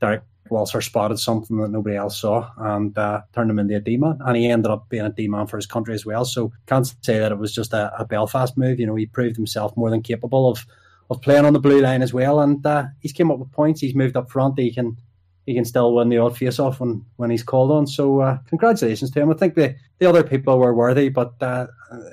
Derrick 0.00 0.24
Walser 0.52 0.82
spotted 0.82 1.18
something 1.18 1.56
that 1.58 1.70
nobody 1.70 1.96
else 1.96 2.20
saw 2.20 2.48
and 2.56 2.96
uh, 2.96 3.22
turned 3.32 3.50
him 3.50 3.58
into 3.58 3.76
a 3.76 3.80
D 3.80 3.96
man. 3.96 4.18
And 4.24 4.36
he 4.36 4.48
ended 4.48 4.70
up 4.70 4.88
being 4.88 5.04
a 5.04 5.10
D 5.10 5.26
man 5.26 5.46
for 5.46 5.56
his 5.56 5.66
country 5.66 5.94
as 5.94 6.06
well. 6.06 6.24
So 6.24 6.52
can't 6.66 6.86
say 7.02 7.18
that 7.18 7.32
it 7.32 7.38
was 7.38 7.54
just 7.54 7.72
a, 7.72 7.92
a 7.98 8.04
Belfast 8.04 8.56
move. 8.56 8.78
You 8.78 8.86
know, 8.86 8.94
he 8.94 9.06
proved 9.06 9.36
himself 9.36 9.76
more 9.76 9.90
than 9.90 10.02
capable 10.02 10.50
of 10.50 10.66
of 11.10 11.20
playing 11.20 11.44
on 11.44 11.52
the 11.52 11.60
blue 11.60 11.80
line 11.80 12.02
as 12.02 12.14
well. 12.14 12.40
And 12.40 12.64
uh, 12.64 12.84
he's 13.00 13.12
came 13.12 13.30
up 13.30 13.38
with 13.38 13.52
points. 13.52 13.80
He's 13.80 13.94
moved 13.94 14.16
up 14.16 14.30
front. 14.30 14.58
He 14.58 14.72
can 14.72 14.96
he 15.46 15.54
can 15.54 15.64
still 15.64 15.94
win 15.94 16.08
the 16.08 16.18
odd 16.18 16.36
face 16.36 16.58
off 16.58 16.80
when, 16.80 17.04
when 17.16 17.30
he's 17.30 17.42
called 17.42 17.70
on. 17.70 17.86
So 17.86 18.20
uh, 18.20 18.38
congratulations 18.48 19.10
to 19.10 19.20
him. 19.20 19.30
I 19.30 19.34
think 19.34 19.54
the, 19.54 19.74
the 19.98 20.06
other 20.06 20.22
people 20.22 20.58
were 20.58 20.74
worthy, 20.74 21.08
but 21.08 21.34
uh, 21.40 21.66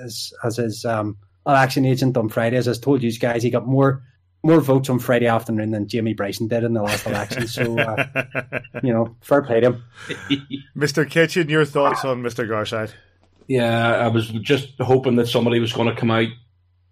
as 0.04 0.34
as 0.44 0.58
his 0.58 0.86
um, 0.86 1.18
election 1.46 1.86
agent 1.86 2.18
on 2.18 2.30
Friday, 2.30 2.58
as 2.58 2.68
I 2.68 2.74
told 2.74 3.04
you 3.04 3.12
guys, 3.20 3.44
he 3.44 3.50
got 3.50 3.68
more 3.68 4.04
more 4.44 4.62
votes 4.62 4.90
on 4.90 5.00
Friday 5.00 5.28
afternoon 5.28 5.72
than 5.72 5.88
Jamie 5.88 6.14
Bryson 6.14 6.48
did 6.48 6.64
in 6.64 6.74
the 6.74 6.82
last 6.82 7.06
election. 7.06 7.48
So 7.48 7.78
uh, 7.78 8.06
you 8.84 8.94
know, 8.94 9.16
fair 9.22 9.42
play 9.42 9.60
to 9.60 9.68
him. 9.72 9.84
Mr. 10.78 11.10
Kitchen, 11.10 11.50
your 11.50 11.66
thoughts 11.66 12.06
on 12.06 12.22
Mr. 12.22 12.48
Garside? 12.48 12.92
Yeah, 13.48 13.96
I 13.96 14.08
was 14.08 14.30
just 14.30 14.80
hoping 14.80 15.16
that 15.16 15.28
somebody 15.28 15.60
was 15.60 15.74
going 15.74 15.90
to 15.90 16.00
come 16.00 16.12
out 16.12 16.28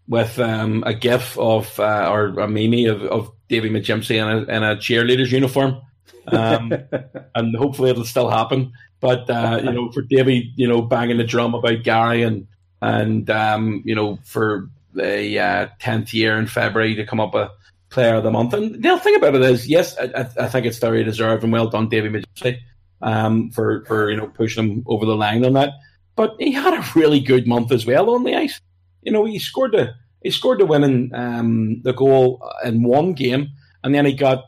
with 0.07 0.39
um, 0.39 0.83
a 0.85 0.93
gif 0.93 1.37
of 1.37 1.79
uh, 1.79 2.09
or 2.11 2.27
a 2.39 2.47
meme 2.47 2.89
of, 2.89 3.03
of 3.03 3.31
Davy 3.47 3.69
McJimsey 3.69 4.15
in 4.15 4.27
a, 4.27 4.55
in 4.55 4.63
a 4.63 4.75
cheerleader's 4.75 5.31
uniform, 5.31 5.81
um, 6.27 6.73
and 7.35 7.55
hopefully 7.55 7.91
it'll 7.91 8.05
still 8.05 8.29
happen. 8.29 8.73
But 8.99 9.29
uh, 9.29 9.61
you 9.63 9.71
know, 9.71 9.91
for 9.91 10.01
Davy, 10.01 10.51
you 10.55 10.67
know, 10.67 10.81
banging 10.81 11.17
the 11.17 11.23
drum 11.23 11.53
about 11.53 11.83
Gary 11.83 12.23
and 12.23 12.47
and 12.81 13.29
um, 13.29 13.83
you 13.85 13.93
know, 13.95 14.17
for 14.23 14.69
the 14.97 15.39
uh, 15.39 15.67
tenth 15.79 16.13
year 16.13 16.37
in 16.37 16.47
February 16.47 16.95
to 16.95 17.05
come 17.05 17.19
up 17.19 17.33
with 17.33 17.49
Player 17.89 18.15
of 18.15 18.23
the 18.23 18.31
Month. 18.31 18.53
And 18.53 18.83
the 18.83 18.99
thing 18.99 19.15
about 19.15 19.35
it 19.35 19.41
is, 19.41 19.67
yes, 19.67 19.95
I, 19.97 20.27
I- 20.39 20.47
think 20.47 20.65
it's 20.65 20.79
very 20.79 21.03
deserved 21.03 21.43
and 21.43 21.53
well 21.53 21.69
done, 21.69 21.87
Davy 21.89 22.09
McJimsey, 22.09 22.57
um, 23.01 23.49
for 23.51 23.85
for 23.85 24.09
you 24.11 24.17
know 24.17 24.27
pushing 24.27 24.63
him 24.69 24.83
over 24.87 25.05
the 25.05 25.15
line 25.15 25.45
on 25.45 25.53
that. 25.53 25.71
But 26.15 26.35
he 26.39 26.51
had 26.51 26.73
a 26.73 26.85
really 26.95 27.19
good 27.19 27.47
month 27.47 27.71
as 27.71 27.85
well 27.85 28.09
on 28.09 28.23
the 28.23 28.35
ice. 28.35 28.59
You 29.03 29.11
know, 29.11 29.23
he 29.25 29.39
scored 29.39 29.71
the 29.71 29.93
he 30.23 30.31
scored 30.31 30.59
the 30.59 30.65
winning 30.65 31.11
um, 31.13 31.81
the 31.83 31.93
goal 31.93 32.41
in 32.65 32.83
one 32.83 33.13
game, 33.13 33.49
and 33.83 33.93
then 33.95 34.05
he 34.05 34.13
got 34.13 34.45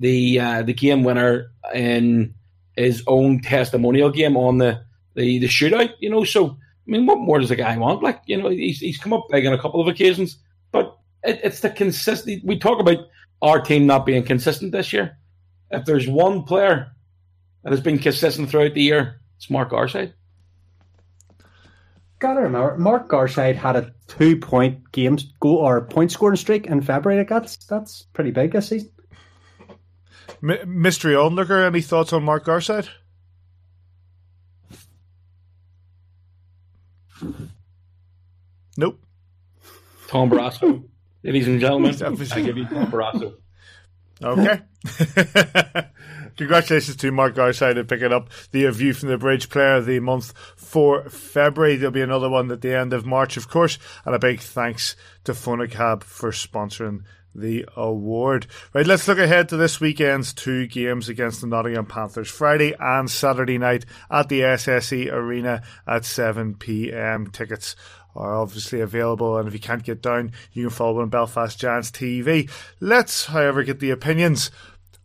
the 0.00 0.38
uh, 0.40 0.62
the 0.62 0.74
game 0.74 1.04
winner 1.04 1.50
in 1.72 2.34
his 2.76 3.02
own 3.06 3.40
testimonial 3.40 4.10
game 4.10 4.36
on 4.36 4.58
the, 4.58 4.82
the 5.14 5.38
the 5.38 5.46
shootout. 5.48 5.92
You 6.00 6.10
know, 6.10 6.24
so 6.24 6.58
I 6.86 6.90
mean, 6.90 7.06
what 7.06 7.18
more 7.18 7.38
does 7.38 7.48
the 7.48 7.56
guy 7.56 7.76
want? 7.78 8.02
Like, 8.02 8.22
you 8.26 8.40
know, 8.40 8.48
he's 8.48 8.80
he's 8.80 8.98
come 8.98 9.12
up 9.12 9.26
big 9.30 9.46
on 9.46 9.52
a 9.52 9.60
couple 9.60 9.80
of 9.80 9.88
occasions, 9.88 10.38
but 10.72 10.96
it, 11.22 11.40
it's 11.44 11.60
the 11.60 11.70
consistent. 11.70 12.44
We 12.44 12.58
talk 12.58 12.80
about 12.80 12.98
our 13.40 13.60
team 13.60 13.86
not 13.86 14.04
being 14.04 14.24
consistent 14.24 14.72
this 14.72 14.92
year. 14.92 15.18
If 15.70 15.84
there's 15.84 16.08
one 16.08 16.42
player 16.42 16.92
that 17.62 17.70
has 17.70 17.80
been 17.80 17.98
consistent 17.98 18.50
throughout 18.50 18.74
the 18.74 18.82
year, 18.82 19.20
it's 19.36 19.48
Mark 19.48 19.70
Garside. 19.70 20.12
Gotta 22.18 22.42
remember, 22.42 22.76
Mark 22.78 23.08
Garside 23.08 23.56
had 23.56 23.74
a 23.74 23.92
two-point 24.06 24.92
game 24.92 25.18
goal 25.40 25.56
or 25.56 25.86
point 25.86 26.12
scoring 26.12 26.36
streak 26.36 26.66
in 26.66 26.80
February. 26.80 27.24
That's 27.28 27.56
that's 27.66 28.02
pretty 28.12 28.30
big 28.32 28.52
this 28.52 28.68
season. 28.68 28.90
M- 30.42 30.82
mystery 30.82 31.14
onlooker, 31.16 31.64
any 31.64 31.80
thoughts 31.80 32.12
on 32.12 32.24
Mark 32.24 32.44
Garside? 32.44 32.88
Nope. 38.76 39.02
Tom 40.08 40.30
Barrasso, 40.30 40.84
ladies 41.22 41.48
and 41.48 41.60
gentlemen, 41.60 41.94
I 42.02 42.40
give 42.40 42.56
you 42.56 42.66
Tom 42.66 42.90
Barrasso. 42.90 43.34
Okay. 44.22 44.60
Congratulations 46.36 46.96
to 46.96 47.12
Mark 47.12 47.34
Garside 47.34 47.78
on 47.78 47.86
picking 47.86 48.12
up 48.12 48.30
the 48.52 48.70
View 48.70 48.94
from 48.94 49.08
the 49.08 49.18
Bridge 49.18 49.48
Player 49.48 49.76
of 49.76 49.86
the 49.86 50.00
Month 50.00 50.32
for 50.56 51.08
February. 51.08 51.76
There'll 51.76 51.92
be 51.92 52.00
another 52.00 52.30
one 52.30 52.50
at 52.50 52.62
the 52.62 52.76
end 52.76 52.92
of 52.92 53.04
March, 53.04 53.36
of 53.36 53.48
course. 53.48 53.78
And 54.04 54.14
a 54.14 54.18
big 54.18 54.40
thanks 54.40 54.96
to 55.24 55.32
Fonacab 55.32 56.02
for 56.02 56.30
sponsoring 56.30 57.02
the 57.34 57.66
award. 57.76 58.46
Right, 58.72 58.86
let's 58.86 59.08
look 59.08 59.18
ahead 59.18 59.48
to 59.48 59.56
this 59.56 59.80
weekend's 59.80 60.32
two 60.32 60.66
games 60.66 61.08
against 61.08 61.40
the 61.40 61.46
Nottingham 61.46 61.86
Panthers, 61.86 62.30
Friday 62.30 62.74
and 62.78 63.10
Saturday 63.10 63.58
night 63.58 63.84
at 64.10 64.28
the 64.28 64.40
SSE 64.40 65.12
Arena 65.12 65.62
at 65.86 66.04
7 66.04 66.54
p.m. 66.56 67.30
Tickets 67.30 67.76
are 68.14 68.36
obviously 68.36 68.80
available, 68.80 69.38
and 69.38 69.48
if 69.48 69.54
you 69.54 69.60
can't 69.60 69.84
get 69.84 70.02
down, 70.02 70.32
you 70.52 70.64
can 70.64 70.70
follow 70.70 71.00
on 71.00 71.08
Belfast 71.08 71.58
Giants 71.58 71.90
TV. 71.90 72.50
Let's, 72.80 73.26
however, 73.26 73.62
get 73.62 73.80
the 73.80 73.90
opinions 73.90 74.50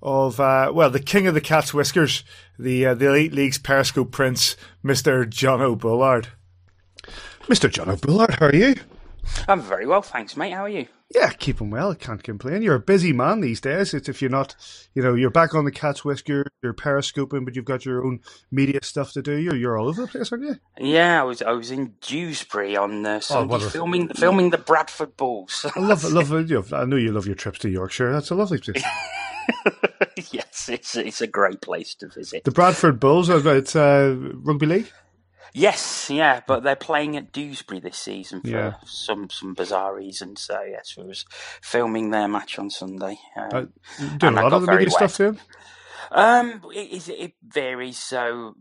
of 0.02 0.40
uh, 0.40 0.72
well, 0.74 0.90
the 0.90 1.00
king 1.00 1.28
of 1.28 1.34
the 1.34 1.42
cat's 1.42 1.74
whiskers, 1.74 2.24
the 2.60 2.86
uh, 2.86 2.94
the 2.94 3.08
Elite 3.08 3.34
League's 3.34 3.58
Periscope 3.58 4.12
Prince, 4.12 4.56
Mister 4.84 5.26
Jono 5.26 5.78
Bullard. 5.78 6.28
Mister 7.50 7.70
Jono 7.70 8.00
Bullard, 8.00 8.36
how 8.40 8.48
are 8.48 8.56
you? 8.56 8.76
I'm 9.48 9.62
very 9.62 9.86
well, 9.86 10.02
thanks, 10.02 10.38
mate. 10.38 10.52
How 10.52 10.64
are 10.64 10.70
you? 10.70 10.88
Yeah, 11.16 11.30
keeping 11.32 11.70
well. 11.70 11.96
Can't 11.96 12.22
complain. 12.22 12.62
You're 12.62 12.76
a 12.76 12.80
busy 12.82 13.14
man 13.14 13.40
these 13.40 13.62
days. 13.62 13.94
It's 13.94 14.10
if 14.10 14.22
you're 14.22 14.30
not, 14.30 14.56
you 14.94 15.02
know, 15.02 15.14
you're 15.14 15.30
back 15.30 15.56
on 15.56 15.64
the 15.64 15.72
cat's 15.72 16.04
whisker, 16.04 16.46
you're 16.62 16.74
periscoping, 16.74 17.46
but 17.46 17.56
you've 17.56 17.64
got 17.64 17.86
your 17.86 18.06
own 18.06 18.20
media 18.52 18.80
stuff 18.84 19.14
to 19.14 19.22
do. 19.22 19.38
You're 19.38 19.56
you're 19.56 19.78
all 19.78 19.88
over 19.88 20.02
the 20.02 20.08
place, 20.10 20.34
aren't 20.34 20.44
you? 20.44 20.58
Yeah, 20.78 21.22
I 21.22 21.24
was 21.24 21.42
I 21.42 21.52
was 21.52 21.72
in 21.72 21.94
Dewsbury 22.02 22.76
on 22.76 23.06
uh, 23.06 23.22
Sunday 23.22 23.50
what 23.50 23.64
a- 23.64 23.70
filming 23.70 24.10
filming 24.10 24.50
the 24.50 24.58
Bradford 24.58 25.16
Bulls. 25.16 25.66
I 25.76 25.80
love, 25.80 26.04
love. 26.12 26.50
You 26.50 26.66
I 26.74 26.84
know 26.84 26.98
you 26.98 27.14
love 27.14 27.26
your 27.26 27.36
trips 27.36 27.60
to 27.60 27.70
Yorkshire. 27.70 28.12
That's 28.12 28.30
a 28.32 28.36
lovely 28.36 28.58
place. 28.60 28.84
yes, 30.32 30.68
it's 30.70 30.96
it's 30.98 31.22
a 31.22 31.28
great 31.28 31.62
place 31.62 31.96
to 31.96 32.08
visit. 32.10 32.44
The 32.44 32.52
Bradford 32.52 33.00
Bulls. 33.00 33.30
uh, 33.30 33.38
It's 33.46 33.76
uh, 33.78 34.14
rugby 34.44 34.66
league. 34.66 34.92
Yes, 35.60 36.10
yeah, 36.12 36.42
but 36.46 36.62
they're 36.62 36.76
playing 36.76 37.18
at 37.18 37.32
Dewsbury 37.32 37.80
this 37.80 37.98
season 37.98 38.42
for 38.42 38.48
Yeah. 38.48 38.74
some 38.86 39.30
some 39.32 39.54
bizarre 39.56 39.96
reasons. 39.96 40.42
So 40.42 40.62
yes, 40.62 40.96
we 40.96 41.04
was 41.04 41.26
filming 41.64 42.12
their 42.12 42.28
match 42.28 42.60
on 42.60 42.70
Sunday. 42.70 43.18
Um, 43.36 43.50
Uh, 43.52 43.66
doing 44.18 44.38
a 44.38 44.42
lot 44.44 44.54
of 44.54 44.66
the 44.66 44.72
media 44.72 44.92
stuff 44.92 45.16
too. 45.18 45.38
Um, 46.12 46.62
it, 46.74 46.92
is- 46.92 47.10
it 47.10 47.34
varies. 47.44 47.98
So 47.98 48.56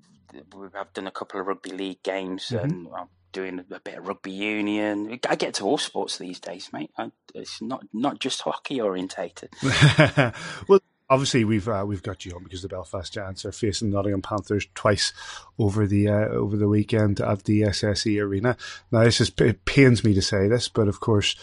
we- 0.55 0.68
I've 0.74 0.92
done 0.94 1.07
a 1.07 1.11
couple 1.11 1.38
of 1.40 1.47
rugby 1.47 1.70
league 1.70 2.03
games, 2.03 2.47
Mm-hmm. 2.49 2.64
and 2.64 2.88
I'm 2.97 3.09
doing 3.32 3.59
a 3.70 3.80
bit 3.80 3.99
of 3.99 4.09
rugby 4.09 4.32
union. 4.32 5.18
I 5.28 5.36
get 5.36 5.53
to 5.55 5.64
all 5.64 5.76
sports 5.78 6.16
these 6.16 6.40
days, 6.40 6.70
mate. 6.72 6.90
I, 6.97 7.11
it's 7.34 7.61
not 7.61 7.84
not 7.92 8.18
just 8.20 8.40
hockey 8.40 8.80
orientated. 8.80 9.51
well, 10.68 10.80
obviously 11.09 11.45
we've 11.45 11.69
uh, 11.69 11.85
we've 11.87 12.03
got 12.03 12.25
you 12.25 12.33
on 12.35 12.45
because 12.45 12.63
the 12.63 12.69
Belfast 12.69 13.13
Giants 13.13 13.45
are 13.45 13.53
facing 13.53 13.91
the 13.91 13.97
Nottingham 13.97 14.23
Panthers 14.23 14.67
twice 14.75 15.13
over 15.59 15.87
the 15.87 16.09
uh, 16.09 16.29
over 16.29 16.57
the 16.57 16.69
weekend 16.69 17.21
at 17.21 17.45
the 17.45 17.63
SSE 17.63 18.21
Arena. 18.23 18.57
Now, 18.91 19.05
this 19.05 19.21
is 19.21 19.33
it 19.39 19.65
pains 19.65 20.05
me 20.05 20.15
to 20.15 20.23
say 20.23 20.49
this, 20.49 20.69
but 20.69 20.89
of 20.89 21.01
course. 21.01 21.37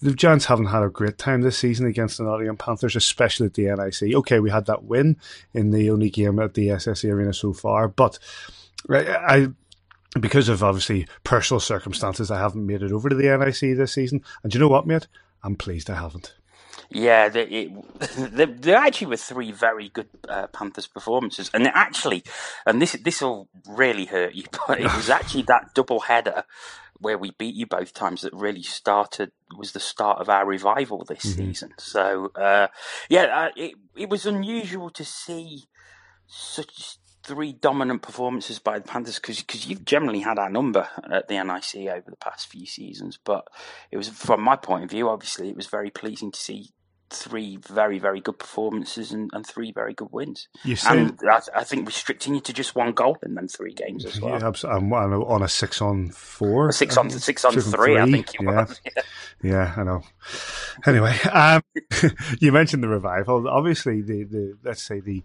The 0.00 0.14
Giants 0.14 0.44
haven't 0.44 0.66
had 0.66 0.84
a 0.84 0.88
great 0.88 1.18
time 1.18 1.40
this 1.40 1.58
season 1.58 1.84
against 1.84 2.18
the 2.18 2.22
Nottingham 2.22 2.56
Panthers, 2.56 2.94
especially 2.94 3.46
at 3.46 3.54
the 3.54 3.64
NIC. 3.64 4.14
Okay, 4.14 4.38
we 4.38 4.48
had 4.48 4.66
that 4.66 4.84
win 4.84 5.16
in 5.52 5.72
the 5.72 5.90
only 5.90 6.08
game 6.08 6.38
at 6.38 6.54
the 6.54 6.68
SSE 6.68 7.12
Arena 7.12 7.32
so 7.32 7.52
far, 7.52 7.88
but 7.88 8.16
I, 8.88 9.48
because 10.20 10.48
of 10.48 10.62
obviously 10.62 11.08
personal 11.24 11.58
circumstances, 11.58 12.30
I 12.30 12.38
haven't 12.38 12.64
made 12.64 12.84
it 12.84 12.92
over 12.92 13.08
to 13.08 13.16
the 13.16 13.36
NIC 13.36 13.76
this 13.76 13.92
season. 13.92 14.22
And 14.44 14.54
you 14.54 14.60
know 14.60 14.68
what, 14.68 14.86
mate? 14.86 15.08
I'm 15.42 15.56
pleased 15.56 15.90
I 15.90 15.96
haven't. 15.96 16.37
Yeah, 16.90 17.28
they, 17.28 17.42
it, 17.44 18.10
there, 18.16 18.46
there 18.46 18.76
actually 18.76 19.08
were 19.08 19.16
three 19.16 19.52
very 19.52 19.90
good 19.90 20.08
uh, 20.28 20.46
Panthers 20.48 20.86
performances, 20.86 21.50
and 21.52 21.66
it 21.66 21.72
actually, 21.74 22.24
and 22.64 22.80
this 22.80 22.92
this 22.92 23.20
will 23.20 23.48
really 23.66 24.06
hurt 24.06 24.34
you, 24.34 24.44
but 24.66 24.80
it 24.80 24.94
was 24.94 25.10
actually 25.10 25.42
that 25.44 25.74
double 25.74 26.00
header 26.00 26.44
where 27.00 27.18
we 27.18 27.30
beat 27.32 27.54
you 27.54 27.64
both 27.66 27.94
times 27.94 28.22
that 28.22 28.32
really 28.32 28.62
started 28.62 29.30
was 29.56 29.70
the 29.72 29.80
start 29.80 30.18
of 30.18 30.28
our 30.28 30.44
revival 30.44 31.04
this 31.04 31.22
season. 31.22 31.72
So 31.78 32.32
uh, 32.34 32.68
yeah, 33.08 33.24
uh, 33.24 33.50
it 33.54 33.74
it 33.94 34.08
was 34.08 34.26
unusual 34.26 34.90
to 34.90 35.04
see 35.04 35.64
such 36.26 36.98
three 37.22 37.52
dominant 37.52 38.00
performances 38.00 38.58
by 38.58 38.78
the 38.78 38.88
Panthers 38.88 39.18
because 39.18 39.66
you've 39.66 39.84
generally 39.84 40.20
had 40.20 40.38
our 40.38 40.48
number 40.48 40.88
at 41.12 41.28
the 41.28 41.34
NIC 41.34 41.88
over 41.88 42.10
the 42.10 42.16
past 42.16 42.46
few 42.46 42.64
seasons. 42.64 43.18
But 43.22 43.46
it 43.90 43.98
was, 43.98 44.08
from 44.08 44.40
my 44.40 44.56
point 44.56 44.84
of 44.84 44.90
view, 44.90 45.10
obviously, 45.10 45.50
it 45.50 45.56
was 45.56 45.66
very 45.66 45.90
pleasing 45.90 46.32
to 46.32 46.40
see 46.40 46.70
three 47.10 47.56
very, 47.56 47.98
very 47.98 48.20
good 48.20 48.38
performances 48.38 49.12
and, 49.12 49.30
and 49.32 49.46
three 49.46 49.72
very 49.72 49.94
good 49.94 50.08
wins. 50.10 50.48
And 50.86 51.18
I, 51.28 51.40
I 51.54 51.64
think 51.64 51.86
restricting 51.86 52.34
you 52.34 52.40
to 52.42 52.52
just 52.52 52.74
one 52.74 52.92
goal 52.92 53.16
in 53.22 53.34
them 53.34 53.48
three 53.48 53.74
games 53.74 54.04
as 54.04 54.20
well. 54.20 54.38
Yeah, 54.38 54.48
abs- 54.48 54.64
I'm 54.64 54.92
on 54.92 55.42
a, 55.42 55.48
six 55.48 55.80
on 55.80 56.10
four. 56.10 56.68
A 56.68 56.72
six 56.72 56.96
on- 56.96 57.10
six 57.10 57.44
on 57.44 57.54
three, 57.54 57.98
I 57.98 58.10
think 58.10 58.34
yeah. 58.34 58.64
was, 58.64 58.80
Yeah, 59.42 59.74
I 59.76 59.82
know. 59.84 60.02
Anyway, 60.86 61.16
um, 61.32 61.62
you 62.40 62.52
mentioned 62.52 62.82
the 62.82 62.88
revival. 62.88 63.48
Obviously, 63.48 64.02
the, 64.02 64.24
the 64.24 64.58
let's 64.64 64.82
say 64.82 65.00
the 65.00 65.22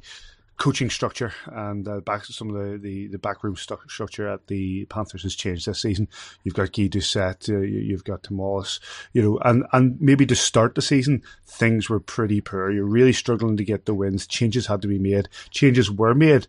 coaching 0.63 0.89
structure 0.89 1.33
and 1.47 1.85
uh, 1.89 1.99
back 1.99 2.23
some 2.23 2.49
of 2.49 2.55
the, 2.55 2.77
the, 2.77 3.07
the 3.07 3.17
backroom 3.17 3.53
stu- 3.53 3.77
structure 3.89 4.29
at 4.29 4.47
the 4.47 4.85
Panthers 4.85 5.23
has 5.23 5.35
changed 5.35 5.65
this 5.65 5.81
season. 5.81 6.07
You've 6.45 6.53
got 6.53 6.71
Guy 6.71 6.87
Doucette, 6.87 7.49
uh, 7.49 7.59
you- 7.59 7.79
you've 7.79 8.05
got 8.05 8.23
Tim 8.23 8.37
Wallace, 8.37 8.79
you 9.11 9.21
know, 9.21 9.39
and, 9.43 9.65
and 9.73 9.99
maybe 9.99 10.25
to 10.25 10.35
start 10.37 10.75
the 10.75 10.81
season, 10.81 11.21
things 11.45 11.89
were 11.89 11.99
pretty 11.99 12.39
poor. 12.39 12.71
You're 12.71 12.85
really 12.85 13.11
struggling 13.11 13.57
to 13.57 13.65
get 13.65 13.83
the 13.83 13.93
wins. 13.93 14.25
Changes 14.25 14.67
had 14.67 14.81
to 14.83 14.87
be 14.87 14.99
made. 14.99 15.27
Changes 15.49 15.91
were 15.91 16.15
made, 16.15 16.47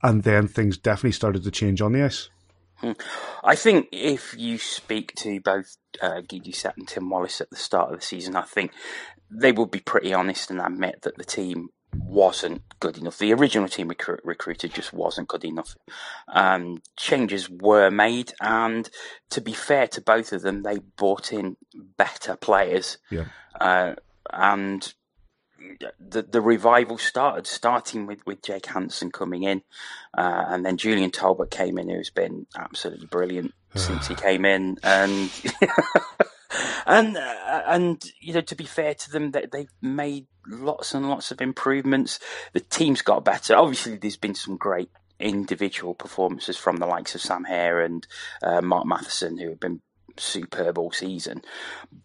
and 0.00 0.22
then 0.22 0.46
things 0.46 0.78
definitely 0.78 1.10
started 1.10 1.42
to 1.42 1.50
change 1.50 1.82
on 1.82 1.90
the 1.90 2.04
ice. 2.04 2.28
Hmm. 2.76 2.92
I 3.42 3.56
think 3.56 3.88
if 3.90 4.32
you 4.38 4.58
speak 4.58 5.12
to 5.16 5.40
both 5.40 5.76
uh, 6.00 6.20
Guy 6.20 6.38
Doucette 6.38 6.76
and 6.76 6.86
Tim 6.86 7.10
Wallace 7.10 7.40
at 7.40 7.50
the 7.50 7.56
start 7.56 7.92
of 7.92 7.98
the 7.98 8.06
season, 8.06 8.36
I 8.36 8.42
think 8.42 8.70
they 9.28 9.50
will 9.50 9.66
be 9.66 9.80
pretty 9.80 10.14
honest 10.14 10.52
and 10.52 10.60
admit 10.60 11.02
that 11.02 11.16
the 11.16 11.24
team 11.24 11.70
wasn't 11.98 12.62
good 12.80 12.98
enough. 12.98 13.18
The 13.18 13.32
original 13.32 13.68
team 13.68 13.88
recru- 13.88 14.20
recruited 14.24 14.74
just 14.74 14.92
wasn't 14.92 15.28
good 15.28 15.44
enough. 15.44 15.76
Um, 16.28 16.82
changes 16.96 17.48
were 17.48 17.90
made, 17.90 18.32
and 18.40 18.88
to 19.30 19.40
be 19.40 19.52
fair 19.52 19.86
to 19.88 20.00
both 20.00 20.32
of 20.32 20.42
them, 20.42 20.62
they 20.62 20.78
brought 20.96 21.32
in 21.32 21.56
better 21.96 22.36
players. 22.36 22.98
Yeah. 23.10 23.26
Uh, 23.60 23.94
and 24.32 24.92
the 26.00 26.22
the 26.22 26.40
revival 26.40 26.98
started, 26.98 27.46
starting 27.46 28.06
with, 28.06 28.24
with 28.26 28.42
Jake 28.42 28.66
Hansen 28.66 29.10
coming 29.10 29.42
in, 29.42 29.62
uh, 30.16 30.44
and 30.48 30.64
then 30.64 30.76
Julian 30.76 31.10
Talbot 31.10 31.50
came 31.50 31.78
in, 31.78 31.88
who's 31.88 32.10
been 32.10 32.46
absolutely 32.56 33.06
brilliant 33.06 33.52
since 33.74 34.08
he 34.08 34.14
came 34.14 34.44
in, 34.44 34.78
and 34.82 35.30
and 36.86 37.16
uh, 37.16 37.62
and 37.66 38.04
you 38.20 38.34
know 38.34 38.40
to 38.42 38.54
be 38.54 38.64
fair 38.64 38.94
to 38.94 39.10
them, 39.10 39.30
they 39.32 39.46
they've 39.50 39.72
made 39.82 40.26
lots 40.48 40.94
and 40.94 41.08
lots 41.08 41.30
of 41.30 41.40
improvements. 41.40 42.18
The 42.52 42.60
team's 42.60 43.02
got 43.02 43.24
better. 43.24 43.56
Obviously, 43.56 43.96
there's 43.96 44.16
been 44.16 44.34
some 44.34 44.56
great 44.56 44.90
individual 45.18 45.94
performances 45.94 46.56
from 46.56 46.76
the 46.76 46.86
likes 46.86 47.14
of 47.14 47.20
Sam 47.20 47.44
Herr 47.44 47.80
and 47.80 48.06
uh, 48.42 48.60
Mark 48.60 48.86
Matheson, 48.86 49.38
who 49.38 49.50
have 49.50 49.60
been 49.60 49.80
superb 50.18 50.78
all 50.78 50.92
season. 50.92 51.42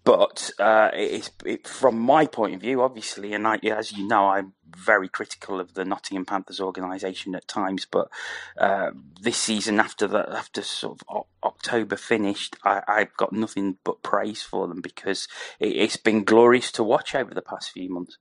But 0.03 0.51
uh, 0.59 0.89
it's 0.93 1.31
it, 1.45 1.67
from 1.67 1.99
my 1.99 2.25
point 2.25 2.55
of 2.55 2.61
view, 2.61 2.81
obviously, 2.81 3.33
and 3.33 3.47
I, 3.47 3.57
as 3.63 3.91
you 3.91 4.07
know, 4.07 4.27
I'm 4.27 4.53
very 4.75 5.09
critical 5.09 5.59
of 5.59 5.73
the 5.73 5.85
Nottingham 5.85 6.25
Panthers 6.25 6.59
organisation 6.59 7.35
at 7.35 7.47
times. 7.47 7.85
But 7.89 8.09
uh, 8.57 8.91
this 9.21 9.37
season, 9.37 9.79
after 9.79 10.07
the 10.07 10.29
after 10.29 10.61
sort 10.61 11.01
of 11.01 11.07
o- 11.09 11.27
October 11.43 11.95
finished, 11.95 12.55
I, 12.63 12.81
I've 12.87 13.15
got 13.17 13.33
nothing 13.33 13.77
but 13.83 14.03
praise 14.03 14.41
for 14.41 14.67
them 14.67 14.81
because 14.81 15.27
it, 15.59 15.69
it's 15.69 15.97
been 15.97 16.23
glorious 16.23 16.71
to 16.73 16.83
watch 16.83 17.15
over 17.15 17.33
the 17.33 17.41
past 17.41 17.71
few 17.71 17.89
months. 17.89 18.17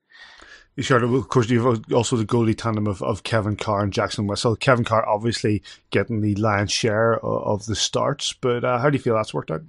You 0.76 0.82
Sure, 0.82 1.04
of 1.04 1.28
course, 1.28 1.50
you've 1.50 1.92
also 1.92 2.16
the 2.16 2.24
goalie 2.24 2.56
tandem 2.56 2.86
of, 2.86 3.02
of 3.02 3.22
Kevin 3.22 3.56
Carr 3.56 3.82
and 3.82 3.92
Jackson 3.92 4.26
Whistle. 4.26 4.56
Kevin 4.56 4.84
Carr 4.84 5.06
obviously 5.06 5.62
getting 5.90 6.20
the 6.20 6.34
lion's 6.36 6.72
share 6.72 7.18
of, 7.18 7.42
of 7.62 7.66
the 7.66 7.74
starts, 7.74 8.32
but 8.32 8.64
uh, 8.64 8.78
how 8.78 8.88
do 8.88 8.96
you 8.96 9.02
feel 9.02 9.14
that's 9.14 9.34
worked 9.34 9.50
out? 9.50 9.62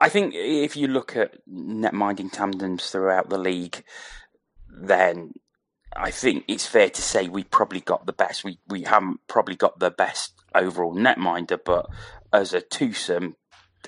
I 0.00 0.08
think 0.08 0.34
if 0.34 0.76
you 0.76 0.88
look 0.88 1.16
at 1.16 1.34
net 1.46 1.94
minding 1.94 2.30
tandems 2.30 2.90
throughout 2.90 3.28
the 3.28 3.38
league, 3.38 3.84
then 4.76 5.32
I 5.96 6.10
think 6.10 6.44
it's 6.48 6.66
fair 6.66 6.90
to 6.90 7.02
say 7.02 7.28
we 7.28 7.44
probably 7.44 7.80
got 7.80 8.06
the 8.06 8.12
best. 8.12 8.44
We 8.44 8.58
we 8.68 8.82
haven't 8.82 9.20
probably 9.28 9.56
got 9.56 9.78
the 9.78 9.90
best 9.90 10.34
overall 10.54 10.94
netminder, 10.94 11.58
but 11.64 11.86
as 12.32 12.52
a 12.52 12.60
twosome, 12.60 13.36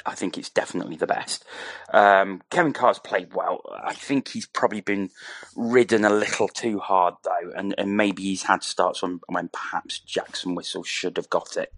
I 0.04 0.14
think 0.14 0.36
it's 0.36 0.50
definitely 0.50 0.96
the 0.96 1.06
best. 1.06 1.44
Um, 1.92 2.42
Kevin 2.50 2.72
Carr's 2.72 2.98
played 2.98 3.34
well. 3.34 3.62
I 3.82 3.94
think 3.94 4.28
he's 4.28 4.46
probably 4.46 4.80
been 4.80 5.10
ridden 5.54 6.04
a 6.04 6.10
little 6.10 6.48
too 6.48 6.78
hard 6.78 7.14
though, 7.24 7.52
and, 7.56 7.74
and 7.78 7.96
maybe 7.96 8.22
he's 8.22 8.42
had 8.42 8.62
starts 8.62 9.02
when, 9.02 9.20
when 9.28 9.48
perhaps 9.48 10.00
Jackson 10.00 10.54
Whistle 10.54 10.82
should 10.82 11.16
have 11.16 11.30
got 11.30 11.56
it. 11.56 11.72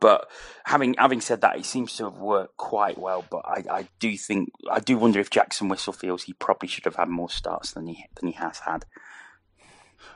But 0.00 0.28
having 0.64 0.94
having 0.98 1.20
said 1.20 1.42
that, 1.42 1.58
it 1.58 1.64
seems 1.64 1.96
to 1.96 2.04
have 2.04 2.18
worked 2.18 2.56
quite 2.56 2.98
well. 2.98 3.24
But 3.30 3.42
I, 3.44 3.64
I 3.70 3.88
do 4.00 4.16
think 4.16 4.50
I 4.70 4.80
do 4.80 4.98
wonder 4.98 5.20
if 5.20 5.30
Jackson 5.30 5.68
Whistle 5.68 5.92
feels 5.92 6.24
he 6.24 6.32
probably 6.32 6.68
should 6.68 6.86
have 6.86 6.96
had 6.96 7.08
more 7.08 7.30
starts 7.30 7.72
than 7.72 7.86
he 7.86 8.06
than 8.16 8.28
he 8.28 8.34
has 8.34 8.60
had. 8.60 8.84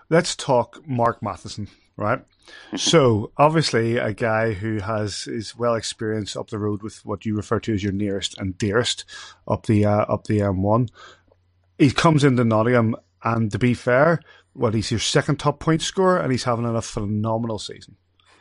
Let's 0.08 0.36
talk 0.36 0.86
Mark 0.86 1.22
Matheson, 1.22 1.68
right? 1.96 2.22
so 2.76 3.32
obviously 3.36 3.96
a 3.96 4.12
guy 4.12 4.52
who 4.52 4.78
has 4.78 5.26
is 5.26 5.56
well 5.56 5.74
experienced 5.74 6.36
up 6.36 6.50
the 6.50 6.58
road 6.58 6.82
with 6.82 7.04
what 7.04 7.26
you 7.26 7.36
refer 7.36 7.58
to 7.60 7.74
as 7.74 7.82
your 7.82 7.92
nearest 7.92 8.38
and 8.38 8.56
dearest 8.56 9.04
up 9.48 9.66
the 9.66 9.84
uh, 9.84 10.02
up 10.02 10.24
the 10.24 10.38
M1. 10.38 10.88
He 11.78 11.90
comes 11.90 12.24
into 12.24 12.44
Nottingham, 12.44 12.96
and 13.22 13.50
to 13.52 13.58
be 13.58 13.74
fair, 13.74 14.20
well, 14.54 14.72
he's 14.72 14.90
your 14.90 15.00
second 15.00 15.36
top 15.38 15.60
point 15.60 15.82
scorer, 15.82 16.18
and 16.18 16.32
he's 16.32 16.44
having 16.44 16.64
a 16.64 16.80
phenomenal 16.80 17.58
season. 17.58 17.96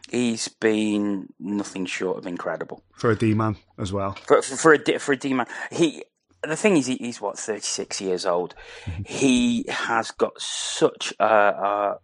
He's 0.09 0.47
been 0.47 1.33
nothing 1.39 1.85
short 1.87 2.19
of 2.19 2.27
incredible 2.27 2.83
for 2.93 3.09
a 3.11 3.15
D 3.15 3.33
man 3.33 3.57
as 3.79 3.91
well. 3.91 4.17
For, 4.27 4.41
for, 4.41 4.55
for 4.55 4.73
a 4.73 4.99
for 4.99 5.13
a 5.13 5.17
D 5.17 5.33
man, 5.33 5.47
he 5.71 6.03
the 6.49 6.55
thing 6.55 6.77
is, 6.77 6.87
he's 6.87 7.21
what 7.21 7.37
thirty 7.37 7.61
six 7.61 8.01
years 8.01 8.25
old. 8.25 8.55
He 9.05 9.65
has 9.69 10.11
got 10.11 10.39
such 10.39 11.13
a, 11.19 11.25
a, 11.25 11.99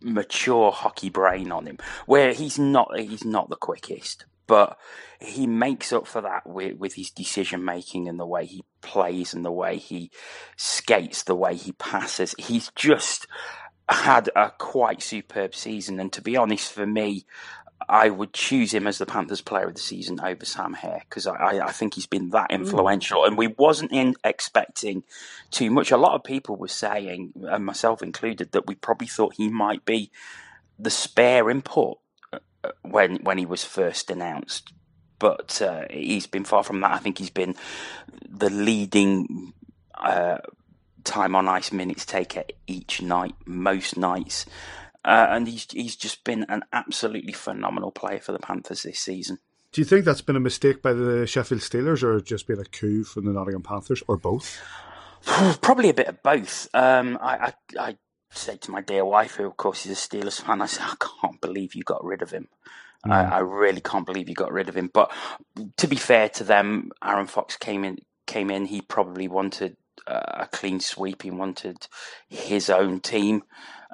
mature 0.00 0.70
hockey 0.70 1.10
brain 1.10 1.52
on 1.52 1.66
him, 1.66 1.78
where 2.06 2.32
he's 2.32 2.58
not 2.58 2.98
he's 2.98 3.24
not 3.24 3.48
the 3.48 3.56
quickest, 3.56 4.26
but 4.46 4.78
he 5.20 5.46
makes 5.46 5.92
up 5.92 6.06
for 6.06 6.20
that 6.22 6.46
with, 6.46 6.76
with 6.78 6.94
his 6.94 7.10
decision 7.10 7.64
making 7.64 8.08
and 8.08 8.18
the 8.18 8.26
way 8.26 8.46
he 8.46 8.64
plays 8.80 9.34
and 9.34 9.44
the 9.44 9.52
way 9.52 9.76
he 9.76 10.10
skates, 10.56 11.24
the 11.24 11.34
way 11.34 11.54
he 11.54 11.72
passes. 11.72 12.34
He's 12.38 12.70
just 12.74 13.26
had 13.88 14.30
a 14.36 14.52
quite 14.58 15.02
superb 15.02 15.54
season, 15.54 15.98
and 15.98 16.12
to 16.12 16.22
be 16.22 16.36
honest, 16.36 16.72
for 16.72 16.86
me, 16.86 17.24
I 17.86 18.10
would 18.10 18.32
choose 18.32 18.74
him 18.74 18.86
as 18.86 18.98
the 18.98 19.06
Panthers 19.06 19.40
Player 19.40 19.68
of 19.68 19.74
the 19.74 19.80
Season 19.80 20.18
over 20.20 20.44
Sam 20.44 20.74
Herr 20.74 21.02
because 21.08 21.26
I, 21.26 21.60
I, 21.60 21.72
think 21.72 21.94
he's 21.94 22.06
been 22.06 22.30
that 22.30 22.50
influential, 22.50 23.22
mm. 23.22 23.28
and 23.28 23.38
we 23.38 23.46
wasn't 23.46 23.92
in 23.92 24.14
expecting 24.24 25.04
too 25.50 25.70
much. 25.70 25.90
A 25.90 25.96
lot 25.96 26.14
of 26.14 26.24
people 26.24 26.56
were 26.56 26.68
saying, 26.68 27.32
and 27.44 27.64
myself 27.64 28.02
included, 28.02 28.52
that 28.52 28.66
we 28.66 28.74
probably 28.74 29.06
thought 29.06 29.34
he 29.34 29.48
might 29.48 29.84
be 29.84 30.10
the 30.78 30.90
spare 30.90 31.50
import 31.50 31.98
uh, 32.32 32.38
uh, 32.64 32.70
when 32.82 33.16
when 33.16 33.38
he 33.38 33.46
was 33.46 33.64
first 33.64 34.10
announced, 34.10 34.72
but 35.18 35.62
uh, 35.62 35.84
he's 35.90 36.26
been 36.26 36.44
far 36.44 36.64
from 36.64 36.80
that. 36.80 36.92
I 36.92 36.98
think 36.98 37.18
he's 37.18 37.30
been 37.30 37.54
the 38.28 38.50
leading. 38.50 39.52
Uh, 39.94 40.38
time 41.04 41.34
on 41.34 41.48
ice 41.48 41.72
minutes 41.72 42.04
taker 42.04 42.44
each 42.66 43.00
night, 43.00 43.34
most 43.46 43.96
nights. 43.96 44.44
Uh, 45.08 45.26
and 45.30 45.48
he's 45.48 45.66
he's 45.70 45.96
just 45.96 46.22
been 46.22 46.44
an 46.50 46.62
absolutely 46.70 47.32
phenomenal 47.32 47.90
player 47.90 48.18
for 48.18 48.32
the 48.32 48.38
Panthers 48.38 48.82
this 48.82 48.98
season. 48.98 49.38
Do 49.72 49.80
you 49.80 49.86
think 49.86 50.04
that's 50.04 50.20
been 50.20 50.36
a 50.36 50.40
mistake 50.40 50.82
by 50.82 50.92
the 50.92 51.26
Sheffield 51.26 51.62
Steelers, 51.62 52.02
or 52.02 52.20
just 52.20 52.46
been 52.46 52.60
a 52.60 52.64
coup 52.66 53.04
from 53.04 53.24
the 53.24 53.32
Nottingham 53.32 53.62
Panthers, 53.62 54.02
or 54.06 54.18
both? 54.18 54.60
Probably 55.62 55.88
a 55.88 55.94
bit 55.94 56.08
of 56.08 56.22
both. 56.22 56.68
Um, 56.74 57.18
I, 57.22 57.54
I, 57.78 57.80
I 57.80 57.96
said 58.28 58.60
to 58.62 58.70
my 58.70 58.82
dear 58.82 59.02
wife, 59.02 59.36
who 59.36 59.46
of 59.46 59.56
course 59.56 59.86
is 59.86 59.92
a 59.92 59.94
Steelers 59.94 60.42
fan, 60.42 60.60
I 60.60 60.66
said, 60.66 60.84
I 60.84 60.94
can't 61.22 61.40
believe 61.40 61.74
you 61.74 61.84
got 61.84 62.04
rid 62.04 62.20
of 62.20 62.30
him. 62.30 62.48
Mm. 63.06 63.12
I, 63.12 63.36
I, 63.36 63.38
really 63.38 63.80
can't 63.80 64.04
believe 64.04 64.28
you 64.28 64.34
got 64.34 64.52
rid 64.52 64.68
of 64.68 64.76
him. 64.76 64.90
But 64.92 65.10
to 65.78 65.86
be 65.86 65.96
fair 65.96 66.28
to 66.30 66.44
them, 66.44 66.90
Aaron 67.02 67.28
Fox 67.28 67.56
came 67.56 67.82
in. 67.84 67.98
Came 68.26 68.50
in. 68.50 68.66
He 68.66 68.82
probably 68.82 69.26
wanted 69.26 69.78
uh, 70.06 70.40
a 70.40 70.46
clean 70.46 70.80
sweep. 70.80 71.22
He 71.22 71.30
wanted 71.30 71.86
his 72.28 72.68
own 72.68 73.00
team, 73.00 73.42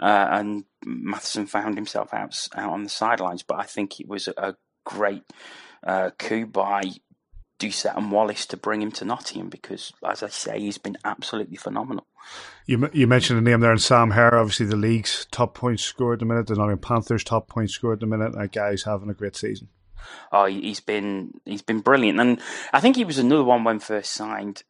uh, 0.00 0.28
and 0.30 0.64
Matheson 0.84 1.46
found 1.46 1.76
himself 1.76 2.12
out 2.12 2.48
out 2.54 2.72
on 2.72 2.82
the 2.82 2.90
sidelines. 2.90 3.42
But 3.42 3.60
I 3.60 3.64
think 3.64 4.00
it 4.00 4.08
was 4.08 4.28
a 4.28 4.56
great 4.84 5.24
uh, 5.86 6.10
coup 6.18 6.46
by 6.46 6.82
Doucette 7.58 7.96
and 7.96 8.10
Wallace 8.10 8.46
to 8.46 8.56
bring 8.56 8.82
him 8.82 8.90
to 8.92 9.04
Nottingham 9.04 9.48
because, 9.48 9.92
as 10.06 10.22
I 10.22 10.28
say, 10.28 10.58
he's 10.58 10.78
been 10.78 10.98
absolutely 11.04 11.56
phenomenal. 11.56 12.06
You 12.66 12.88
you 12.92 13.06
mentioned 13.06 13.38
the 13.38 13.50
name 13.50 13.60
there, 13.60 13.70
and 13.70 13.80
Sam 13.80 14.10
Herr, 14.10 14.36
obviously 14.36 14.66
the 14.66 14.76
league's 14.76 15.26
top 15.30 15.54
point 15.54 15.80
scorer 15.80 16.14
at 16.14 16.18
the 16.18 16.24
minute, 16.24 16.46
the 16.46 16.56
Nottingham 16.56 16.78
Panthers' 16.78 17.24
top 17.24 17.48
point 17.48 17.70
scorer 17.70 17.94
at 17.94 18.00
the 18.00 18.06
minute. 18.06 18.32
That 18.34 18.52
guy's 18.52 18.82
having 18.82 19.10
a 19.10 19.14
great 19.14 19.36
season. 19.36 19.68
Oh, 20.32 20.46
he's 20.46 20.80
been 20.80 21.32
he's 21.44 21.62
been 21.62 21.80
brilliant, 21.80 22.20
and 22.20 22.40
I 22.72 22.80
think 22.80 22.96
he 22.96 23.04
was 23.04 23.18
another 23.18 23.44
one 23.44 23.64
when 23.64 23.78
first 23.78 24.12
signed 24.12 24.64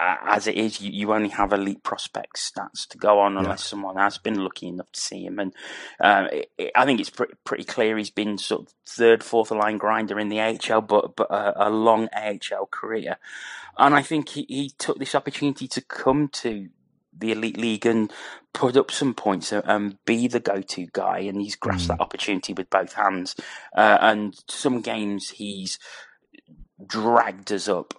as 0.00 0.46
it 0.46 0.56
is, 0.56 0.80
you, 0.80 0.90
you 0.90 1.12
only 1.12 1.28
have 1.28 1.52
elite 1.52 1.82
prospect 1.82 2.36
stats 2.36 2.86
to 2.88 2.98
go 2.98 3.20
on 3.20 3.36
unless 3.36 3.60
yeah. 3.60 3.70
someone 3.70 3.96
has 3.96 4.18
been 4.18 4.42
lucky 4.42 4.68
enough 4.68 4.90
to 4.92 5.00
see 5.00 5.24
him. 5.24 5.38
And 5.38 5.54
um, 6.00 6.26
it, 6.32 6.50
it, 6.56 6.72
I 6.74 6.84
think 6.84 7.00
it's 7.00 7.10
pretty, 7.10 7.34
pretty 7.44 7.64
clear 7.64 7.96
he's 7.96 8.10
been 8.10 8.38
sort 8.38 8.62
of 8.62 8.74
third, 8.86 9.22
fourth 9.22 9.50
line 9.50 9.76
grinder 9.76 10.18
in 10.18 10.28
the 10.28 10.40
AHL, 10.40 10.80
but 10.80 11.16
but 11.16 11.30
a, 11.30 11.68
a 11.68 11.70
long 11.70 12.08
AHL 12.14 12.66
career. 12.70 13.18
And 13.76 13.94
I 13.94 14.02
think 14.02 14.30
he, 14.30 14.46
he 14.48 14.70
took 14.70 14.98
this 14.98 15.14
opportunity 15.14 15.68
to 15.68 15.80
come 15.80 16.28
to 16.28 16.68
the 17.16 17.32
elite 17.32 17.58
league 17.58 17.86
and 17.86 18.12
put 18.52 18.76
up 18.76 18.90
some 18.90 19.14
points 19.14 19.52
and 19.52 19.98
be 20.04 20.28
the 20.28 20.40
go-to 20.40 20.86
guy. 20.92 21.18
And 21.20 21.40
he's 21.40 21.56
grasped 21.56 21.84
mm. 21.84 21.88
that 21.88 22.00
opportunity 22.00 22.52
with 22.52 22.70
both 22.70 22.94
hands. 22.94 23.36
Uh, 23.76 23.98
and 24.00 24.34
some 24.48 24.80
games 24.80 25.30
he's 25.30 25.78
dragged 26.86 27.52
us 27.52 27.68
up 27.68 27.94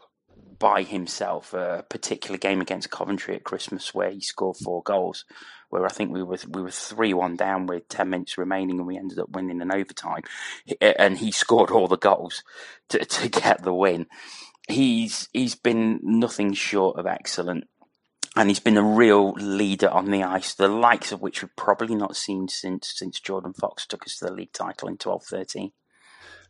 by 0.60 0.84
himself. 0.84 1.54
A 1.54 1.86
particular 1.90 2.38
game 2.38 2.62
against 2.62 2.92
Coventry 2.92 3.36
at 3.36 3.44
Christmas 3.44 3.94
where 3.94 4.10
he 4.10 4.22
scored 4.22 4.58
four 4.58 4.82
goals, 4.84 5.26
where 5.70 5.86
I 5.86 5.90
think 5.90 6.12
we 6.12 6.24
were 6.24 6.38
we 6.48 6.62
were 6.62 6.72
three 6.72 7.14
one 7.14 7.36
down 7.36 7.68
with 7.68 7.88
ten 7.90 8.10
minutes 8.10 8.38
remaining, 8.38 8.80
and 8.80 8.88
we 8.88 8.98
ended 8.98 9.20
up 9.20 9.30
winning 9.30 9.62
in 9.62 9.72
overtime. 9.72 10.24
And 10.82 11.18
he 11.18 11.32
scored 11.44 11.72
all 11.72 11.88
the 11.88 11.98
goals 11.98 12.44
to 12.90 13.04
to 13.04 13.30
get 13.30 13.64
the 13.64 13.74
win. 13.74 14.08
He's 14.68 15.30
he's 15.34 15.56
been 15.56 16.00
nothing 16.02 16.54
short 16.54 16.98
of 16.98 17.06
excellent. 17.06 17.66
And 18.38 18.50
he's 18.50 18.60
been 18.60 18.76
a 18.76 18.84
real 18.84 19.32
leader 19.32 19.90
on 19.90 20.12
the 20.12 20.22
ice, 20.22 20.54
the 20.54 20.68
likes 20.68 21.14
of 21.14 21.22
which 21.22 21.42
we've 21.42 21.56
probably 21.56 21.96
not 21.96 22.18
seen 22.18 22.50
since 22.50 22.92
since 22.94 23.22
Jordan 23.22 23.54
Fox 23.54 23.86
took 23.86 24.04
us 24.04 24.18
to 24.18 24.26
the 24.26 24.34
league 24.34 24.52
title 24.52 24.90
in 24.90 24.98
twelve 24.98 25.24
thirteen. 25.24 25.72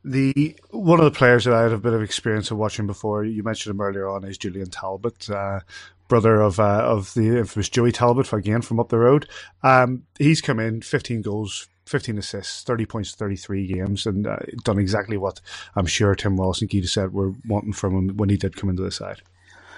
The 0.08 0.56
one 0.70 1.00
of 1.00 1.06
the 1.06 1.18
players 1.18 1.46
that 1.46 1.56
I 1.56 1.64
had 1.64 1.72
a 1.72 1.80
bit 1.80 1.94
of 1.94 2.02
experience 2.04 2.52
of 2.52 2.58
watching 2.58 2.86
before, 2.86 3.26
you 3.26 3.42
mentioned 3.42 3.74
him 3.74 3.82
earlier 3.82 4.08
on, 4.08 4.24
is 4.24 4.38
Julian 4.38 4.70
Talbot, 4.70 5.28
uh, 5.32 5.62
brother 6.08 6.42
of 6.42 6.60
uh, 6.60 6.84
of 6.84 7.14
the 7.16 7.40
infamous 7.40 7.70
Joey 7.70 7.92
Talbot, 7.92 8.32
again 8.32 8.62
from 8.62 8.80
up 8.80 8.90
the 8.90 9.00
road. 9.00 9.28
Um, 9.64 10.04
he's 10.20 10.42
come 10.42 10.60
in, 10.60 10.84
fifteen 10.84 11.24
goals, 11.24 11.68
15 11.88 12.18
assists, 12.18 12.64
30 12.64 12.86
points, 12.86 13.16
33 13.16 13.68
games, 13.68 14.06
and 14.06 14.28
uh, 14.28 14.38
done 14.64 14.80
exactly 14.80 15.18
what 15.18 15.42
I'm 15.76 15.86
sure 15.86 16.16
Tim 16.16 16.36
Wallace 16.36 16.62
and 16.62 16.70
Gita 16.70 16.88
said 16.88 17.14
were 17.14 17.34
wanting 17.48 17.74
from 17.74 17.96
him 17.96 18.18
when 18.18 18.30
he 18.30 18.38
did 18.38 18.56
come 18.56 18.70
into 18.70 18.84
the 18.84 18.92
side. 18.92 19.22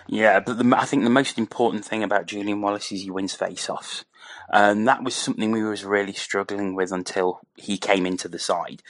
Yeah, 0.08 0.40
but 0.40 0.58
the, 0.58 0.78
I 0.78 0.86
think 0.86 1.04
the 1.04 1.10
most 1.10 1.38
important 1.38 1.84
thing 1.84 2.04
about 2.04 2.28
Julian 2.28 2.62
Wallace 2.62 2.92
is 2.92 3.02
he 3.02 3.12
wins 3.12 3.34
face-offs. 3.34 4.06
And 4.50 4.88
that 4.88 5.04
was 5.04 5.16
something 5.16 5.52
we 5.52 5.64
was 5.64 5.84
really 5.84 6.14
struggling 6.14 6.76
with 6.76 6.94
until 6.94 7.42
he 7.56 7.78
came 7.78 8.06
into 8.06 8.30
the 8.30 8.40
side. 8.40 8.82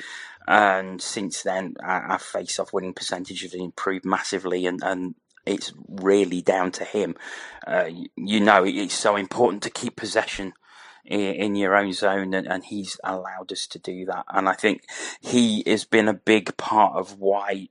And 0.47 1.01
since 1.01 1.43
then, 1.43 1.75
our, 1.83 2.17
face-off 2.17 2.71
winning 2.71 2.93
percentage 2.93 3.41
has 3.41 3.53
improved 3.53 4.05
massively, 4.05 4.65
and, 4.65 4.81
and 4.81 5.15
it's 5.45 5.73
really 5.87 6.41
down 6.41 6.71
to 6.73 6.85
him. 6.85 7.15
Uh, 7.65 7.89
you 8.15 8.39
know, 8.39 8.63
it's 8.63 8.93
so 8.93 9.17
important 9.17 9.61
to 9.63 9.69
keep 9.69 9.97
possession 9.97 10.53
in, 11.03 11.19
in 11.19 11.55
your 11.55 11.75
own 11.75 11.91
zone, 11.91 12.33
and, 12.33 12.47
and, 12.47 12.63
he's 12.63 12.97
allowed 13.03 13.51
us 13.51 13.67
to 13.67 13.79
do 13.79 14.05
that. 14.05 14.23
And 14.29 14.47
I 14.47 14.53
think 14.53 14.83
he 15.19 15.63
has 15.67 15.83
been 15.83 16.07
a 16.07 16.13
big 16.13 16.55
part 16.55 16.95
of 16.95 17.19
why 17.19 17.67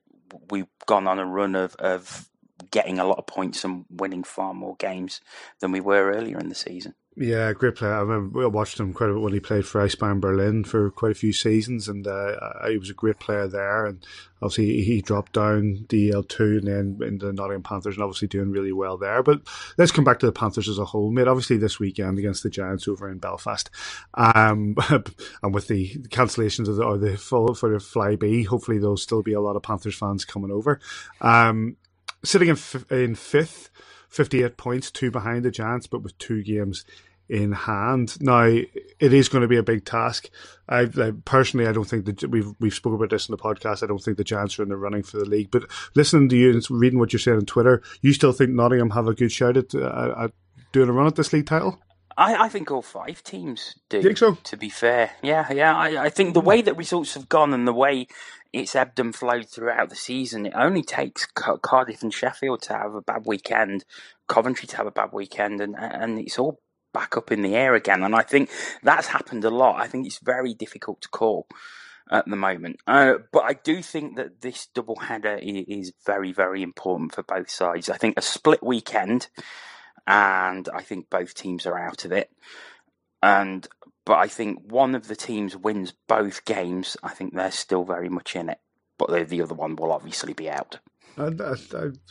we've 0.51 0.66
gone 0.85 1.07
on 1.07 1.18
a 1.18 1.24
run 1.24 1.55
of, 1.55 1.77
of 1.77 2.29
getting 2.70 2.99
a 2.99 3.05
lot 3.05 3.18
of 3.18 3.27
points 3.27 3.64
and 3.64 3.87
winning 3.91 4.24
far 4.24 4.53
more 4.53 4.77
games 4.77 5.20
than 5.61 5.72
we 5.72 5.81
were 5.81 6.12
earlier 6.12 6.39
in 6.39 6.51
the 6.51 6.55
season. 6.55 6.95
Yeah, 7.19 7.55
great 7.55 7.77
player. 7.77 7.95
I 7.95 8.01
remember 8.01 8.43
I 8.43 8.47
watched 8.47 8.79
him 8.79 8.93
quite 8.93 9.09
a 9.09 9.14
bit 9.14 9.23
when 9.23 9.33
he 9.33 9.41
played 9.41 9.64
for 9.64 9.81
Eisbären 9.81 10.21
Berlin 10.21 10.64
for 10.64 10.91
quite 10.91 11.12
a 11.12 11.14
few 11.14 11.33
seasons, 11.33 11.89
and 11.89 12.07
uh, 12.07 12.69
he 12.69 12.77
was 12.77 12.91
a 12.91 12.95
great 12.95 13.19
player 13.19 13.49
there. 13.49 13.87
And 13.87 14.07
obviously, 14.43 14.83
he 14.83 15.01
dropped 15.01 15.33
down 15.33 15.87
DEL 15.89 16.25
two 16.25 16.61
and 16.62 16.67
then 16.67 17.09
into 17.09 17.25
the 17.25 17.33
Nottingham 17.33 17.62
Panthers, 17.62 17.95
and 17.95 18.03
obviously 18.05 18.29
doing 18.29 18.51
really 18.51 18.73
well 18.73 18.99
there. 18.99 19.23
But 19.23 19.41
let's 19.79 19.93
come 19.93 20.05
back 20.05 20.19
to 20.19 20.27
the 20.27 20.33
Panthers 20.33 20.69
as 20.69 20.79
a 20.79 20.85
whole, 20.85 21.11
mate. 21.11 21.27
Obviously, 21.27 21.57
this 21.57 21.81
weekend 21.81 22.19
against 22.19 22.43
the 22.43 22.51
Giants 22.51 22.87
over 22.87 23.11
in 23.11 23.17
Belfast, 23.17 23.71
um, 24.12 24.77
and 25.43 25.55
with 25.55 25.69
the 25.69 25.95
cancellations 26.11 26.69
of 26.69 26.77
the 26.77 26.85
or 26.85 26.99
the 26.99 27.17
full 27.17 27.55
for 27.55 27.71
the 27.71 27.79
Flybe, 27.79 28.45
hopefully 28.45 28.79
there'll 28.79 28.99
still 28.99 29.23
be 29.23 29.33
a 29.33 29.41
lot 29.41 29.57
of 29.57 29.62
Panthers 29.62 29.97
fans 29.97 30.27
coming 30.27 30.51
over. 30.51 30.81
Um, 31.23 31.79
sitting 32.23 32.49
in, 32.49 32.57
f- 32.57 32.93
in 32.93 33.14
fifth 33.14 33.71
58 34.09 34.57
points, 34.57 34.91
two 34.91 35.11
behind 35.11 35.45
the 35.45 35.51
Giants, 35.51 35.87
but 35.87 36.03
with 36.03 36.17
two 36.19 36.43
games 36.43 36.85
in 37.29 37.53
hand. 37.53 38.20
Now, 38.20 38.45
it 38.45 39.12
is 39.12 39.29
going 39.29 39.43
to 39.43 39.49
be 39.49 39.57
a 39.57 39.62
big 39.62 39.85
task. 39.85 40.31
I, 40.68 40.83
I, 40.83 41.12
personally, 41.24 41.66
I 41.66 41.72
don't 41.72 41.89
think 41.89 42.07
that 42.07 42.31
we've 42.31 42.53
we've 42.61 42.74
spoken 42.74 42.97
about 42.97 43.11
this 43.11 43.29
in 43.29 43.33
the 43.33 43.43
podcast. 43.43 43.83
I 43.83 43.87
don't 43.87 44.03
think 44.03 44.16
the 44.16 44.24
Giants 44.24 44.59
are 44.59 44.62
in 44.62 44.68
the 44.68 44.77
running 44.77 45.03
for 45.03 45.18
the 45.18 45.24
league. 45.24 45.51
But 45.51 45.64
listening 45.95 46.29
to 46.31 46.37
you 46.37 46.51
and 46.51 46.64
reading 46.70 46.99
what 46.99 47.12
you're 47.12 47.20
saying 47.20 47.39
on 47.39 47.47
Twitter, 47.47 47.83
you 48.01 48.12
still 48.12 48.33
think 48.33 48.51
Nottingham 48.51 48.91
have 48.91 49.07
a 49.07 49.14
good 49.14 49.33
shot 49.33 49.57
at, 49.57 49.74
uh, 49.74 50.14
at 50.18 50.33
doing 50.72 50.89
a 50.89 50.93
run 50.93 51.07
at 51.07 51.16
this 51.16 51.33
league 51.33 51.47
title? 51.47 51.79
I, 52.18 52.45
I, 52.45 52.49
think 52.49 52.70
all 52.70 52.83
five 52.83 53.22
teams 53.22 53.74
do. 53.91 54.03
Think 54.03 54.16
so? 54.16 54.39
To 54.45 54.57
be 54.57 54.70
fair, 54.70 55.11
yeah, 55.22 55.53
yeah. 55.53 55.77
I, 55.77 56.05
I, 56.05 56.09
think 56.09 56.33
the 56.33 56.41
way 56.41 56.62
that 56.62 56.77
results 56.77 57.12
have 57.12 57.29
gone 57.29 57.53
and 57.53 57.68
the 57.68 57.74
way 57.74 58.07
it's 58.55 58.74
ebbed 58.74 58.99
and 58.99 59.14
flowed 59.14 59.51
throughout 59.51 59.91
the 59.91 59.97
season, 59.97 60.47
it 60.47 60.55
only 60.57 60.83
takes 60.83 61.27
Cardiff 61.27 62.03
and 62.03 62.14
Sheffield 62.14 62.62
to 62.62 62.72
have 62.72 62.95
a 62.95 63.03
bad 63.03 63.24
weekend, 63.27 63.85
Coventry 64.29 64.66
to 64.68 64.77
have 64.79 64.87
a 64.87 64.91
bad 64.91 65.11
weekend, 65.12 65.61
and 65.61 65.77
and 65.79 66.18
it's 66.18 66.39
all 66.39 66.59
back 66.97 67.14
up 67.18 67.30
in 67.30 67.42
the 67.42 67.55
air 67.55 67.74
again. 67.74 68.03
And 68.03 68.14
I 68.14 68.22
think 68.22 68.49
that's 68.82 69.09
happened 69.09 69.44
a 69.44 69.51
lot. 69.51 69.78
I 69.78 69.86
think 69.86 70.07
it's 70.07 70.18
very 70.18 70.55
difficult 70.55 71.03
to 71.03 71.09
call 71.09 71.47
at 72.11 72.24
the 72.24 72.36
moment. 72.36 72.78
Uh, 72.86 73.14
but 73.32 73.44
I 73.44 73.53
do 73.53 73.82
think 73.82 74.16
that 74.16 74.40
this 74.40 74.68
double 74.74 74.97
header 74.97 75.38
is 75.42 75.92
very, 76.07 76.32
very 76.32 76.62
important 76.62 77.14
for 77.14 77.22
both 77.22 77.51
sides. 77.51 77.90
I 77.90 77.99
think 77.99 78.16
a 78.16 78.22
split 78.22 78.62
weekend 78.62 79.28
and 80.07 80.70
I 80.72 80.80
think 80.80 81.11
both 81.11 81.34
teams 81.34 81.66
are 81.66 81.78
out 81.78 82.07
of 82.07 82.12
it. 82.12 82.30
And 83.22 83.68
but 84.07 84.18
I 84.18 84.28
think 84.28 84.61
one 84.62 84.94
of 84.94 85.09
the 85.09 85.16
teams 85.16 85.55
wins 85.55 85.92
both 86.09 86.44
games. 86.44 86.97
I 87.03 87.11
think 87.11 87.34
they're 87.34 87.51
still 87.51 87.84
very 87.84 88.09
much 88.09 88.36
in 88.36 88.49
it, 88.49 88.59
but 88.99 89.11
the, 89.11 89.24
the 89.24 89.42
other 89.42 89.55
one 89.55 89.76
will 89.76 89.92
obviously 89.92 90.32
be 90.32 90.49
out. 90.49 90.78
I, 91.19 91.25
I, 91.25 91.55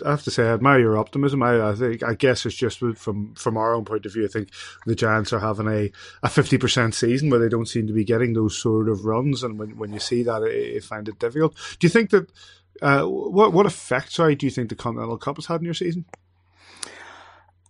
I, 0.05 0.09
have 0.09 0.23
to 0.23 0.31
say, 0.31 0.43
I 0.43 0.53
admire 0.53 0.79
your 0.79 0.97
optimism. 0.97 1.43
I, 1.43 1.69
I, 1.69 1.75
think, 1.75 2.03
I 2.03 2.15
guess 2.15 2.45
it's 2.45 2.55
just 2.55 2.79
from 2.79 3.35
from 3.35 3.57
our 3.57 3.73
own 3.73 3.85
point 3.85 4.05
of 4.05 4.13
view. 4.13 4.25
I 4.25 4.27
think 4.27 4.49
the 4.85 4.95
Giants 4.95 5.31
are 5.31 5.39
having 5.39 5.67
a 5.67 5.91
a 6.23 6.29
fifty 6.29 6.57
percent 6.57 6.95
season 6.95 7.29
where 7.29 7.39
they 7.39 7.49
don't 7.49 7.67
seem 7.67 7.87
to 7.87 7.93
be 7.93 8.03
getting 8.03 8.33
those 8.33 8.57
sort 8.57 8.89
of 8.89 9.05
runs, 9.05 9.43
and 9.43 9.59
when 9.59 9.77
when 9.77 9.93
you 9.93 9.99
see 9.99 10.23
that, 10.23 10.41
you 10.41 10.81
find 10.81 11.07
it 11.07 11.19
difficult. 11.19 11.55
Do 11.79 11.85
you 11.85 11.91
think 11.91 12.09
that 12.09 12.31
uh, 12.81 13.03
what 13.03 13.53
what 13.53 13.65
effect, 13.65 14.11
sorry, 14.11 14.35
do 14.35 14.45
you 14.45 14.51
think 14.51 14.69
the 14.69 14.75
Continental 14.75 15.17
Cup 15.17 15.37
has 15.37 15.45
had 15.45 15.61
in 15.61 15.65
your 15.65 15.73
season? 15.73 16.05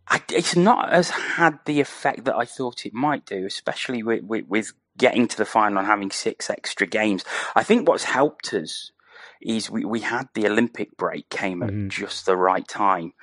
I, 0.07 0.21
it's 0.29 0.55
not 0.55 0.91
as 0.91 1.09
had 1.09 1.59
the 1.65 1.79
effect 1.79 2.25
that 2.25 2.35
I 2.35 2.45
thought 2.45 2.85
it 2.85 2.93
might 2.93 3.25
do, 3.25 3.45
especially 3.45 4.03
with, 4.03 4.23
with, 4.23 4.45
with 4.47 4.73
getting 4.97 5.27
to 5.27 5.37
the 5.37 5.45
final 5.45 5.79
and 5.79 5.87
having 5.87 6.11
six 6.11 6.49
extra 6.49 6.85
games. 6.85 7.25
I 7.55 7.63
think 7.63 7.87
what's 7.87 8.03
helped 8.03 8.53
us 8.53 8.91
is 9.45 9.69
we, 9.69 9.85
we 9.85 9.99
had 10.01 10.27
the 10.33 10.47
Olympic 10.47 10.97
break 10.97 11.29
came 11.29 11.61
at 11.63 11.69
mm. 11.69 11.89
just 11.89 12.25
the 12.25 12.35
right 12.35 12.67
time. 12.67 13.13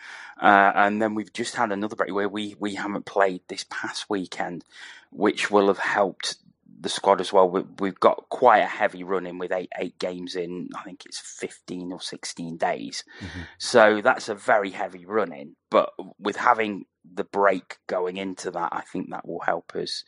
Uh, 0.41 0.73
and 0.75 1.01
then 1.01 1.15
we've 1.15 1.33
just 1.33 1.55
had 1.55 1.71
another 1.71 1.97
break 1.97 2.13
where 2.13 2.29
we, 2.29 2.57
we 2.59 2.75
haven't 2.75 3.07
played 3.07 3.43
this 3.49 3.65
past 3.71 4.09
weekend, 4.09 4.65
which 5.11 5.51
will 5.51 5.69
have 5.69 5.79
helped 5.79 6.37
the 6.81 6.89
squad 6.89 7.21
as 7.21 7.33
well. 7.33 7.49
We, 7.49 7.89
have 7.89 8.01
got 8.01 8.29
quite 8.29 8.59
a 8.59 8.67
heavy 8.67 9.05
run 9.05 9.27
in 9.27 9.39
with 9.39 9.53
eight 9.53 9.71
eight 9.79 9.99
games 10.01 10.35
in. 10.35 10.69
I 10.77 10.83
think 10.83 11.07
it's 11.07 11.21
fifteen 11.21 11.93
or 11.93 12.01
sixteen 12.01 12.57
days. 12.57 13.05
Mm-hmm. 13.21 13.41
So 13.59 14.01
that's 14.03 14.29
a 14.29 14.35
very 14.35 14.71
heavy 14.71 15.07
run 15.07 15.33
in. 15.33 15.55
But 15.71 15.91
with 16.19 16.37
having 16.37 16.87
the 17.15 17.25
break 17.25 17.79
going 17.87 18.17
into 18.17 18.51
that, 18.51 18.71
I 18.73 18.81
think 18.81 19.11
that 19.11 19.27
will 19.27 19.41
help 19.41 19.77
us 19.77 20.03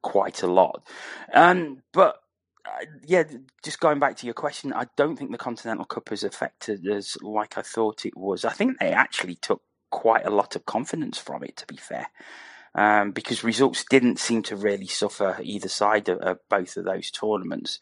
quite 0.00 0.42
a 0.42 0.46
lot. 0.46 0.86
Um, 1.34 1.82
but 1.92 2.21
uh, 2.64 2.84
yeah, 3.06 3.24
just 3.64 3.80
going 3.80 3.98
back 3.98 4.16
to 4.18 4.26
your 4.26 4.34
question, 4.34 4.72
I 4.72 4.86
don't 4.96 5.16
think 5.16 5.30
the 5.30 5.38
Continental 5.38 5.84
Cup 5.84 6.08
has 6.10 6.24
affected 6.24 6.86
us 6.88 7.16
like 7.20 7.58
I 7.58 7.62
thought 7.62 8.06
it 8.06 8.16
was. 8.16 8.44
I 8.44 8.52
think 8.52 8.78
they 8.78 8.92
actually 8.92 9.34
took 9.34 9.62
quite 9.90 10.24
a 10.24 10.30
lot 10.30 10.56
of 10.56 10.64
confidence 10.64 11.18
from 11.18 11.42
it. 11.44 11.56
To 11.56 11.66
be 11.66 11.76
fair 11.76 12.08
um, 12.74 13.12
because 13.12 13.44
results 13.44 13.84
didn't 13.88 14.18
seem 14.18 14.42
to 14.44 14.56
really 14.56 14.86
suffer 14.86 15.38
either 15.42 15.68
side 15.68 16.08
of, 16.08 16.18
of 16.18 16.38
both 16.48 16.76
of 16.76 16.84
those 16.84 17.10
tournaments. 17.10 17.80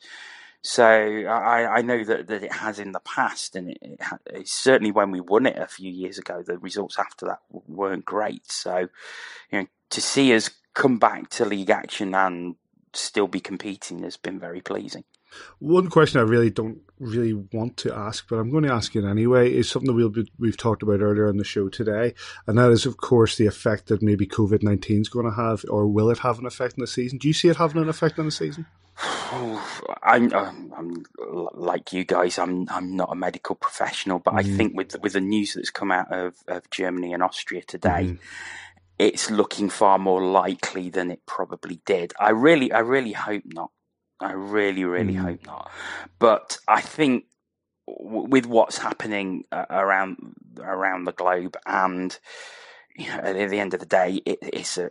So 0.63 0.85
I, 0.85 1.79
I, 1.79 1.83
know 1.83 2.05
that, 2.05 2.27
that 2.27 2.43
it 2.43 2.53
has 2.53 2.79
in 2.79 2.93
the 2.93 3.01
past, 3.01 3.57
and 3.57 3.71
it, 3.71 4.01
it, 4.27 4.49
certainly 4.49 4.91
when 4.91 5.11
we 5.11 5.21
won 5.21 5.47
it 5.47 5.57
a 5.57 5.67
few 5.67 5.91
years 5.91 6.19
ago, 6.19 6.43
the 6.43 6.59
results 6.59 6.99
after 6.99 7.27
that 7.27 7.39
weren't 7.51 8.05
great. 8.05 8.51
So, 8.53 8.89
you 9.51 9.61
know, 9.61 9.67
to 9.91 10.01
see 10.03 10.35
us 10.35 10.51
come 10.75 10.99
back 10.99 11.31
to 11.31 11.47
league 11.47 11.71
action 11.71 12.15
and 12.15 12.57
still 12.95 13.29
be 13.29 13.41
competing 13.41 14.03
has 14.03 14.17
been 14.17 14.39
very 14.39 14.61
pleasing. 14.61 15.05
One 15.59 15.89
question 15.89 16.21
I 16.21 16.25
really 16.25 16.51
don't 16.51 16.81
really 16.99 17.33
want 17.35 17.77
to 17.79 17.95
ask, 17.95 18.29
but 18.29 18.37
I'm 18.37 18.51
going 18.51 18.65
to 18.65 18.73
ask 18.73 18.97
it 18.97 19.05
anyway, 19.05 19.53
is 19.53 19.71
something 19.71 19.87
that 19.87 19.95
we'll 19.95 20.09
be, 20.09 20.31
we've 20.39 20.57
talked 20.57 20.83
about 20.83 21.01
earlier 21.01 21.29
on 21.29 21.37
the 21.37 21.45
show 21.45 21.69
today, 21.69 22.15
and 22.47 22.59
that 22.59 22.71
is, 22.71 22.87
of 22.87 22.97
course, 22.97 23.37
the 23.37 23.47
effect 23.47 23.87
that 23.87 24.03
maybe 24.03 24.27
COVID 24.27 24.63
19 24.63 25.03
is 25.03 25.09
going 25.09 25.27
to 25.27 25.37
have, 25.37 25.65
or 25.69 25.87
will 25.87 26.11
it 26.11 26.19
have 26.19 26.39
an 26.39 26.47
effect 26.47 26.75
on 26.75 26.81
the 26.81 26.87
season? 26.87 27.19
Do 27.19 27.29
you 27.29 27.35
see 27.35 27.49
it 27.49 27.57
having 27.57 27.81
an 27.81 27.89
effect 27.89 28.19
on 28.19 28.25
the 28.25 28.33
season? 28.33 28.67
I'm, 30.03 30.33
um, 30.33 30.75
I'm, 30.77 31.05
like 31.55 31.93
you 31.93 32.05
guys. 32.05 32.39
I'm 32.39 32.69
I'm 32.69 32.97
not 32.97 33.11
a 33.13 33.15
medical 33.15 33.55
professional, 33.55 34.19
but 34.19 34.35
mm. 34.35 34.39
I 34.39 34.43
think 34.43 34.77
with 34.77 35.01
with 35.01 35.13
the 35.13 35.21
news 35.21 35.55
that's 35.55 35.71
come 35.71 35.93
out 35.93 36.13
of, 36.13 36.35
of 36.49 36.69
Germany 36.71 37.13
and 37.13 37.23
Austria 37.23 37.63
today, 37.63 38.17
mm. 38.17 38.19
It's 39.01 39.31
looking 39.31 39.71
far 39.71 39.99
more 39.99 40.23
likely 40.23 40.91
than 40.91 41.11
it 41.11 41.25
probably 41.25 41.81
did. 41.87 42.13
I 42.21 42.31
really 42.31 42.71
I 42.71 42.81
really 42.81 43.13
hope 43.13 43.45
not. 43.47 43.71
I 44.21 44.33
really, 44.33 44.85
really 44.85 45.15
mm. 45.15 45.23
hope 45.23 45.47
not. 45.47 45.71
But 46.19 46.59
I 46.69 46.83
think 46.83 47.25
w- 47.89 48.29
with 48.29 48.45
what's 48.45 48.77
happening 48.77 49.45
uh, 49.51 49.65
around 49.71 50.35
around 50.61 51.05
the 51.05 51.13
globe, 51.13 51.57
and 51.65 52.17
you 52.95 53.07
know, 53.07 53.15
at 53.15 53.49
the 53.49 53.59
end 53.59 53.73
of 53.73 53.81
the 53.81 53.87
day, 53.87 54.21
it, 54.27 54.39
it's 54.43 54.77
a 54.77 54.91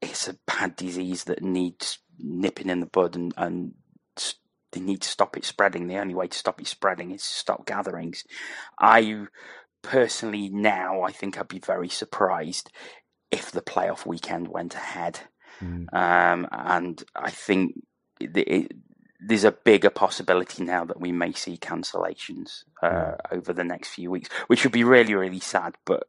it's 0.00 0.28
a 0.28 0.38
bad 0.46 0.74
disease 0.74 1.24
that 1.24 1.42
needs 1.42 1.98
nipping 2.18 2.70
in 2.70 2.80
the 2.80 2.86
bud, 2.86 3.16
and, 3.16 3.34
and 3.36 3.74
they 4.72 4.80
need 4.80 5.02
to 5.02 5.08
stop 5.08 5.36
it 5.36 5.44
spreading. 5.44 5.86
The 5.88 5.98
only 5.98 6.14
way 6.14 6.28
to 6.28 6.38
stop 6.38 6.58
it 6.58 6.66
spreading 6.66 7.10
is 7.10 7.20
to 7.20 7.34
stop 7.34 7.66
gatherings. 7.66 8.24
I 8.80 9.26
personally 9.82 10.48
now, 10.48 11.02
I 11.02 11.12
think 11.12 11.38
I'd 11.38 11.48
be 11.48 11.58
very 11.58 11.88
surprised 11.90 12.70
if 13.32 13.50
the 13.50 13.62
playoff 13.62 14.06
weekend 14.06 14.46
went 14.48 14.74
ahead. 14.74 15.20
Mm. 15.60 15.92
Um, 15.92 16.46
and 16.52 17.02
I 17.16 17.30
think 17.30 17.82
it, 18.20 18.72
there's 19.20 19.44
a 19.44 19.52
bigger 19.52 19.90
possibility 19.90 20.64
now 20.64 20.84
that 20.84 21.00
we 21.00 21.12
may 21.12 21.32
see 21.32 21.56
cancellations 21.56 22.64
uh, 22.82 23.12
over 23.30 23.52
the 23.52 23.64
next 23.64 23.88
few 23.88 24.10
weeks, 24.10 24.28
which 24.48 24.64
would 24.64 24.72
be 24.72 24.84
really, 24.84 25.14
really 25.14 25.40
sad. 25.40 25.76
But 25.84 26.04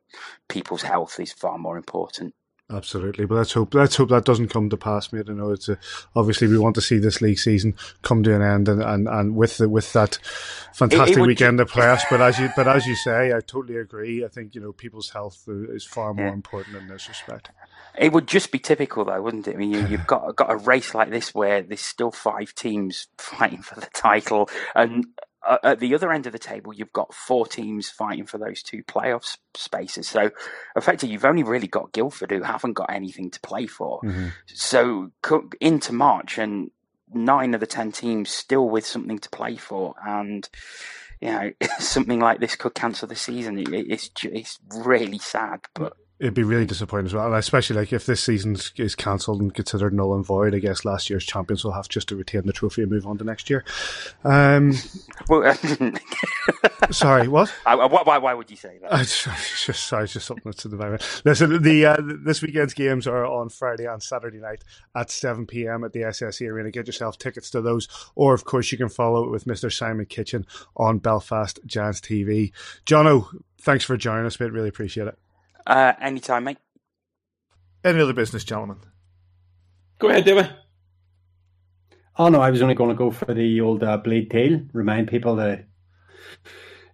people's 0.50 0.82
health 0.82 1.20
is 1.20 1.32
far 1.32 1.58
more 1.58 1.78
important. 1.78 2.34
Absolutely, 2.72 3.26
but 3.26 3.36
let's 3.36 3.52
hope 3.52 3.74
let's 3.74 3.98
hope 3.98 4.10
that 4.10 4.24
doesn't 4.24 4.48
come 4.48 4.70
to 4.70 4.78
pass, 4.78 5.12
mate. 5.12 5.30
I 5.30 5.34
know 5.34 5.52
it's 5.52 5.68
a, 5.68 5.78
obviously 6.16 6.48
we 6.48 6.58
want 6.58 6.76
to 6.76 6.82
see 6.82 6.98
this 6.98 7.22
league 7.22 7.38
season 7.38 7.76
come 8.04 8.24
to 8.24 8.34
an 8.34 8.42
end, 8.42 8.70
and, 8.70 8.82
and, 8.82 9.08
and 9.08 9.36
with 9.36 9.58
the, 9.58 9.68
with 9.68 9.92
that 9.94 10.18
fantastic 10.74 11.18
it, 11.18 11.22
it 11.22 11.28
weekend 11.28 11.60
of 11.60 11.70
playoffs. 11.72 12.04
But 12.10 12.22
as 12.22 12.40
you 12.40 12.50
but 12.56 12.68
as 12.68 12.88
you 12.88 12.96
say, 12.96 13.34
I 13.34 13.42
totally 13.42 13.78
agree. 13.78 14.24
I 14.24 14.30
think 14.30 14.56
you 14.56 14.62
know 14.62 14.72
people's 14.72 15.10
health 15.10 15.44
is 15.48 15.84
far 15.84 16.14
more 16.14 16.28
yeah. 16.28 16.34
important 16.34 16.78
in 16.78 16.88
this 16.88 17.10
respect. 17.10 17.50
It 17.98 18.14
would 18.14 18.28
just 18.28 18.52
be 18.52 18.60
typical, 18.60 19.06
though, 19.06 19.22
wouldn't 19.22 19.48
it? 19.48 19.56
I 19.56 19.58
mean, 19.58 19.72
you, 19.72 19.98
have 19.98 20.08
got 20.08 20.36
got 20.36 20.52
a 20.52 20.56
race 20.56 20.96
like 20.96 21.10
this 21.10 21.36
where 21.36 21.62
there's 21.62 21.82
still 21.82 22.12
five 22.12 22.56
teams 22.56 23.08
fighting 23.18 23.62
for 23.62 23.76
the 23.76 23.90
title, 23.94 24.50
and 24.74 25.06
uh, 25.46 25.58
at 25.64 25.80
the 25.80 25.94
other 25.96 26.12
end 26.12 26.26
of 26.26 26.34
the 26.34 26.40
table, 26.40 26.74
you've 26.74 26.94
got 26.94 27.14
four 27.14 27.46
teams 27.46 27.90
fighting 27.90 28.26
for 28.26 28.38
those 28.38 28.64
two 28.64 28.84
playoff 28.84 29.38
spaces. 29.54 30.08
So, 30.08 30.32
effectively, 30.76 31.14
you've 31.14 31.26
only 31.26 31.44
really 31.44 31.68
got 31.68 31.92
Guildford 31.92 32.32
who 32.32 32.42
haven't 32.42 32.74
got 32.74 32.92
anything 32.92 33.30
to 33.32 33.40
play 33.42 33.68
for. 33.68 34.02
Mm-hmm. 34.02 34.28
So, 34.48 35.12
into 35.60 35.94
March, 35.94 36.38
and 36.38 36.72
nine 37.14 37.54
of 37.54 37.60
the 37.60 37.68
ten 37.68 37.92
teams 37.92 38.30
still 38.30 38.70
with 38.70 38.86
something 38.86 39.20
to 39.20 39.30
play 39.30 39.58
for, 39.58 39.96
and 40.06 40.48
you 41.20 41.32
know 41.32 41.52
something 41.80 42.20
like 42.20 42.40
this 42.40 42.56
could 42.56 42.74
cancel 42.74 43.08
the 43.08 43.16
season. 43.16 43.58
It, 43.58 43.70
it's 43.72 44.10
it's 44.24 44.60
really 44.74 45.20
sad, 45.20 45.62
but 45.74 45.94
it'd 46.20 46.34
be 46.34 46.44
really 46.44 46.66
disappointing 46.66 47.08
as 47.08 47.14
well. 47.14 47.26
And 47.26 47.36
especially 47.36 47.76
like 47.76 47.92
if 47.92 48.06
this 48.06 48.24
season 48.24 48.56
is 48.78 48.96
cancelled 48.96 49.42
and 49.42 49.54
considered 49.54 49.94
null 49.94 50.14
and 50.14 50.26
void, 50.26 50.56
I 50.56 50.60
guess 50.60 50.86
last 50.86 51.10
year's 51.10 51.26
champions 51.26 51.64
will 51.64 51.74
have 51.74 51.90
just 51.90 52.08
to 52.10 52.16
retain 52.16 52.46
the 52.46 52.54
trophy 52.54 52.84
and 52.84 52.92
move 52.92 53.08
on 53.08 53.18
to 53.18 53.24
next 53.24 53.50
year. 53.50 53.66
Um, 54.24 54.74
well, 55.30 55.54
sorry, 56.92 57.28
what? 57.28 57.54
I, 57.66 57.76
why, 57.76 58.18
why 58.20 58.34
would 58.34 58.50
you 58.50 58.58
say 58.58 58.78
that? 58.82 59.02
It's 59.02 59.24
just, 59.66 59.86
sorry, 59.86 60.06
it's 60.06 60.14
just 60.14 60.28
something 60.28 60.44
that's 60.46 60.64
in 60.66 60.72
the 60.72 60.78
background. 60.78 61.04
Listen, 61.26 61.62
the 61.62 61.86
uh, 61.86 61.98
this 62.00 62.42
weekend's 62.42 62.74
games 62.74 63.08
are 63.08 63.26
on 63.26 63.50
Friday 63.50 63.86
and 63.86 64.02
Saturday 64.02 64.40
night 64.40 64.64
at 64.96 65.10
7 65.10 65.48
p.m. 65.48 65.84
at 65.84 65.94
the 65.94 66.02
SSE 66.02 66.48
Arena. 66.48 66.72
Get 66.72 66.88
yourself 66.88 67.18
tickets 67.18 67.50
to 67.52 67.62
those, 67.62 67.88
or 68.16 68.34
of 68.34 68.46
course 68.46 68.72
you 68.72 68.78
can 68.78 68.90
follow 68.90 69.24
it 69.26 69.32
with 69.32 69.46
Mr. 69.46 69.72
Simon 69.72 70.06
Kitchen 70.06 70.46
on 70.78 71.00
Belfast 71.00 71.60
Giants 71.66 72.02
TV. 72.02 72.52
Jono, 72.86 73.28
thanks 73.60 73.84
for 73.84 73.98
joining 73.98 74.26
us, 74.26 74.40
mate. 74.40 74.52
Really 74.52 74.70
appreciate 74.70 75.08
it. 75.08 75.18
Uh, 75.66 75.94
anytime, 76.02 76.46
mate. 76.46 76.58
Any 77.84 78.02
other 78.02 78.14
business, 78.14 78.44
gentlemen? 78.44 78.78
Go 80.00 80.10
ahead, 80.10 80.26
David. 80.26 80.50
Oh 82.18 82.30
no, 82.30 82.42
I 82.42 82.52
was 82.52 82.62
only 82.62 82.76
going 82.76 82.90
to 82.90 82.96
go 82.96 83.12
for 83.12 83.34
the 83.34 83.62
old 83.62 83.84
uh, 83.84 83.98
blade 83.98 84.30
tail. 84.30 84.62
Remind 84.72 85.08
people 85.08 85.38
to, 85.38 85.66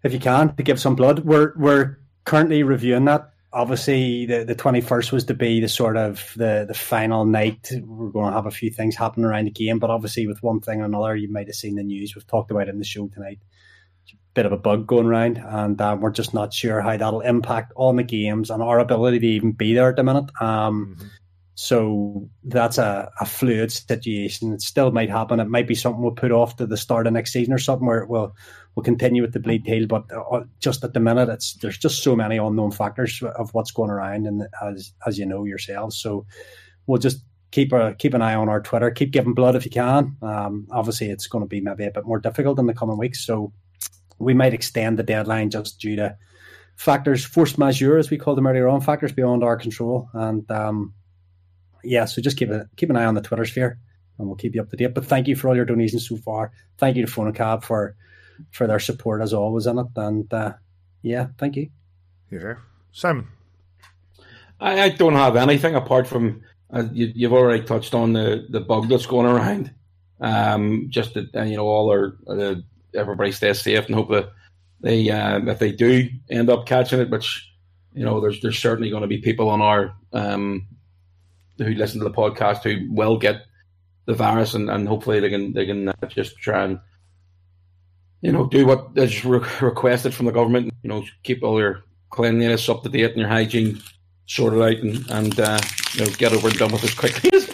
if 0.04 0.14
you 0.14 0.20
can, 0.20 0.56
to 0.56 0.64
give 0.64 0.80
some 0.80 0.96
blood. 0.96 1.20
We're 1.20 1.54
we're 1.58 2.00
currently 2.26 2.64
reviewing 2.64 3.06
that 3.06 3.32
obviously 3.52 4.26
the 4.26 4.46
the 4.46 4.56
twenty 4.56 4.82
first 4.82 5.12
was 5.12 5.26
to 5.26 5.34
be 5.34 5.60
the 5.60 5.68
sort 5.68 5.98
of 5.98 6.34
the 6.36 6.66
the 6.68 6.74
final 6.74 7.26
night. 7.26 7.70
We're 7.84 8.10
going 8.12 8.30
to 8.30 8.36
have 8.36 8.46
a 8.46 8.52
few 8.52 8.70
things 8.70 8.96
happening 8.96 9.26
around 9.26 9.46
the 9.46 9.52
game, 9.52 9.80
but 9.80 9.90
obviously 9.90 10.28
with 10.28 10.44
one 10.44 10.62
thing 10.62 10.82
or 10.82 10.86
another, 10.86 11.16
you 11.16 11.32
might 11.32 11.48
have 11.48 11.56
seen 11.56 11.76
the 11.76 11.84
news. 11.84 12.16
We've 12.16 12.28
talked 12.28 12.52
about 12.52 12.68
it 12.68 12.70
in 12.70 12.80
the 12.80 12.86
show 12.86 13.08
tonight. 13.08 13.40
Bit 14.34 14.46
of 14.46 14.52
a 14.52 14.58
bug 14.58 14.88
going 14.88 15.08
around, 15.08 15.38
and 15.38 15.82
um, 15.82 16.02
we're 16.02 16.12
just 16.12 16.34
not 16.34 16.54
sure 16.54 16.82
how 16.82 16.96
that'll 16.96 17.22
impact 17.22 17.74
on 17.76 17.96
the 17.96 18.04
games 18.04 18.50
and 18.50 18.62
our 18.62 18.80
ability 18.80 19.20
to 19.20 19.28
even 19.28 19.52
be 19.52 19.74
there 19.74 19.90
at 19.90 19.96
the 19.96 20.04
minute. 20.04 20.30
Um, 20.40 20.96
mm-hmm. 20.96 21.08
So 21.56 22.30
that's 22.46 22.78
a, 22.78 23.12
a 23.20 23.26
fluid 23.26 23.70
situation. 23.70 24.54
It 24.54 24.62
still 24.62 24.92
might 24.92 25.10
happen. 25.10 25.42
It 25.42 25.50
might 25.50 25.68
be 25.68 25.76
something 25.76 26.02
we'll 26.02 26.14
put 26.14 26.32
off 26.32 26.56
to 26.56 26.66
the 26.66 26.78
start 26.78 27.06
of 27.06 27.12
next 27.12 27.34
season 27.34 27.54
or 27.54 27.58
something 27.58 27.86
where 27.86 28.06
we'll 28.06 28.34
we'll 28.76 28.84
continue 28.86 29.22
with 29.22 29.34
the 29.34 29.42
bleed 29.42 29.66
tail. 29.66 29.86
But 29.86 30.06
uh, 30.10 30.44
just 30.62 30.86
at 30.86 30.94
the 30.94 31.02
minute, 31.02 31.28
it's 31.28 31.56
there's 31.56 31.78
just 31.78 32.02
so 32.02 32.16
many 32.16 32.38
unknown 32.38 32.72
factors 32.72 33.22
of 33.36 33.54
what's 33.54 33.72
going 33.72 33.90
around, 33.90 34.26
and 34.26 34.48
as 34.64 34.94
as 35.06 35.18
you 35.18 35.26
know 35.26 35.44
yourselves, 35.44 35.98
so 35.98 36.26
we'll 36.88 36.98
just 36.98 37.26
keep 37.52 37.74
a 37.74 37.94
keep 37.96 38.14
an 38.14 38.22
eye 38.22 38.36
on 38.36 38.48
our 38.48 38.62
Twitter. 38.62 38.90
Keep 38.90 39.12
giving 39.12 39.34
blood 39.34 39.58
if 39.58 39.66
you 39.66 39.72
can. 39.72 40.16
Um, 40.22 40.66
obviously, 40.72 41.10
it's 41.10 41.28
going 41.28 41.44
to 41.44 41.50
be 41.50 41.60
maybe 41.60 41.86
a 41.86 41.92
bit 41.92 42.06
more 42.06 42.20
difficult 42.20 42.58
in 42.60 42.68
the 42.68 42.74
coming 42.74 42.98
weeks, 42.98 43.26
so 43.26 43.52
we 44.20 44.34
might 44.34 44.54
extend 44.54 45.00
the 45.00 45.04
deadline 45.04 45.50
just 45.50 45.80
due 45.80 45.96
to 45.96 46.18
factors, 46.76 47.26
force 47.26 47.58
majeure, 47.58 47.98
as 47.98 48.10
we 48.10 48.18
call 48.18 48.36
them 48.36 48.48
earlier 48.48 48.68
on, 48.68 48.82
factors 48.82 49.12
beyond 49.12 49.44
our 49.44 49.58
control, 49.58 50.10
and 50.14 50.50
um, 50.52 50.94
yeah, 51.84 52.06
so 52.06 52.22
just 52.22 52.38
keep 52.38 52.50
a 52.50 52.70
keep 52.76 52.90
an 52.90 52.98
eye 52.98 53.06
on 53.06 53.16
the 53.16 53.22
Twitter 53.22 53.46
sphere, 53.46 53.80
and 54.18 54.28
we'll 54.28 54.38
keep 54.38 54.56
you 54.56 54.62
up 54.62 54.70
to 54.70 54.78
date. 54.78 54.94
But 54.94 55.06
thank 55.06 55.28
you 55.28 55.36
for 55.36 55.50
all 55.50 55.56
your 55.56 55.66
donations 55.66 56.08
so 56.08 56.18
far. 56.18 56.52
Thank 56.78 56.98
you 56.98 57.06
to 57.06 57.12
Fonacab 57.12 57.64
for 57.64 57.96
for 58.52 58.68
their 58.68 58.80
support 58.80 59.22
as 59.22 59.34
always 59.34 59.68
in 59.68 59.80
it, 59.80 59.88
and 59.96 60.34
uh, 60.34 60.54
yeah, 61.02 61.28
thank 61.38 61.56
you. 61.56 61.70
Yeah, 62.32 62.56
Simon. 62.92 63.28
I, 64.60 64.82
I 64.82 64.90
don't 64.90 65.14
have 65.14 65.36
anything 65.36 65.76
apart 65.76 66.08
from 66.08 66.44
uh, 66.72 66.84
you, 66.92 67.28
have 67.28 67.34
already 67.34 67.64
touched 67.64 67.94
on 67.94 68.14
the 68.14 68.46
the 68.50 68.60
bug 68.60 68.90
that's 68.90 69.06
going 69.06 69.26
around. 69.26 69.74
Um, 70.22 70.88
just 70.90 71.14
that 71.14 71.34
uh, 71.36 71.44
you 71.44 71.56
know 71.56 71.66
all 71.66 71.90
our 71.90 72.18
uh, 72.28 72.56
everybody 72.96 73.32
stays 73.32 73.62
safe 73.62 73.86
and 73.86 73.96
hope 73.96 74.10
that 74.10 74.30
they 74.82 75.10
uh, 75.10 75.40
if 75.46 75.60
they 75.60 75.72
do 75.72 76.10
end 76.30 76.50
up 76.50 76.66
catching 76.66 77.00
it, 77.00 77.10
which 77.10 77.50
you 77.94 78.06
know 78.06 78.22
there's 78.22 78.42
there's 78.42 78.60
certainly 78.60 78.90
going 78.90 79.02
to 79.02 79.08
be 79.08 79.20
people 79.20 79.50
on 79.50 79.62
our 79.62 79.94
um, 80.14 80.68
who 81.58 81.74
listen 81.74 82.00
to 82.00 82.06
the 82.06 82.12
podcast 82.12 82.64
who 82.64 82.92
will 82.94 83.18
get 83.18 83.44
the 84.06 84.14
virus, 84.14 84.54
and, 84.54 84.70
and 84.70 84.88
hopefully 84.88 85.20
they 85.20 85.30
can 85.30 85.54
they 85.54 85.66
can 85.66 85.90
uh, 85.90 85.94
just 86.08 86.38
try 86.38 86.64
and 86.64 86.80
you 88.22 88.32
know 88.32 88.48
do 88.48 88.66
what 88.66 88.90
is 88.96 89.26
re- 89.26 89.46
requested 89.62 90.14
from 90.14 90.26
the 90.26 90.32
government. 90.32 90.74
You 90.84 90.90
know, 90.90 91.04
keep 91.24 91.44
all 91.44 91.60
your 91.60 91.84
cleanliness 92.10 92.70
up 92.70 92.84
to 92.84 92.90
date 92.90 93.12
and 93.12 93.20
your 93.20 93.28
hygiene 93.28 93.82
sorted 94.28 94.62
out, 94.62 94.84
and 94.84 95.10
and 95.12 95.40
uh, 95.40 95.60
you 95.94 96.06
know 96.06 96.12
get 96.14 96.34
over 96.34 96.48
and 96.48 96.58
done 96.58 96.72
with 96.72 96.84
as 96.86 96.94
quickly 96.94 97.30
as. 97.34 97.49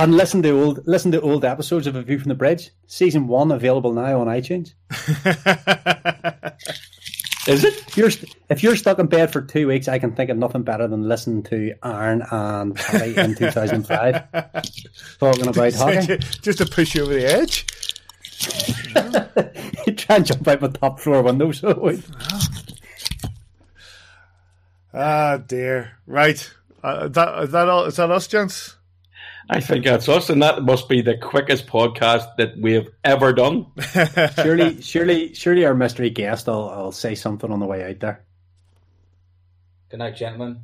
And 0.00 0.16
listen 0.16 0.42
to 0.44 0.58
old 0.58 0.86
listen 0.86 1.12
to 1.12 1.20
old 1.20 1.44
episodes 1.44 1.86
of 1.86 1.94
A 1.94 2.00
View 2.00 2.18
from 2.18 2.30
the 2.30 2.34
Bridge, 2.34 2.70
season 2.86 3.28
one 3.28 3.52
available 3.52 3.92
now 3.92 4.22
on 4.22 4.28
iTunes. 4.28 4.72
Is 7.46 7.64
it? 7.64 7.74
If 7.86 7.98
you're, 7.98 8.10
if 8.48 8.62
you're 8.62 8.76
stuck 8.76 8.98
in 8.98 9.08
bed 9.08 9.30
for 9.30 9.42
two 9.42 9.68
weeks, 9.68 9.88
I 9.88 9.98
can 9.98 10.14
think 10.14 10.30
of 10.30 10.38
nothing 10.38 10.62
better 10.62 10.88
than 10.88 11.06
listening 11.06 11.42
to 11.44 11.74
Aaron 11.84 12.22
and 12.30 12.74
Paddy 12.74 13.14
in 13.14 13.34
2005 13.34 14.32
talking 15.20 15.46
about 15.46 15.74
hockey. 15.74 16.16
Just 16.16 16.58
to 16.58 16.66
push 16.66 16.94
you 16.94 17.02
over 17.02 17.12
the 17.12 17.26
edge. 17.26 17.66
you 19.86 19.92
try 19.96 20.16
and 20.16 20.24
jump 20.24 20.48
out 20.48 20.62
my 20.62 20.68
top 20.68 20.98
floor 20.98 21.20
window, 21.20 21.52
so 21.52 21.94
Ah, 24.94 25.36
dear. 25.36 25.98
Right. 26.06 26.50
Uh, 26.82 27.08
that, 27.08 27.44
is 27.44 27.52
that 27.52 27.68
all? 27.68 27.84
Is 27.84 27.96
that 27.96 28.10
us, 28.10 28.26
gents? 28.26 28.76
I 29.52 29.58
think 29.58 29.84
that's 29.84 30.08
us, 30.08 30.30
and 30.30 30.40
that 30.44 30.62
must 30.62 30.88
be 30.88 31.02
the 31.02 31.16
quickest 31.16 31.66
podcast 31.66 32.36
that 32.36 32.56
we 32.56 32.74
have 32.74 32.86
ever 33.02 33.32
done. 33.32 33.66
surely, 34.36 34.80
surely, 34.80 35.34
surely, 35.34 35.64
our 35.64 35.74
mystery 35.74 36.08
guest 36.08 36.46
will, 36.46 36.68
will 36.68 36.92
say 36.92 37.16
something 37.16 37.50
on 37.50 37.58
the 37.58 37.66
way 37.66 37.82
out 37.82 37.98
there. 37.98 38.24
Good 39.88 39.98
night, 39.98 40.14
gentlemen. 40.14 40.60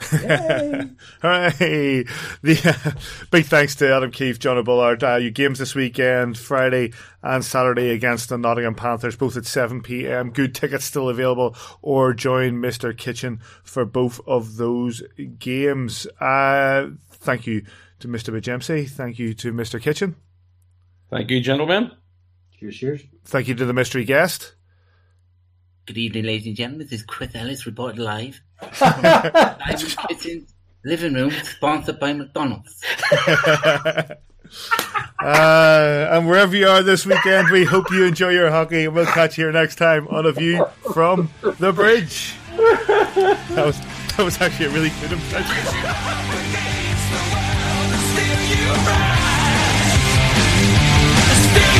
Hooray! 0.00 0.94
The, 2.42 2.58
uh, 2.64 2.90
big 3.30 3.46
thanks 3.46 3.76
to 3.76 3.94
Adam 3.94 4.10
Keefe, 4.10 4.40
Jono 4.40 4.64
Bullard. 4.64 5.04
Uh, 5.04 5.14
your 5.14 5.30
games 5.30 5.60
this 5.60 5.76
weekend, 5.76 6.36
Friday 6.36 6.92
and 7.22 7.44
Saturday 7.44 7.90
against 7.90 8.30
the 8.30 8.36
Nottingham 8.36 8.74
Panthers, 8.74 9.14
both 9.14 9.36
at 9.36 9.46
7 9.46 9.80
p.m. 9.80 10.30
Good 10.30 10.56
tickets 10.56 10.84
still 10.84 11.08
available, 11.08 11.54
or 11.82 12.12
join 12.12 12.54
Mr. 12.54 12.96
Kitchen 12.98 13.40
for 13.62 13.84
both 13.84 14.20
of 14.26 14.56
those 14.56 15.04
games. 15.38 16.08
Uh, 16.20 16.88
thank 17.12 17.46
you 17.46 17.64
to 18.04 18.08
Mr. 18.08 18.38
Bajemsi. 18.38 18.88
Thank 18.88 19.18
you 19.18 19.32
to 19.34 19.52
Mr. 19.52 19.80
Kitchen. 19.80 20.16
Thank 21.10 21.30
you, 21.30 21.40
gentlemen. 21.40 21.90
Cheers, 22.58 22.76
cheers. 22.76 23.00
Thank 23.24 23.48
you 23.48 23.54
to 23.54 23.64
the 23.64 23.72
mystery 23.72 24.04
guest. 24.04 24.52
Good 25.86 25.96
evening, 25.96 26.24
ladies 26.24 26.46
and 26.46 26.54
gentlemen. 26.54 26.86
This 26.86 27.00
is 27.00 27.06
Chris 27.06 27.34
Ellis 27.34 27.64
reporting 27.64 28.02
live 28.02 28.42
from 28.72 29.00
Diamond 29.00 29.96
Kitchen 30.08 30.46
living 30.84 31.14
room, 31.14 31.30
sponsored 31.30 31.98
by 31.98 32.12
McDonald's. 32.12 32.78
uh, 33.26 34.12
and 35.22 36.28
wherever 36.28 36.54
you 36.54 36.68
are 36.68 36.82
this 36.82 37.06
weekend, 37.06 37.48
we 37.50 37.64
hope 37.64 37.90
you 37.90 38.04
enjoy 38.04 38.30
your 38.30 38.50
hockey, 38.50 38.84
and 38.84 38.94
we'll 38.94 39.06
catch 39.06 39.38
you 39.38 39.44
here 39.44 39.52
next 39.52 39.76
time 39.76 40.06
on 40.08 40.26
a 40.26 40.32
view 40.32 40.62
from 40.92 41.30
the 41.40 41.72
bridge. 41.72 42.34
That 42.54 43.64
was 43.64 43.80
that 44.16 44.24
was 44.24 44.38
actually 44.42 44.66
a 44.66 44.70
really 44.70 44.92
good 45.00 45.12
impression. 45.12 46.20